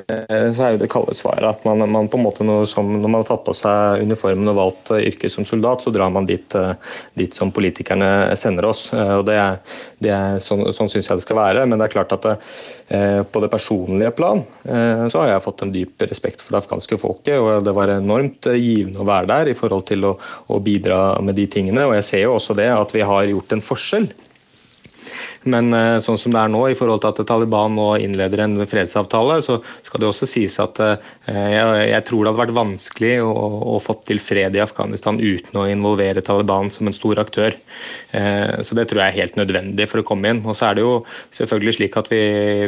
så 0.55 0.63
er 0.63 0.75
jo 0.75 0.79
det 0.79 0.89
kalde 0.91 1.15
svaret 1.17 1.47
at 1.49 1.65
man, 1.67 1.83
man, 1.91 2.07
på 2.07 2.19
en 2.19 2.23
måte 2.23 2.45
når, 2.47 2.67
som, 2.71 2.87
når 3.01 3.09
man 3.09 3.19
har 3.19 3.27
tatt 3.27 3.43
på 3.47 3.55
seg 3.57 4.03
uniformen 4.07 4.51
og 4.53 4.59
valgt 4.59 4.91
yrke 4.95 5.29
som 5.31 5.45
soldat, 5.47 5.83
så 5.83 5.91
drar 5.91 6.13
man 6.13 6.27
dit, 6.29 6.47
uh, 6.55 6.77
dit 7.17 7.33
som 7.35 7.51
politikerne 7.51 8.37
sender 8.39 8.69
oss. 8.69 8.85
Uh, 8.93 9.17
og 9.17 9.25
det 9.27 9.35
er, 9.41 9.59
det 10.03 10.13
er 10.13 10.39
Sånn, 10.43 10.63
sånn 10.75 10.89
syns 10.91 11.09
jeg 11.09 11.19
det 11.19 11.25
skal 11.25 11.39
være. 11.39 11.65
Men 11.67 11.79
det 11.79 11.87
er 11.87 11.93
klart 11.95 12.13
at 12.15 12.23
det, 12.23 12.35
på 13.31 13.41
det 13.43 13.49
personlige 13.51 14.13
plan 14.15 14.43
så 14.63 15.19
har 15.19 15.31
jeg 15.31 15.43
fått 15.43 15.63
en 15.65 15.71
dyp 15.73 16.03
respekt 16.07 16.43
for 16.43 16.53
det 16.53 16.61
afghanske 16.61 16.99
folket. 17.01 17.35
og 17.39 17.65
Det 17.65 17.73
var 17.75 17.91
enormt 17.91 18.47
givende 18.53 19.01
å 19.01 19.07
være 19.07 19.27
der 19.31 19.51
i 19.51 19.55
forhold 19.57 19.87
til 19.89 20.05
å, 20.07 20.13
å 20.53 20.59
bidra 20.63 21.17
med 21.25 21.35
de 21.39 21.47
tingene. 21.51 21.83
og 21.87 21.97
Jeg 21.97 22.07
ser 22.07 22.23
jo 22.27 22.35
også 22.37 22.55
det 22.59 22.69
at 22.71 22.93
vi 22.95 23.03
har 23.07 23.27
gjort 23.31 23.55
en 23.57 23.65
forskjell 23.65 24.07
men 25.45 25.73
eh, 25.75 25.97
sånn 26.03 26.17
som 26.19 26.33
det 26.33 26.41
er 26.41 26.51
nå, 26.51 26.61
i 26.69 26.77
forhold 26.77 27.03
til 27.03 27.11
at 27.11 27.29
Taliban 27.29 27.75
nå 27.77 27.87
innleder 28.01 28.43
en 28.43 28.57
fredsavtale, 28.67 29.39
så 29.45 29.59
skal 29.85 30.01
det 30.01 30.09
også 30.09 30.29
sies 30.29 30.57
at 30.63 30.81
eh, 30.83 30.97
jeg, 31.27 31.85
jeg 31.91 32.05
tror 32.07 32.23
det 32.23 32.31
hadde 32.31 32.41
vært 32.41 32.57
vanskelig 32.57 33.13
å, 33.25 33.31
å 33.75 33.77
få 33.83 33.97
til 34.07 34.21
fred 34.23 34.57
i 34.57 34.63
Afghanistan 34.63 35.19
uten 35.21 35.61
å 35.61 35.67
involvere 35.69 36.23
Taliban 36.25 36.71
som 36.73 36.89
en 36.89 36.97
stor 36.97 37.21
aktør. 37.23 37.57
Eh, 38.11 38.59
så 38.65 38.77
det 38.77 38.87
tror 38.89 39.03
jeg 39.03 39.13
er 39.13 39.19
helt 39.21 39.39
nødvendig 39.39 39.89
for 39.91 40.01
å 40.01 40.07
komme 40.07 40.33
inn. 40.33 40.43
Og 40.45 40.57
så 40.57 40.69
er 40.69 40.77
det 40.77 40.85
jo 40.85 40.99
selvfølgelig 41.37 41.77
slik 41.79 41.99
at 41.99 42.11
vi, 42.11 42.21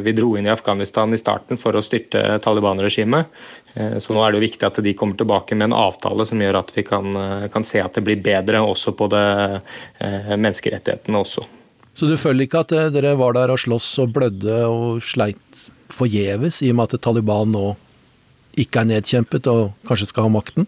vi 0.05 0.15
dro 0.17 0.36
inn 0.38 0.49
i 0.49 0.53
Afghanistan 0.53 1.13
i 1.13 1.22
starten 1.22 1.59
for 1.61 1.76
å 1.76 1.86
styrte 1.86 2.39
Taliban-regimet. 2.45 3.32
Så 4.01 4.15
nå 4.15 4.24
er 4.26 4.34
det 4.34 4.39
jo 4.39 4.47
viktig 4.47 4.65
at 4.65 4.80
de 4.84 4.95
kommer 4.97 5.15
tilbake 5.15 5.55
med 5.55 5.70
en 5.70 5.78
avtale 5.78 6.26
som 6.26 6.41
gjør 6.41 6.57
at 6.63 6.74
vi 6.74 6.84
kan, 6.88 7.05
kan 7.53 7.67
se 7.67 7.84
at 7.84 7.95
det 7.95 8.03
blir 8.07 8.20
bedre 8.26 8.63
også 8.65 8.95
på 8.97 9.07
det 9.13 9.24
menneskerettighetene 10.01 11.22
også. 11.22 11.45
Så 11.99 12.07
du 12.07 12.15
føler 12.15 12.45
ikke 12.45 12.61
at 12.63 12.71
eh, 12.71 12.91
dere 12.95 13.17
var 13.19 13.35
der 13.35 13.51
og 13.51 13.59
sloss 13.59 13.87
og 13.99 14.13
blødde 14.15 14.59
og 14.71 15.01
sleit 15.03 15.65
forgjeves, 15.91 16.61
i 16.63 16.69
og 16.71 16.77
med 16.79 16.93
at 16.95 17.01
Taliban 17.03 17.51
nå 17.51 17.73
ikke 18.59 18.85
er 18.85 18.87
nedkjempet 18.93 19.49
og 19.51 19.73
kanskje 19.87 20.07
skal 20.07 20.29
ha 20.29 20.31
makten? 20.31 20.67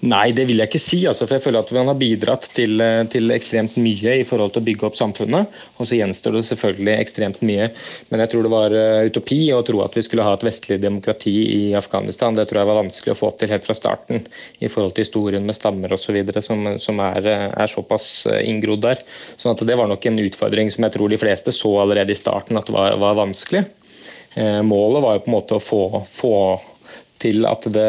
Nei, 0.00 0.30
det 0.34 0.46
vil 0.48 0.58
jeg 0.58 0.70
ikke 0.70 0.80
si. 0.82 0.98
Altså, 1.06 1.26
for 1.26 1.36
jeg 1.36 1.44
føler 1.44 1.62
at 1.62 1.72
Man 1.76 1.90
har 1.90 1.98
bidratt 1.98 2.48
til, 2.56 2.80
eh, 2.82 3.04
til, 3.12 3.30
ekstremt 3.30 3.76
mye 3.80 4.16
i 4.20 4.26
forhold 4.26 4.54
til 4.54 4.62
å 4.62 4.66
bygge 4.66 4.86
opp 4.88 4.98
samfunnet. 4.98 5.60
Og 5.78 5.88
så 5.88 5.98
gjenstår 5.98 6.36
det 6.36 6.44
selvfølgelig 6.48 6.94
ekstremt 6.96 7.40
mye. 7.46 7.70
Men 8.10 8.24
jeg 8.24 8.32
tror 8.32 8.46
det 8.46 8.52
var 8.52 8.74
uh, 8.74 9.06
utopi 9.06 9.40
å 9.54 9.62
tro 9.66 9.82
at 9.84 9.94
vi 9.96 10.04
skulle 10.06 10.26
ha 10.26 10.34
et 10.34 10.46
vestlig 10.46 10.80
demokrati 10.82 11.34
i 11.54 11.62
Afghanistan. 11.78 12.34
Det 12.34 12.48
tror 12.50 12.62
jeg 12.62 12.70
var 12.72 12.80
vanskelig 12.82 13.14
å 13.14 13.20
få 13.20 13.32
til 13.38 13.52
helt 13.52 13.66
fra 13.68 13.76
starten 13.78 14.24
i 14.58 14.70
forhold 14.72 14.96
til 14.96 15.06
historien 15.06 15.46
med 15.46 15.58
stammer 15.58 15.94
osv. 15.94 16.18
Som, 16.40 16.66
som 16.82 17.02
er, 17.06 17.20
eh, 17.30 17.48
er 17.54 17.70
såpass 17.70 18.26
inngrodd 18.40 18.82
der. 18.88 19.04
Sånn 19.36 19.54
at 19.54 19.66
det 19.66 19.78
var 19.78 19.90
nok 19.90 20.06
en 20.10 20.24
utfordring 20.24 20.72
som 20.74 20.88
jeg 20.88 20.96
tror 20.96 21.12
de 21.12 21.20
fleste 21.20 21.54
så 21.54 21.76
allerede 21.84 22.16
i 22.16 22.18
starten 22.18 22.58
at 22.58 22.72
var, 22.72 22.98
var 23.00 23.20
vanskelig. 23.20 23.68
Eh, 24.34 24.62
målet 24.62 25.02
var 25.02 25.14
jo 25.14 25.22
på 25.24 25.30
en 25.30 25.34
måte 25.34 25.56
å 25.56 25.62
få, 25.62 25.82
få 26.06 26.34
til 27.20 27.44
at 27.48 27.66
det 27.72 27.88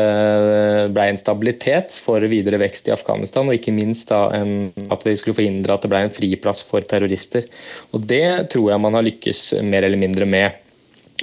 ble 0.92 1.06
en 1.08 1.20
stabilitet 1.20 1.96
for 2.04 2.24
videre 2.32 2.60
vekst 2.62 2.90
i 2.90 2.96
Afghanistan, 2.96 3.48
og 3.48 3.56
ikke 3.58 3.74
minst 3.76 4.12
en, 4.12 4.72
at 4.92 5.06
vi 5.08 5.16
skulle 5.20 5.38
forhindre 5.38 5.78
at 5.78 5.86
det 5.86 5.92
ble 5.92 6.04
en 6.06 6.14
friplass 6.14 6.66
for 6.68 6.84
terrorister. 6.88 7.48
Og 7.96 8.04
Det 8.12 8.52
tror 8.52 8.74
jeg 8.74 8.84
man 8.84 8.98
har 8.98 9.08
lykkes 9.08 9.46
mer 9.64 9.88
eller 9.88 10.02
mindre 10.02 10.28
med. 10.28 10.60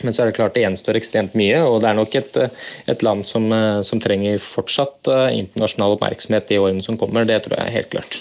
Men 0.02 0.14
så 0.14 0.22
er 0.22 0.30
det 0.30 0.38
klart 0.38 0.54
det 0.54 0.62
gjenstår 0.62 0.98
ekstremt 1.00 1.34
mye, 1.38 1.58
og 1.66 1.80
det 1.82 1.90
er 1.90 1.98
nok 1.98 2.14
et, 2.20 2.36
et 2.86 3.02
land 3.02 3.26
som, 3.26 3.50
som, 3.82 4.00
trenger 4.02 4.38
fortsatt 4.42 5.10
eh, 5.10 5.40
internasjonal 5.40 5.96
oppmerksomhet 5.96 6.54
i 6.54 6.60
årene 6.62 6.84
som 6.86 6.98
kommer. 7.00 7.26
Det 7.26 7.40
tror 7.44 7.58
jeg 7.58 7.66
er 7.66 7.78
helt 7.80 7.90
klart. 7.96 8.20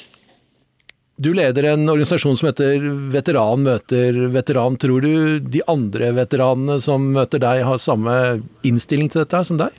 Du 1.17 1.31
leder 1.33 1.63
en 1.63 1.89
organisasjon 1.89 2.37
som 2.37 2.51
heter 2.51 2.83
Veteran 3.09 3.63
møter 3.65 4.19
veteran. 4.29 4.75
Tror 4.77 5.01
du 5.01 5.39
de 5.41 5.63
andre 5.65 6.11
veteranene 6.13 6.77
som 6.83 7.07
møter 7.15 7.41
deg, 7.41 7.63
har 7.65 7.81
samme 7.81 8.13
innstilling 8.67 9.09
til 9.09 9.23
dette 9.23 9.41
som 9.47 9.57
deg? 9.57 9.73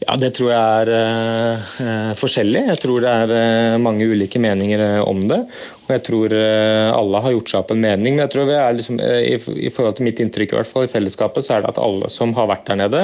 Ja, 0.00 0.16
Det 0.16 0.30
tror 0.36 0.50
jeg 0.50 0.84
er 0.84 0.90
eh, 0.96 2.12
forskjellig. 2.18 2.62
Jeg 2.72 2.80
tror 2.82 3.04
det 3.04 3.10
er 3.10 3.32
eh, 3.36 3.76
mange 3.82 4.06
ulike 4.08 4.40
meninger 4.42 4.80
uh, 4.80 5.08
om 5.08 5.20
det. 5.22 5.38
Og 5.84 5.92
jeg 5.92 6.02
tror 6.06 6.32
alle 6.38 7.20
har 7.24 7.32
gjort 7.34 7.50
seg 7.50 7.64
opp 7.64 7.72
en 7.74 7.80
mening. 7.82 8.14
Men 8.14 8.22
jeg 8.22 8.32
tror 8.34 8.46
vi 8.46 8.54
er 8.54 8.76
liksom, 8.78 9.00
i, 9.02 9.32
i, 9.66 9.70
forhold 9.74 9.96
til 9.98 10.06
mitt 10.06 10.20
inntrykk 10.22 10.54
i 10.54 10.58
hvert 10.60 10.70
fall 10.70 10.86
i 10.86 10.90
fellesskapet, 10.92 11.42
så 11.42 11.56
er 11.56 11.64
det 11.64 11.72
at 11.72 11.80
alle 11.82 12.10
som 12.14 12.34
har 12.36 12.46
vært 12.46 12.68
der 12.70 12.78
nede 12.78 13.00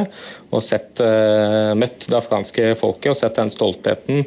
og 0.54 0.62
sett, 0.62 1.02
møtt 1.74 2.06
det 2.06 2.14
afghanske 2.14 2.68
folket 2.78 3.10
og 3.10 3.18
sett 3.18 3.40
den 3.40 3.50
stoltheten 3.50 4.22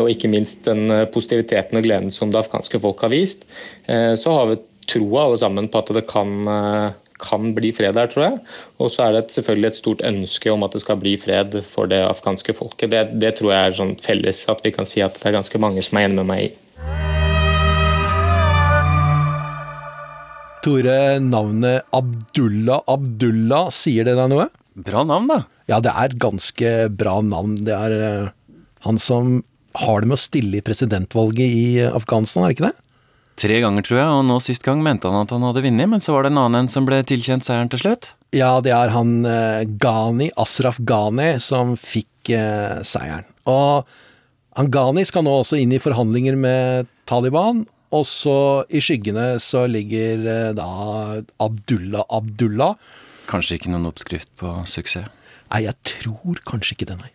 og 0.00 0.08
ikke 0.08 0.30
minst 0.32 0.64
den 0.64 0.88
positiviteten 1.12 1.76
og 1.76 1.84
gleden 1.84 2.08
som 2.14 2.32
det 2.32 2.40
afghanske 2.40 2.80
folk 2.80 3.04
har 3.04 3.12
vist, 3.12 3.44
så 3.84 4.38
har 4.38 4.48
vi 4.54 4.60
troa 4.88 5.26
alle 5.26 5.42
sammen 5.44 5.68
på 5.68 5.84
at 5.84 5.92
det 5.92 6.06
kan 6.08 6.32
kan 7.22 7.52
bli 7.56 7.70
fred 7.76 7.96
der, 7.98 8.10
tror 8.10 8.26
jeg. 8.26 8.40
Og 8.82 8.92
så 8.92 9.06
er 9.06 9.14
det 9.14 9.24
et, 9.24 9.36
selvfølgelig 9.38 9.70
et 9.70 9.78
stort 9.78 10.04
ønske 10.08 10.52
om 10.52 10.66
at 10.66 10.74
det 10.74 10.82
skal 10.84 10.98
bli 11.00 11.14
fred 11.20 11.60
for 11.68 11.90
det 11.90 12.02
afghanske 12.04 12.56
folket. 12.58 12.90
Det, 12.92 13.04
det 13.22 13.36
tror 13.38 13.54
jeg 13.54 13.70
er 13.70 13.78
sånn 13.78 13.94
felles, 14.02 14.44
at 14.50 14.62
vi 14.66 14.74
kan 14.74 14.88
si 14.88 15.04
at 15.04 15.16
det 15.20 15.30
er 15.30 15.38
ganske 15.38 15.62
mange 15.62 15.84
som 15.84 16.00
er 16.00 16.08
enig 16.10 16.20
med 16.20 16.30
meg 16.32 16.50
i. 16.50 16.52
Tore, 20.62 21.18
navnet 21.18 21.88
Abdullah 21.90 22.84
Abdullah, 22.86 23.72
sier 23.74 24.06
det 24.06 24.14
deg 24.14 24.28
noe? 24.30 24.46
Bra 24.78 25.02
navn, 25.02 25.26
da. 25.26 25.40
Ja, 25.66 25.80
det 25.82 25.90
er 25.90 26.12
et 26.12 26.20
ganske 26.22 26.70
bra 26.94 27.16
navn. 27.26 27.56
Det 27.66 27.74
er 27.74 27.96
uh, 27.98 28.30
han 28.86 29.00
som 29.02 29.40
har 29.78 30.02
det 30.02 30.10
med 30.10 30.18
å 30.18 30.22
stille 30.22 30.60
i 30.60 30.64
presidentvalget 30.64 31.56
i 31.58 31.66
Afghanistan, 31.88 32.44
er 32.44 32.52
det 32.52 32.56
ikke 32.58 32.68
det? 32.68 32.81
Tre 33.40 33.58
ganger, 33.62 33.84
tror 33.86 33.98
jeg, 33.98 34.08
og 34.12 34.24
nå 34.28 34.36
sist 34.44 34.64
gang 34.66 34.82
mente 34.84 35.08
han 35.08 35.24
at 35.24 35.32
han 35.32 35.44
hadde 35.46 35.64
vunnet, 35.64 35.88
men 35.88 36.02
så 36.04 36.14
var 36.14 36.26
det 36.26 36.32
en 36.34 36.40
annen 36.42 36.64
en 36.64 36.70
som 36.70 36.84
ble 36.86 37.00
tilkjent 37.08 37.46
seieren 37.46 37.70
til 37.72 37.80
slutt. 37.80 38.12
Ja, 38.36 38.54
det 38.64 38.74
er 38.76 38.92
han 38.94 39.22
eh, 39.28 39.64
Ghani, 39.80 40.30
Asraf 40.40 40.78
Ghani, 40.88 41.34
som 41.42 41.74
fikk 41.80 42.32
eh, 42.36 42.80
seieren. 42.86 43.26
Og 43.48 43.88
han 44.58 44.68
Ghani 44.72 45.04
skal 45.08 45.24
nå 45.26 45.38
også 45.40 45.58
inn 45.60 45.72
i 45.72 45.80
forhandlinger 45.82 46.36
med 46.38 46.90
Taliban, 47.08 47.64
og 47.92 48.04
så 48.08 48.36
i 48.72 48.80
skyggene 48.84 49.34
så 49.42 49.64
ligger 49.68 50.28
eh, 50.28 50.52
da 50.56 50.68
Abdullah 51.42 52.06
Abdullah. 52.12 52.76
Kanskje 53.32 53.58
ikke 53.58 53.72
noen 53.72 53.88
oppskrift 53.90 54.32
på 54.40 54.54
suksess? 54.68 55.08
Nei, 55.52 55.66
jeg 55.66 55.76
tror 55.84 56.38
kanskje 56.48 56.76
ikke 56.76 56.88
det, 56.92 57.00
nei. 57.02 57.10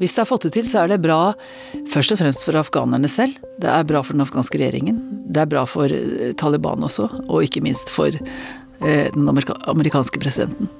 Hvis 0.00 0.14
det 0.16 0.22
er 0.22 0.28
fått 0.30 0.46
det 0.46 0.54
til, 0.54 0.64
så 0.64 0.80
er 0.80 0.88
det 0.88 1.02
bra 1.04 1.34
først 1.92 2.14
og 2.14 2.22
fremst 2.22 2.46
for 2.46 2.56
afghanerne 2.56 3.08
selv. 3.12 3.34
Det 3.60 3.68
er 3.68 3.84
bra 3.84 4.00
for 4.00 4.16
den 4.16 4.24
afghanske 4.24 4.56
regjeringen. 4.56 4.96
Det 5.28 5.42
er 5.42 5.50
bra 5.50 5.66
for 5.68 5.92
eh, 5.92 6.30
Taliban 6.40 6.86
også, 6.86 7.04
og 7.28 7.44
ikke 7.44 7.60
minst 7.60 7.92
for 7.92 8.08
eh, 8.08 9.10
den 9.12 9.28
amerikanske 9.28 10.22
presidenten. 10.22 10.70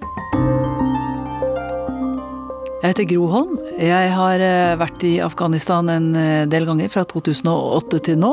Jeg 2.80 2.94
heter 2.94 3.08
Gro 3.10 3.26
Holm. 3.28 3.58
Jeg 3.76 4.08
har 4.16 4.40
eh, 4.40 4.78
vært 4.80 5.04
i 5.04 5.18
Afghanistan 5.20 5.92
en 5.92 6.08
del 6.48 6.64
ganger, 6.70 6.88
fra 6.88 7.04
2008 7.04 8.00
til 8.08 8.16
nå. 8.24 8.32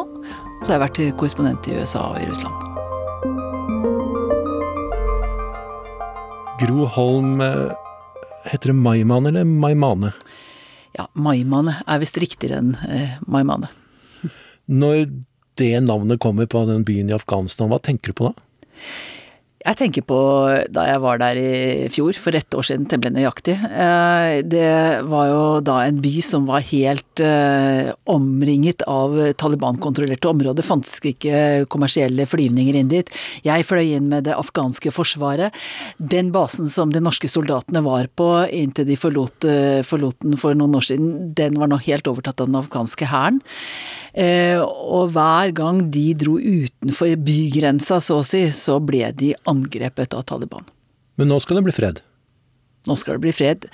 Så 0.62 0.72
har 0.72 0.78
jeg 0.78 0.86
vært 0.86 1.20
korrespondent 1.20 1.68
i 1.68 1.76
USA 1.82 2.06
og 2.14 2.22
i 2.22 2.30
Russland. 2.32 2.56
Gro 6.64 6.88
Holm, 6.96 7.44
heter 8.48 8.72
det 8.72 8.80
Maiman 8.80 9.28
eller 9.28 9.44
Maimane? 9.44 10.16
Ja, 10.98 11.06
Maimane 11.14 11.78
er 11.86 12.02
visst 12.02 12.18
riktigere 12.18 12.62
enn 12.62 12.74
eh, 12.90 13.18
Maimane. 13.30 13.70
Når 14.66 15.06
det 15.58 15.76
navnet 15.86 16.22
kommer 16.22 16.50
på 16.50 16.64
den 16.70 16.84
byen 16.88 17.12
i 17.12 17.16
Afghanistan, 17.16 17.70
hva 17.72 17.80
tenker 17.82 18.12
du 18.12 18.18
på 18.18 18.32
da? 18.32 18.48
Jeg 19.68 19.76
tenker 19.82 20.04
på 20.08 20.18
da 20.72 20.86
jeg 20.88 21.00
var 21.04 21.20
der 21.20 21.38
i 21.42 21.88
fjor, 21.92 22.16
for 22.24 22.36
ett 22.38 22.56
år 22.56 22.64
siden, 22.64 22.86
temmelig 22.88 23.18
nøyaktig. 23.18 23.56
Eh, 23.68 24.40
det 24.48 24.70
var 25.12 25.26
jo 25.28 25.42
da 25.66 25.82
en 25.84 26.00
by 26.04 26.14
som 26.24 26.46
var 26.48 26.64
helt 26.70 27.20
eh, 27.24 27.92
omringet 28.08 28.86
av 28.88 29.18
Taliban-kontrollerte 29.36 30.32
områder. 30.32 30.64
Fantes 30.64 31.02
ikke 31.04 31.66
kommersielle 31.74 32.30
flyvninger 32.32 32.80
inn 32.80 32.94
dit. 32.94 33.12
Jeg 33.44 33.68
fløy 33.68 33.98
inn 33.98 34.08
med 34.14 34.30
det 34.30 34.38
afghanske 34.38 34.94
forsvaret. 34.96 35.52
Den 36.00 36.32
basen 36.32 36.72
som 36.72 36.96
de 36.96 37.04
norske 37.04 37.28
soldatene 37.28 37.84
var 37.84 38.08
på 38.16 38.32
inntil 38.48 38.88
de 38.88 38.96
forlot, 38.96 39.50
eh, 39.52 39.84
forlot 39.84 40.24
den 40.24 40.40
for 40.40 40.56
noen 40.56 40.80
år 40.80 40.88
siden, 40.94 41.34
den 41.36 41.60
var 41.60 41.68
nå 41.68 41.82
helt 41.90 42.08
overtatt 42.08 42.40
av 42.40 42.48
den 42.48 42.62
afghanske 42.64 43.12
hæren. 43.12 43.44
Og 44.18 45.12
hver 45.14 45.52
gang 45.54 45.92
de 45.94 46.08
dro 46.18 46.40
utenfor 46.42 47.12
bygrensa, 47.22 48.00
så 48.02 48.24
å 48.24 48.26
si, 48.26 48.48
så 48.50 48.80
ble 48.82 49.12
de 49.14 49.36
angrepet 49.46 49.57
av 49.66 50.28
Taliban. 50.30 50.68
Men 51.18 51.32
nå 51.32 51.40
skal 51.42 51.60
det 51.60 51.68
bli 51.68 51.76
fred? 51.76 52.02
Nå 52.88 52.96
skal 52.96 53.18
det 53.18 53.26
bli 53.26 53.36
fred. 53.36 53.68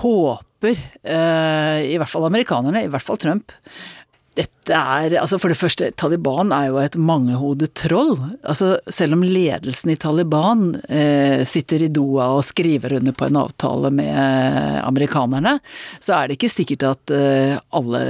Håper, 0.00 0.78
eh, 1.04 1.86
i 1.92 1.96
hvert 2.00 2.10
fall 2.10 2.26
amerikanerne, 2.26 2.84
i 2.84 2.90
hvert 2.90 3.04
fall 3.04 3.20
Trump. 3.20 3.52
Dette 4.38 4.70
er 4.70 5.16
Altså, 5.18 5.38
for 5.40 5.50
det 5.50 5.58
første, 5.58 5.90
Taliban 5.98 6.52
er 6.54 6.68
jo 6.68 6.78
et 6.78 6.96
mangehodet 6.96 7.72
troll. 7.74 8.14
Altså, 8.46 8.76
selv 8.86 9.16
om 9.16 9.24
ledelsen 9.26 9.90
i 9.90 9.98
Taliban 9.98 10.76
eh, 10.88 11.42
sitter 11.48 11.82
i 11.82 11.90
Doha 11.90 12.30
og 12.36 12.46
skriver 12.46 12.98
under 13.00 13.16
på 13.16 13.26
en 13.26 13.40
avtale 13.40 13.90
med 13.90 14.84
amerikanerne, 14.84 15.58
så 15.98 16.20
er 16.20 16.28
det 16.28 16.38
ikke 16.38 16.52
sikkert 16.54 16.86
at 16.86 17.14
eh, 17.14 17.56
alle 17.74 18.04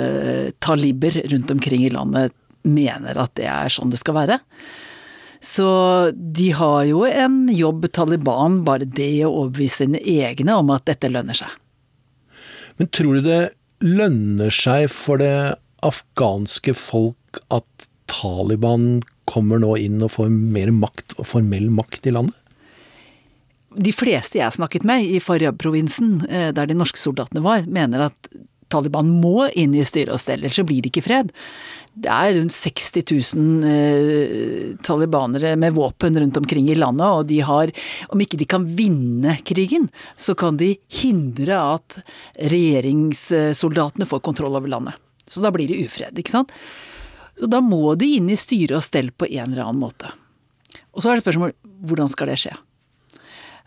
taliber 0.61 1.17
rundt 1.33 1.55
omkring 1.57 1.87
i 1.87 1.95
landet 1.95 2.37
mener 2.69 3.17
at 3.23 3.33
det 3.39 3.49
er 3.49 3.73
sånn 3.73 3.93
det 3.93 4.03
skal 4.03 4.19
være. 4.19 4.39
Så 5.41 5.69
de 6.13 6.51
har 6.59 6.83
jo 6.89 7.05
en 7.07 7.47
jobb, 7.55 7.87
Taliban, 7.95 8.63
bare 8.67 8.89
det 8.89 9.25
å 9.27 9.45
overbevise 9.45 9.85
sine 9.85 10.01
egne 10.03 10.57
om 10.59 10.73
at 10.75 10.89
dette 10.91 11.11
lønner 11.13 11.39
seg. 11.39 11.53
Men 12.79 12.91
tror 12.95 13.19
du 13.19 13.29
det 13.29 13.43
lønner 13.85 14.51
seg 14.55 14.89
for 14.91 15.23
det 15.23 15.59
afghanske 15.87 16.75
folk 16.75 17.41
at 17.55 17.89
Taliban 18.11 18.99
kommer 19.29 19.61
nå 19.63 19.77
inn 19.79 20.03
og 20.03 20.15
får 20.17 20.31
mer 20.33 20.73
makt, 20.75 21.19
formell 21.27 21.69
makt 21.75 22.09
i 22.09 22.15
landet? 22.17 22.35
De 23.79 23.93
fleste 23.95 24.41
jeg 24.41 24.57
snakket 24.57 24.87
med 24.89 25.05
i 25.07 25.21
Faryab-provinsen, 25.23 26.23
eh, 26.27 26.49
der 26.57 26.67
de 26.67 26.75
norske 26.75 26.99
soldatene 26.99 27.45
var, 27.45 27.67
mener 27.69 28.09
at 28.09 28.31
Taliban 28.69 29.11
må 29.23 29.49
inn 29.57 29.75
i 29.77 29.85
styre 29.87 30.15
og 30.15 30.23
stell, 30.23 30.43
ellers 30.43 30.59
så 30.61 30.65
blir 30.69 30.83
det 30.85 30.93
ikke 30.93 31.07
fred. 31.07 31.33
Det 31.99 32.11
er 32.13 32.37
rundt 32.37 32.55
60 32.55 33.35
000 33.35 33.69
eh, 33.69 34.77
talibanere 34.87 35.55
med 35.59 35.75
våpen 35.75 36.19
rundt 36.21 36.37
omkring 36.39 36.69
i 36.71 36.77
landet, 36.79 37.07
og 37.07 37.27
de 37.27 37.41
har 37.43 37.73
Om 38.13 38.21
ikke 38.23 38.39
de 38.39 38.47
kan 38.49 38.67
vinne 38.79 39.37
krigen, 39.45 39.89
så 40.17 40.35
kan 40.39 40.57
de 40.61 40.77
hindre 41.01 41.59
at 41.59 41.99
regjeringssoldatene 42.39 44.07
får 44.07 44.23
kontroll 44.25 44.57
over 44.57 44.69
landet. 44.69 44.95
Så 45.27 45.43
da 45.45 45.51
blir 45.53 45.69
det 45.69 45.81
ufred, 45.85 46.17
ikke 46.19 46.33
sant. 46.33 46.53
Så 47.39 47.51
da 47.51 47.61
må 47.63 47.95
de 47.99 48.15
inn 48.19 48.31
i 48.31 48.39
styre 48.39 48.79
og 48.79 48.87
stell 48.87 49.11
på 49.13 49.29
en 49.29 49.53
eller 49.53 49.67
annen 49.67 49.83
måte. 49.83 50.11
Og 50.95 51.03
så 51.03 51.11
er 51.13 51.19
det 51.19 51.27
spørsmål 51.27 51.55
hvordan 51.89 52.11
skal 52.11 52.31
det 52.33 52.41
skje? 52.43 52.55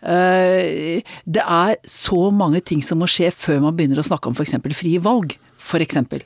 Eh, 0.02 1.02
det 1.24 1.42
er 1.42 1.78
så 1.86 2.26
mange 2.34 2.60
ting 2.60 2.82
som 2.82 3.02
må 3.02 3.08
skje 3.10 3.30
før 3.34 3.62
man 3.62 3.76
begynner 3.78 4.02
å 4.02 4.06
snakke 4.06 4.30
om 4.30 4.36
f.eks. 4.36 4.58
frie 4.74 5.02
valg. 5.02 5.36
Eksempel. 5.78 6.24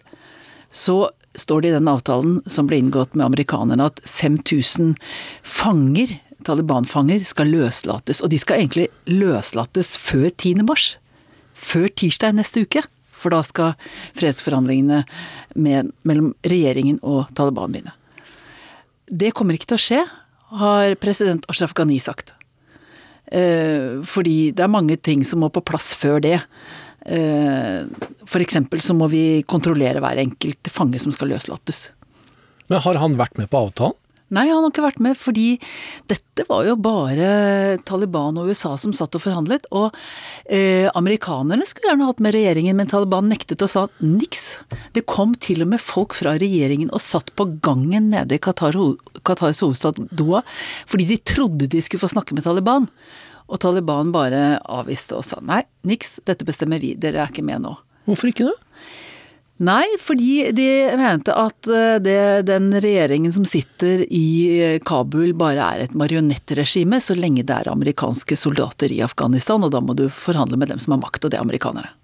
Så 0.73 1.11
står 1.37 1.63
det 1.63 1.69
i 1.69 1.77
den 1.77 1.91
avtalen 1.91 2.39
som 2.49 2.69
ble 2.69 2.81
inngått 2.81 3.15
med 3.15 3.27
amerikanerne 3.29 3.91
at 3.93 4.01
5000 4.09 4.95
fanger, 5.45 6.17
Taliban-fanger, 6.47 7.25
skal 7.27 7.51
løslates. 7.53 8.23
Og 8.25 8.33
de 8.33 8.41
skal 8.41 8.63
egentlig 8.63 8.89
løslates 9.11 9.95
før 10.01 10.31
10. 10.31 10.65
mars. 10.69 10.95
Før 11.53 11.89
tirsdag 11.93 12.37
neste 12.39 12.65
uke. 12.65 12.85
For 13.17 13.33
da 13.33 13.43
skal 13.45 13.77
fredsforhandlingene 14.17 15.03
med, 15.57 15.93
mellom 16.07 16.35
regjeringen 16.47 17.01
og 17.03 17.27
Taliban 17.37 17.75
begynne. 17.75 17.95
Det 19.07 19.33
kommer 19.37 19.57
ikke 19.57 19.71
til 19.73 19.79
å 19.79 19.85
skje, 19.85 20.01
har 20.61 20.97
president 21.03 21.47
Ashraf 21.51 21.75
Ghani 21.77 21.99
sagt. 22.03 22.36
Eh, 23.33 24.03
fordi 24.07 24.53
det 24.57 24.65
er 24.65 24.73
mange 24.73 24.97
ting 24.97 25.25
som 25.27 25.43
må 25.43 25.51
på 25.53 25.65
plass 25.67 25.93
før 25.99 26.21
det. 26.23 26.41
F.eks. 27.07 28.27
for 28.27 28.43
eksempel 28.43 28.81
så 28.83 28.95
må 28.99 29.07
vi 29.07 29.45
kontrollere 29.47 30.01
hver 30.03 30.19
enkelt 30.19 30.71
fange 30.75 30.99
som 30.99 31.13
skal 31.15 31.31
løslates. 31.31 31.93
Men 32.67 32.83
har 32.83 32.99
han 32.99 33.15
vært 33.15 33.39
med 33.39 33.47
på 33.53 33.61
avtalen? 33.69 33.95
Nei, 34.35 34.49
han 34.51 34.65
har 34.65 34.73
ikke 34.73 34.83
vært 34.83 35.03
med, 35.05 35.15
fordi 35.15 35.53
dette 36.11 36.43
var 36.49 36.65
jo 36.67 36.75
bare 36.83 37.79
Taliban 37.87 38.41
og 38.41 38.51
USA 38.51 38.73
som 38.81 38.91
satt 38.97 39.15
og 39.15 39.23
forhandlet. 39.23 39.69
Og 39.71 39.95
eh, 40.51 40.89
amerikanerne 40.99 41.67
skulle 41.69 41.93
gjerne 41.93 42.09
hatt 42.09 42.23
med 42.25 42.35
regjeringen, 42.35 42.75
men 42.79 42.91
Taliban 42.91 43.31
nektet 43.31 43.63
og 43.63 43.71
sa 43.71 43.85
niks. 44.03 44.45
Det 44.97 45.07
kom 45.07 45.37
til 45.39 45.63
og 45.63 45.71
med 45.77 45.83
folk 45.83 46.17
fra 46.19 46.35
regjeringen 46.43 46.91
og 46.91 47.05
satt 47.05 47.31
på 47.39 47.47
gangen 47.63 48.11
nede 48.11 48.35
i 48.35 48.43
Qatar, 48.43 48.75
Qatars 49.23 49.63
hovedstad 49.63 50.03
Doha, 50.11 50.43
fordi 50.91 51.07
de 51.13 51.23
trodde 51.23 51.71
de 51.71 51.85
skulle 51.85 52.03
få 52.03 52.11
snakke 52.17 52.35
med 52.35 52.49
Taliban. 52.49 52.91
Og 53.47 53.63
Taliban 53.63 54.11
bare 54.11 54.57
avviste 54.67 55.15
og 55.15 55.23
sa 55.27 55.39
nei, 55.39 55.63
niks, 55.87 56.19
dette 56.27 56.47
bestemmer 56.49 56.83
vi, 56.83 56.97
dere 56.99 57.23
er 57.23 57.31
ikke 57.31 57.47
med 57.47 57.63
nå. 57.63 57.77
Hvorfor 58.11 58.35
ikke 58.35 58.51
det? 58.51 58.59
Nei, 59.57 59.87
fordi 59.97 60.51
de 60.53 60.69
mente 61.01 61.33
at 61.33 61.69
eh, 61.73 61.97
det, 62.05 62.19
den 62.51 62.69
regjeringen 62.77 63.33
som 63.33 63.47
sitter 63.49 64.03
i 64.13 64.27
eh, 64.61 64.81
Kabul 64.85 65.33
bare 65.39 65.65
er 65.65 65.85
et 65.87 65.95
marionettregime 65.97 67.01
så 67.01 67.17
lenge 67.17 67.47
det 67.47 67.55
er 67.57 67.71
amerikanske 67.73 68.37
soldater 68.37 68.93
i 68.93 69.01
Afghanistan, 69.07 69.65
og 69.65 69.73
da 69.73 69.81
må 69.81 69.97
du 69.97 70.11
forhandle 70.13 70.61
med 70.61 70.75
dem 70.75 70.83
som 70.83 70.93
har 70.93 71.01
makt, 71.07 71.25
og 71.25 71.33
det 71.33 71.41
er 71.41 71.47
amerikanere. 71.47 71.95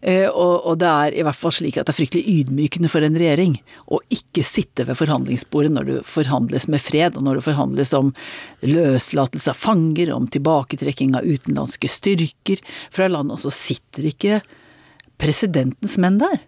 Eh, 0.00 0.24
og, 0.24 0.64
og, 0.64 0.78
det 0.80 0.88
er 0.88 1.18
i 1.20 1.24
hvert 1.26 1.36
fall 1.36 1.52
slik 1.52 1.76
at 1.76 1.84
det 1.84 1.92
er 1.92 1.98
fryktelig 1.98 2.38
ydmykende 2.40 2.88
for 2.88 3.04
en 3.04 3.18
regjering 3.20 3.58
å 3.92 4.00
ikke 4.08 4.44
sitte 4.46 4.86
ved 4.88 4.96
forhandlingsbordet 4.96 5.74
når 5.76 5.90
du 5.90 5.94
forhandles 6.08 6.64
med 6.72 6.80
fred, 6.80 7.18
og 7.20 7.28
når 7.28 7.42
det 7.42 7.48
forhandles 7.50 7.92
om 7.98 8.14
løslatelse 8.64 9.52
av 9.52 9.60
fanger, 9.68 10.14
om 10.16 10.32
tilbaketrekking 10.32 11.12
av 11.20 11.28
utenlandske 11.28 11.92
styrker 11.92 12.64
fra 12.88 13.12
landet, 13.12 13.36
og 13.36 13.44
så 13.44 13.52
sitter 13.52 14.08
ikke 14.14 14.40
presidentens 15.20 16.00
menn 16.00 16.16
der. 16.22 16.46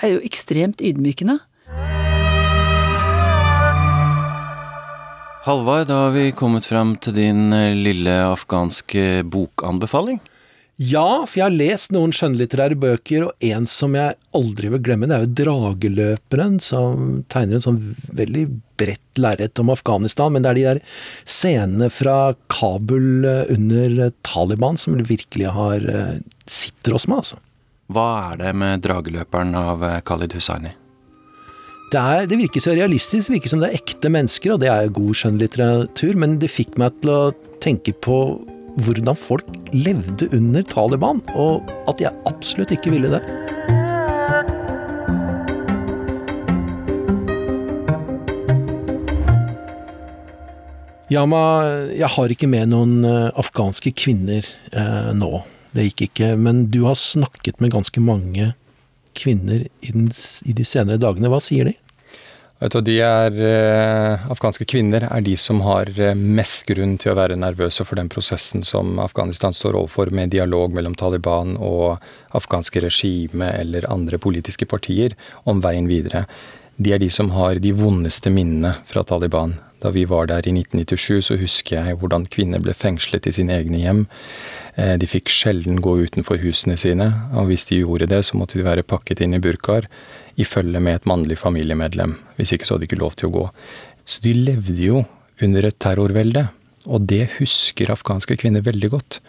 Er 0.00 0.16
jo 0.16 0.22
ekstremt 0.24 0.80
ydmykende. 0.80 1.38
Halvard, 5.42 5.88
da 5.90 6.04
har 6.04 6.12
vi 6.14 6.28
kommet 6.38 6.68
frem 6.70 6.94
til 7.02 7.16
din 7.16 7.50
eh, 7.50 7.74
lille 7.74 8.12
afghanske 8.30 9.24
bokanbefaling. 9.26 10.20
Ja, 10.80 11.24
for 11.28 11.36
jeg 11.36 11.44
har 11.44 11.54
lest 11.54 11.92
noen 11.92 12.14
skjønnlitterære 12.16 12.78
bøker, 12.80 13.26
og 13.26 13.44
en 13.44 13.66
som 13.68 13.96
jeg 13.98 14.16
aldri 14.38 14.70
vil 14.72 14.80
glemme, 14.86 15.06
det 15.10 15.18
er 15.18 15.26
jo 15.26 15.32
'Drageløperen', 15.36 16.60
som 16.62 17.24
tegner 17.28 17.58
en 17.58 17.66
sånn 17.66 17.80
veldig 18.08 18.46
bredt 18.80 19.20
lerret 19.20 19.58
om 19.60 19.74
Afghanistan. 19.74 20.32
Men 20.32 20.42
det 20.42 20.50
er 20.50 20.58
de 20.60 20.66
der 20.70 20.82
scenene 21.26 21.90
fra 21.92 22.34
Kabul 22.48 23.26
eh, 23.26 23.52
under 23.52 24.12
Taliban 24.22 24.78
som 24.80 24.96
virkelig 24.96 25.52
har 25.52 25.82
eh, 25.82 26.20
sitter 26.46 26.94
oss 26.94 27.06
med, 27.10 27.18
altså. 27.18 27.42
Hva 27.92 28.32
er 28.32 28.38
det 28.40 28.52
med 28.56 28.80
'Drageløperen' 28.80 29.52
av 29.58 29.82
eh, 29.84 29.98
Khalid 30.00 30.32
Hussaini? 30.32 30.70
Det, 31.92 32.00
er, 32.00 32.24
det, 32.24 32.38
virker 32.40 32.62
så 32.64 32.72
realistisk, 32.72 33.28
det 33.28 33.34
virker 33.34 33.52
som 33.52 33.60
det 33.60 33.68
er 33.68 33.82
ekte 33.82 34.08
mennesker, 34.08 34.54
og 34.54 34.62
det 34.62 34.70
er 34.72 34.94
god 34.96 35.18
skjønnlitteratur, 35.20 36.16
men 36.16 36.38
det 36.40 36.48
fikk 36.48 36.78
meg 36.80 36.96
til 37.02 37.12
å 37.12 37.20
tenke 37.60 37.92
på 37.92 38.16
hvordan 38.80 39.18
folk 39.18 39.44
levde 39.76 40.30
under 40.32 40.64
Taliban, 40.64 41.20
og 41.36 41.68
at 41.90 42.00
jeg 42.00 42.16
absolutt 42.30 42.72
ikke 42.72 42.94
ville 42.94 43.12
det. 43.12 43.20
Yama, 51.12 51.44
jeg 51.92 52.08
har 52.08 52.32
ikke 52.32 52.48
med 52.48 52.72
noen 52.72 53.02
eh, 53.04 53.28
afghanske 53.36 53.92
kvinner 53.92 54.46
eh, 54.72 55.10
nå 55.12 55.42
det 55.76 55.88
gikk 55.90 56.06
ikke. 56.08 56.32
Men 56.40 56.66
du 56.72 56.82
har 56.86 56.98
snakket 56.98 57.60
med 57.60 57.74
ganske 57.74 58.02
mange 58.02 58.52
kvinner 59.18 59.64
i, 59.64 59.92
den, 59.92 60.10
i 60.44 60.56
de 60.56 60.66
senere 60.66 61.00
dagene. 61.00 61.30
Hva 61.32 61.40
sier 61.42 61.68
de? 61.68 61.76
Vet 62.62 62.76
du, 62.76 62.80
de 62.86 62.94
er, 63.02 63.34
eh, 63.42 64.26
Afghanske 64.30 64.62
kvinner 64.70 65.08
er 65.08 65.22
de 65.26 65.32
som 65.40 65.64
har 65.66 65.88
eh, 65.98 66.14
mest 66.14 66.62
grunn 66.68 66.94
til 67.02 67.10
å 67.10 67.16
være 67.18 67.34
nervøse 67.34 67.82
for 67.82 67.98
den 67.98 68.10
prosessen 68.12 68.62
som 68.62 69.00
Afghanistan 69.02 69.56
står 69.56 69.80
overfor, 69.80 70.12
med 70.14 70.30
dialog 70.30 70.70
mellom 70.76 70.94
Taliban 70.94 71.56
og 71.58 71.98
afghanske 72.38 72.84
regime 72.84 73.50
eller 73.58 73.88
andre 73.90 74.20
politiske 74.22 74.68
partier 74.70 75.16
om 75.42 75.58
veien 75.64 75.90
videre. 75.90 76.22
De 76.78 76.94
er 76.94 77.02
de 77.02 77.10
som 77.10 77.34
har 77.34 77.58
de 77.58 77.74
vondeste 77.74 78.30
minnene 78.30 78.76
fra 78.86 79.02
Taliban. 79.10 79.56
Da 79.82 79.90
vi 79.90 80.04
var 80.06 80.28
der 80.30 80.46
i 80.46 80.54
1997, 80.54 81.26
så 81.26 81.36
husker 81.40 81.78
jeg 81.78 81.98
hvordan 81.98 82.28
kvinner 82.30 82.62
ble 82.62 82.74
fengslet 82.76 83.26
i 83.26 83.34
sine 83.34 83.56
egne 83.58 83.80
hjem. 83.82 84.02
Eh, 84.76 84.94
de 85.00 85.08
fikk 85.10 85.32
sjelden 85.32 85.80
gå 85.82 85.96
utenfor 86.06 86.38
husene 86.42 86.78
sine, 86.78 87.10
og 87.34 87.50
hvis 87.50 87.66
de 87.70 87.80
gjorde 87.82 88.10
det, 88.12 88.22
så 88.28 88.38
måtte 88.38 88.60
de 88.60 88.66
være 88.66 88.86
pakket 88.86 89.24
inn 89.24 89.34
i 89.34 89.42
burkaer 89.42 89.88
i 90.38 90.46
følge 90.48 90.80
med 90.80 91.00
et 91.00 91.08
mannlig 91.10 91.40
familiemedlem. 91.40 92.14
Hvis 92.38 92.54
ikke 92.54 92.68
så 92.68 92.76
hadde 92.76 92.86
de 92.86 92.90
ikke 92.92 93.02
lov 93.02 93.18
til 93.18 93.28
å 93.28 93.36
gå. 93.40 93.48
Så 94.06 94.22
de 94.24 94.36
levde 94.38 94.78
jo 94.78 95.02
under 95.42 95.66
et 95.66 95.78
terrorvelde, 95.82 96.46
og 96.86 97.06
det 97.10 97.26
husker 97.40 97.90
afghanske 97.92 98.38
kvinner 98.38 98.64
veldig 98.64 98.90
godt. 98.94 99.20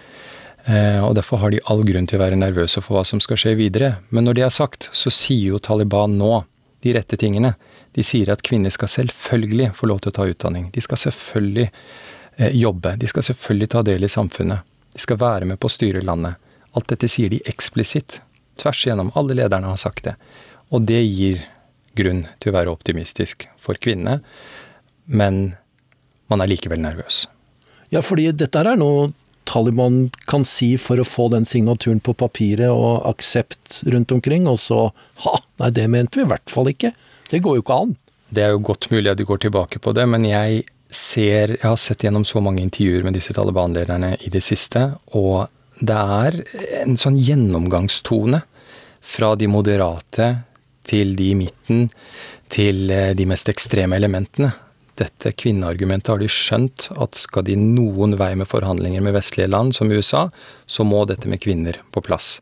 Eh, 0.70 1.02
og 1.04 1.16
Derfor 1.18 1.42
har 1.42 1.52
de 1.52 1.62
all 1.70 1.84
grunn 1.88 2.08
til 2.08 2.20
å 2.20 2.24
være 2.24 2.40
nervøse 2.40 2.82
for 2.82 2.98
hva 2.98 3.06
som 3.08 3.22
skal 3.24 3.40
skje 3.42 3.58
videre. 3.60 3.98
Men 4.14 4.30
når 4.30 4.38
det 4.38 4.46
er 4.48 4.54
sagt, 4.54 4.90
så 4.94 5.12
sier 5.14 5.54
jo 5.54 5.62
Taliban 5.62 6.18
nå 6.20 6.44
de 6.84 6.94
rette 6.96 7.20
tingene. 7.20 7.56
De 7.94 8.04
sier 8.06 8.32
at 8.34 8.42
kvinner 8.46 8.74
skal 8.74 8.90
selvfølgelig 8.90 9.72
få 9.78 9.90
lov 9.90 10.02
til 10.04 10.14
å 10.14 10.18
ta 10.18 10.28
utdanning. 10.30 10.70
De 10.74 10.82
skal 10.82 11.00
selvfølgelig 11.02 11.68
eh, 11.70 12.56
jobbe. 12.58 12.96
De 12.98 13.10
skal 13.10 13.26
selvfølgelig 13.30 13.70
ta 13.76 13.84
del 13.86 14.06
i 14.06 14.12
samfunnet. 14.12 14.66
De 14.94 15.02
skal 15.02 15.20
være 15.22 15.50
med 15.50 15.62
på 15.62 15.70
å 15.70 15.74
styre 15.74 16.02
landet. 16.06 16.40
Alt 16.74 16.90
dette 16.90 17.10
sier 17.12 17.30
de 17.30 17.42
eksplisitt. 17.50 18.20
Tvers 18.62 18.86
igjennom. 18.86 19.12
Alle 19.18 19.38
lederne 19.38 19.70
har 19.70 19.82
sagt 19.82 20.08
det. 20.08 20.16
Og 20.74 20.86
det 20.90 21.02
gir 21.04 21.44
grunn 21.98 22.26
til 22.42 22.52
å 22.52 22.58
være 22.58 22.74
optimistisk 22.74 23.48
for 23.62 23.78
kvinnene. 23.82 24.22
Men 25.06 25.56
man 26.32 26.42
er 26.42 26.50
likevel 26.50 26.82
nervøs. 26.82 27.28
Ja, 27.94 28.02
fordi 28.02 28.32
dette 28.34 28.62
er 28.62 28.78
noe 28.80 29.12
Taliban 29.46 30.08
kan 30.26 30.46
si 30.48 30.74
for 30.80 31.02
å 31.02 31.06
få 31.06 31.28
den 31.34 31.46
signaturen 31.46 32.00
på 32.02 32.16
papiret 32.18 32.72
og 32.72 33.04
aksept 33.10 33.82
rundt 33.92 34.14
omkring, 34.16 34.48
og 34.48 34.56
så 34.62 34.86
ha, 35.26 35.34
nei, 35.60 35.70
det 35.76 35.90
mente 35.92 36.20
vi 36.20 36.24
i 36.24 36.30
hvert 36.32 36.54
fall 36.54 36.72
ikke. 36.72 36.94
Det 37.34 37.42
går 37.42 37.58
jo 37.58 37.64
ikke 37.64 37.80
an. 37.82 37.96
Det 38.34 38.44
er 38.46 38.54
jo 38.54 38.62
godt 38.70 38.92
mulig 38.92 39.10
at 39.10 39.18
de 39.18 39.26
går 39.26 39.42
tilbake 39.42 39.82
på 39.82 39.94
det, 39.98 40.06
men 40.10 40.26
jeg 40.30 40.64
ser 40.94 41.56
Jeg 41.56 41.66
har 41.66 41.80
sett 41.82 42.04
gjennom 42.06 42.22
så 42.22 42.38
mange 42.38 42.62
intervjuer 42.62 43.02
med 43.02 43.16
disse 43.18 43.34
Taliban-lederne 43.34 44.12
i 44.22 44.30
det 44.30 44.44
siste, 44.46 44.92
og 45.18 45.50
det 45.82 45.98
er 45.98 46.36
en 46.84 47.00
sånn 47.02 47.18
gjennomgangstone 47.18 48.44
fra 49.02 49.32
de 49.34 49.48
moderate 49.50 50.28
til 50.86 51.16
de 51.18 51.32
i 51.32 51.40
midten 51.40 51.88
til 52.54 52.92
eh, 52.94 53.16
de 53.18 53.26
mest 53.26 53.50
ekstreme 53.50 53.98
elementene. 53.98 54.52
Dette 55.02 55.34
kvinneargumentet 55.34 56.12
har 56.14 56.22
de 56.22 56.30
skjønt 56.30 56.92
at 57.02 57.18
skal 57.18 57.48
de 57.48 57.58
noen 57.58 58.14
vei 58.20 58.36
med 58.38 58.52
forhandlinger 58.52 59.02
med 59.02 59.18
vestlige 59.18 59.50
land, 59.50 59.74
som 59.74 59.90
USA, 59.90 60.28
så 60.70 60.86
må 60.86 61.02
dette 61.10 61.32
med 61.32 61.42
kvinner 61.42 61.82
på 61.90 62.06
plass. 62.06 62.38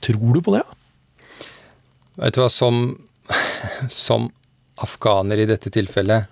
Tror 0.00 0.32
du 0.32 0.40
på 0.40 0.56
det? 0.56 0.64
Vet 2.16 2.36
du 2.36 2.40
hva, 2.40 2.48
som 2.48 2.96
som 3.88 4.28
afghaner 4.80 5.42
i 5.42 5.48
dette 5.48 5.72
tilfellet, 5.72 6.28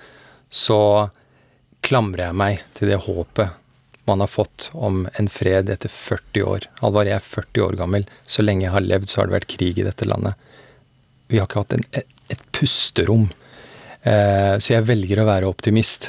så 0.50 1.08
klamrer 1.84 2.28
jeg 2.28 2.38
meg 2.40 2.62
til 2.76 2.92
det 2.92 3.02
håpet 3.04 3.56
man 4.08 4.20
har 4.20 4.26
fått 4.26 4.70
om 4.72 5.08
en 5.14 5.28
fred 5.28 5.70
etter 5.70 5.92
40 5.92 6.42
år. 6.48 6.66
Alvar, 6.80 7.04
jeg 7.04 7.18
er 7.18 7.24
40 7.24 7.64
år 7.66 7.74
gammel. 7.76 8.06
Så 8.24 8.40
lenge 8.42 8.64
jeg 8.64 8.72
har 8.72 8.84
levd, 8.84 9.10
så 9.10 9.20
har 9.20 9.28
det 9.28 9.36
vært 9.36 9.50
krig 9.52 9.80
i 9.80 9.84
dette 9.84 10.08
landet. 10.08 10.48
Vi 11.28 11.36
har 11.36 11.44
ikke 11.44 11.60
hatt 11.60 11.76
en, 11.76 11.84
et 12.32 12.44
pusterom. 12.56 13.26
Eh, 14.00 14.54
så 14.56 14.78
jeg 14.78 14.86
velger 14.88 15.20
å 15.20 15.26
være 15.28 15.50
optimist. 15.50 16.08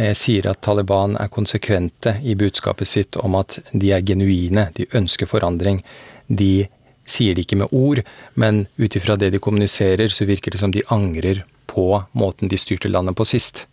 Jeg 0.00 0.16
sier 0.16 0.48
at 0.48 0.62
Taliban 0.64 1.18
er 1.20 1.32
konsekvente 1.32 2.16
i 2.24 2.38
budskapet 2.40 2.88
sitt 2.88 3.20
om 3.20 3.36
at 3.36 3.58
de 3.72 3.92
er 3.92 4.04
genuine, 4.04 4.70
de 4.76 4.88
ønsker 4.96 5.28
forandring. 5.28 5.82
De 6.28 6.66
sier 7.06 7.36
det 7.36 7.46
ikke 7.46 7.60
med 7.62 7.72
ord, 7.74 8.02
men 8.34 8.66
ut 8.76 8.98
ifra 8.98 9.16
det 9.18 9.30
de 9.34 9.42
kommuniserer, 9.42 10.10
så 10.12 10.26
virker 10.28 10.54
det 10.54 10.60
som 10.62 10.74
de 10.74 10.84
angrer 10.92 11.44
på 11.70 11.88
måten 12.16 12.50
de 12.50 12.58
styrte 12.58 12.90
landet 12.90 13.16
på 13.18 13.26
sist. 13.28 13.66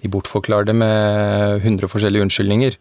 De 0.00 0.08
bortforklarer 0.08 0.68
det 0.70 0.76
med 0.80 1.60
hundre 1.64 1.88
forskjellige 1.90 2.24
unnskyldninger, 2.24 2.76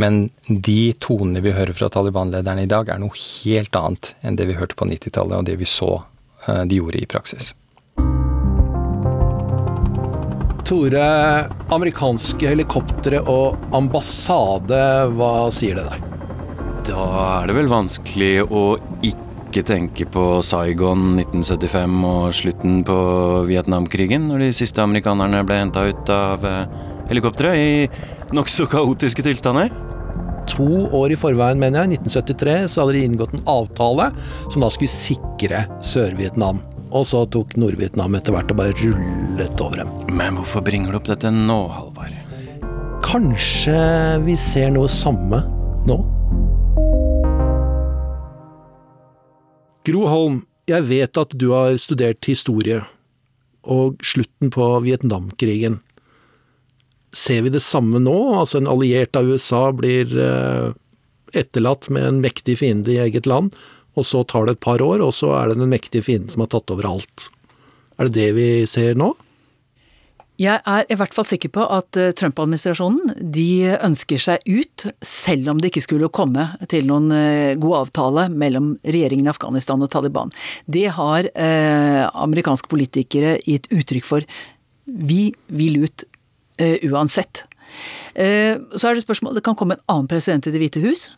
men 0.00 0.30
de 0.48 0.94
tonene 1.02 1.42
vi 1.44 1.52
hører 1.54 1.76
fra 1.76 1.90
Taliban-lederne 1.92 2.64
i 2.64 2.70
dag, 2.70 2.88
er 2.88 3.02
noe 3.02 3.14
helt 3.14 3.76
annet 3.78 4.14
enn 4.24 4.38
det 4.40 4.48
vi 4.48 4.56
hørte 4.58 4.78
på 4.78 4.88
90-tallet, 4.88 5.36
og 5.38 5.44
det 5.46 5.58
vi 5.60 5.68
så 5.68 5.92
eh, 6.48 6.64
de 6.64 6.80
gjorde 6.80 7.02
i 7.02 7.10
praksis. 7.10 7.52
Tore, 10.64 11.04
amerikanske 11.76 12.48
helikoptre 12.48 13.20
og 13.28 13.60
ambassade, 13.76 14.80
hva 15.12 15.50
sier 15.52 15.76
det 15.76 15.84
deg? 15.90 16.10
Da 16.88 17.04
er 17.42 17.50
det 17.50 17.58
vel 17.58 17.68
vanskelig 17.68 18.32
å 18.48 18.64
ikke 19.04 19.33
ikke 19.54 19.68
tenke 19.68 20.04
på 20.10 20.22
Saigon 20.42 21.12
1975 21.20 22.00
og 22.08 22.32
slutten 22.34 22.80
på 22.86 22.96
Vietnamkrigen, 23.46 24.26
når 24.26 24.48
de 24.48 24.48
siste 24.58 24.82
amerikanerne 24.82 25.44
ble 25.46 25.60
henta 25.60 25.84
ut 25.86 26.10
av 26.10 26.42
helikopteret 26.42 26.92
helikoptre 27.04 27.52
i 27.54 28.34
nokså 28.34 28.66
kaotiske 28.72 29.22
tilstander? 29.22 29.70
To 30.56 30.88
år 30.96 31.14
i 31.14 31.18
forveien, 31.20 31.60
mener 31.60 31.84
jeg, 31.84 32.00
1973, 32.02 32.56
så 32.72 32.82
hadde 32.82 32.96
de 32.96 33.04
inngått 33.06 33.36
en 33.36 33.44
avtale 33.54 34.10
som 34.48 34.64
da 34.64 34.72
skulle 34.72 34.90
sikre 34.90 35.62
Sør-Vietnam. 35.84 36.58
Og 36.94 37.06
så 37.08 37.22
tok 37.30 37.54
Nord-Vietnam 37.58 38.18
etter 38.18 38.34
hvert 38.34 38.50
og 38.50 38.58
bare 38.58 38.74
rullet 38.82 39.62
over 39.62 39.84
dem. 39.84 39.94
Men 40.18 40.40
hvorfor 40.40 40.66
bringer 40.66 40.90
du 40.90 40.98
opp 40.98 41.08
dette 41.12 41.30
nå, 41.30 41.60
Halvard? 41.76 42.18
Kanskje 43.04 43.78
vi 44.24 44.34
ser 44.40 44.74
noe 44.74 44.90
samme 44.90 45.44
nå? 45.86 46.02
Gro 49.84 50.06
Holm, 50.08 50.44
jeg 50.64 50.86
vet 50.88 51.18
at 51.20 51.34
du 51.36 51.50
har 51.52 51.74
studert 51.76 52.24
historie 52.24 52.80
og 53.68 54.00
slutten 54.04 54.48
på 54.52 54.64
Vietnamkrigen. 54.84 55.78
Ser 57.14 57.44
vi 57.44 57.52
det 57.52 57.60
samme 57.64 58.00
nå? 58.00 58.16
Altså 58.40 58.60
en 58.60 58.70
alliert 58.70 59.16
av 59.16 59.28
USA 59.28 59.66
blir 59.76 60.08
eh, 60.16 60.72
etterlatt 61.36 61.90
med 61.92 62.08
en 62.08 62.22
mektig 62.24 62.56
fiende 62.62 62.94
i 62.94 63.00
eget 63.04 63.28
land, 63.28 63.52
og 63.94 64.08
så 64.08 64.24
tar 64.24 64.48
det 64.48 64.56
et 64.56 64.64
par 64.64 64.80
år, 64.82 65.04
og 65.04 65.12
så 65.16 65.34
er 65.36 65.52
det 65.52 65.60
den 65.60 65.72
mektige 65.72 66.06
fienden 66.06 66.32
som 66.32 66.46
har 66.46 66.52
tatt 66.56 66.72
over 66.72 66.88
alt. 66.88 67.28
Er 68.00 68.08
det 68.08 68.16
det 68.16 68.30
vi 68.40 68.48
ser 68.70 68.96
nå? 68.98 69.12
Jeg 70.40 70.58
er 70.66 70.88
i 70.90 70.96
hvert 70.98 71.14
fall 71.14 71.26
sikker 71.28 71.52
på 71.54 71.62
at 71.70 71.94
eh, 72.00 72.10
Trump-administrasjonen 72.18 73.20
de 73.34 73.70
ønsker 73.76 74.18
seg 74.18 74.42
ut, 74.50 74.86
selv 74.98 75.52
om 75.52 75.60
det 75.62 75.70
ikke 75.70 75.84
skulle 75.84 76.10
komme 76.10 76.48
til 76.72 76.88
noen 76.90 77.06
eh, 77.14 77.54
god 77.62 77.84
avtale 77.84 78.26
mellom 78.34 78.72
regjeringen 78.82 79.28
i 79.28 79.30
Afghanistan 79.30 79.84
og 79.86 79.92
Taliban. 79.94 80.34
Det 80.66 80.88
har 80.96 81.30
eh, 81.30 82.02
amerikanske 82.10 82.70
politikere 82.72 83.36
gitt 83.46 83.70
uttrykk 83.70 84.10
for. 84.10 84.26
Vi 84.90 85.28
vil 85.54 85.84
ut 85.86 86.06
eh, 86.58 86.82
uansett. 86.90 87.44
Eh, 88.18 88.58
så 88.74 88.90
er 88.90 88.98
det 88.98 89.06
spørsmål, 89.06 89.38
det 89.38 89.46
kan 89.46 89.54
komme 89.58 89.78
en 89.78 89.86
annen 89.86 90.10
president 90.10 90.50
i 90.50 90.56
Det 90.56 90.64
hvite 90.64 90.82
hus. 90.82 91.12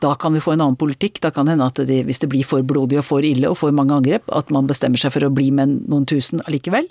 Da 0.00 0.14
kan 0.16 0.32
vi 0.32 0.40
få 0.40 0.56
en 0.56 0.64
annen 0.64 0.80
politikk. 0.80 1.20
Da 1.20 1.28
kan 1.32 1.44
det 1.44 1.58
hende 1.58 1.68
at 1.68 1.84
de, 1.88 2.02
hvis 2.08 2.24
det 2.24 2.32
blir 2.32 2.44
for 2.48 2.64
blodig 2.64 3.00
og 3.00 3.08
for 3.08 3.24
ille 3.24 3.52
og 3.52 3.60
for 3.60 3.72
mange 3.76 3.96
angrep, 3.96 4.32
at 4.32 4.48
man 4.52 4.68
bestemmer 4.68 5.00
seg 5.00 5.12
for 5.12 5.28
å 5.28 5.32
bli 5.32 5.50
med 5.52 5.82
noen 5.88 6.08
tusen 6.08 6.40
allikevel. 6.48 6.88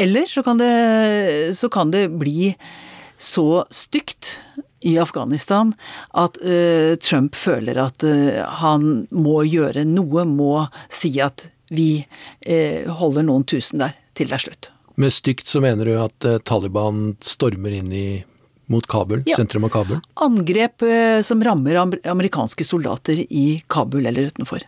Eller 0.00 0.26
så 0.26 0.42
kan 0.42 0.58
det, 0.58 1.56
så 1.56 1.68
kan 1.68 1.90
det 1.92 2.06
bli 2.08 2.54
så 3.20 3.66
stygt 3.70 4.38
i 4.80 4.98
Afghanistan 4.98 5.74
at 6.10 6.38
uh, 6.40 6.94
Trump 6.96 7.36
føler 7.36 7.76
at 7.82 8.04
uh, 8.04 8.40
han 8.62 9.06
må 9.12 9.42
gjøre 9.44 9.84
noe, 9.84 10.24
må 10.24 10.64
si 10.88 11.12
at 11.20 11.50
vi 11.68 12.00
uh, 12.00 12.88
holder 13.00 13.26
noen 13.28 13.44
tusen 13.44 13.84
der 13.84 13.92
til 14.16 14.32
det 14.32 14.38
er 14.38 14.44
slutt. 14.46 14.70
Med 15.00 15.12
stygt 15.12 15.52
så 15.52 15.60
mener 15.60 15.88
du 15.88 15.94
at 16.00 16.26
Taliban 16.48 17.14
stormer 17.24 17.76
inn 17.76 17.92
i, 17.92 18.08
mot 18.72 18.84
Kabul, 18.88 19.22
ja. 19.28 19.36
sentrum 19.36 19.64
av 19.68 19.72
Kabul? 19.72 20.00
Angrep 20.20 20.84
som 21.24 21.40
rammer 21.44 21.78
amerikanske 21.80 22.66
soldater 22.66 23.22
i 23.24 23.62
Kabul 23.72 24.04
eller 24.10 24.28
utenfor. 24.28 24.66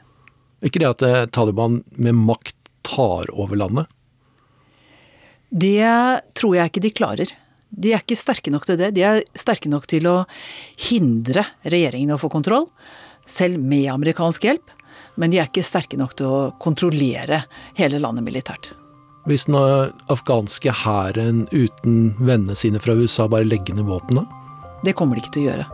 Ikke 0.65 0.81
det 0.81 0.89
at 0.89 1.35
Taliban 1.37 1.83
med 2.01 2.17
makt 2.17 2.57
tar 2.87 3.29
over 3.35 3.61
landet? 3.61 3.93
Det 5.53 5.85
tror 6.39 6.57
jeg 6.57 6.73
ikke 6.73 6.85
de 6.85 6.91
klarer. 6.97 7.33
De 7.73 7.93
er 7.93 8.01
ikke 8.01 8.17
sterke 8.17 8.53
nok 8.53 8.67
til 8.69 8.79
det. 8.81 8.93
De 8.97 9.05
er 9.05 9.23
sterke 9.37 9.69
nok 9.73 9.87
til 9.89 10.09
å 10.09 10.23
hindre 10.89 11.45
regjeringen 11.65 12.15
å 12.17 12.21
få 12.21 12.31
kontroll, 12.33 12.69
selv 13.29 13.61
med 13.61 13.91
amerikansk 13.93 14.49
hjelp. 14.49 14.73
Men 15.21 15.33
de 15.33 15.41
er 15.41 15.49
ikke 15.51 15.65
sterke 15.65 15.99
nok 16.01 16.17
til 16.17 16.29
å 16.29 16.41
kontrollere 16.63 17.43
hele 17.77 18.01
landet 18.01 18.25
militært. 18.25 18.73
Hvis 19.29 19.45
den 19.47 19.57
afghanske 20.11 20.73
hæren 20.83 21.45
uten 21.53 22.15
vennene 22.19 22.57
sine 22.59 22.81
fra 22.83 22.97
USA 22.99 23.29
bare 23.31 23.47
legger 23.47 23.77
ned 23.77 23.87
våpnene? 23.87 24.25
Det 24.83 24.97
kommer 24.99 25.17
de 25.17 25.23
ikke 25.23 25.37
til 25.37 25.45
å 25.45 25.51
gjøre. 25.53 25.69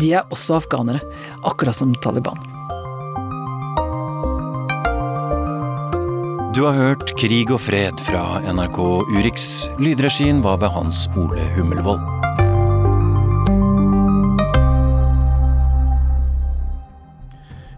De 0.00 0.14
er 0.18 0.32
også 0.34 0.58
afghanere, 0.58 1.04
akkurat 1.46 1.76
som 1.76 1.94
Taliban. 2.02 2.57
Du 6.58 6.64
har 6.64 6.74
hørt 6.74 7.12
Krig 7.14 7.52
og 7.54 7.60
fred 7.62 8.00
fra 8.02 8.40
NRK 8.50 8.78
Urix. 9.14 9.44
Lydregien 9.78 10.40
var 10.42 10.56
ved 10.58 10.72
Hans 10.74 11.04
Ole 11.14 11.44
Hummelvold. 11.54 12.02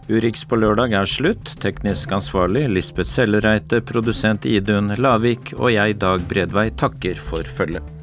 Urix 0.09 0.47
på 0.49 0.63
lørdag 0.65 0.97
er 0.97 1.13
slutt. 1.13 1.53
Teknisk 1.61 2.17
ansvarlig 2.23 2.71
Lisbeth 2.73 3.13
Sellereite, 3.13 3.85
produsent 3.85 4.49
Idun 4.49 4.95
Lavik 4.97 5.53
og 5.59 5.75
jeg, 5.77 6.01
Dag 6.01 6.25
Bredvei, 6.33 6.71
takker 6.73 7.21
for 7.21 7.45
følget. 7.61 8.00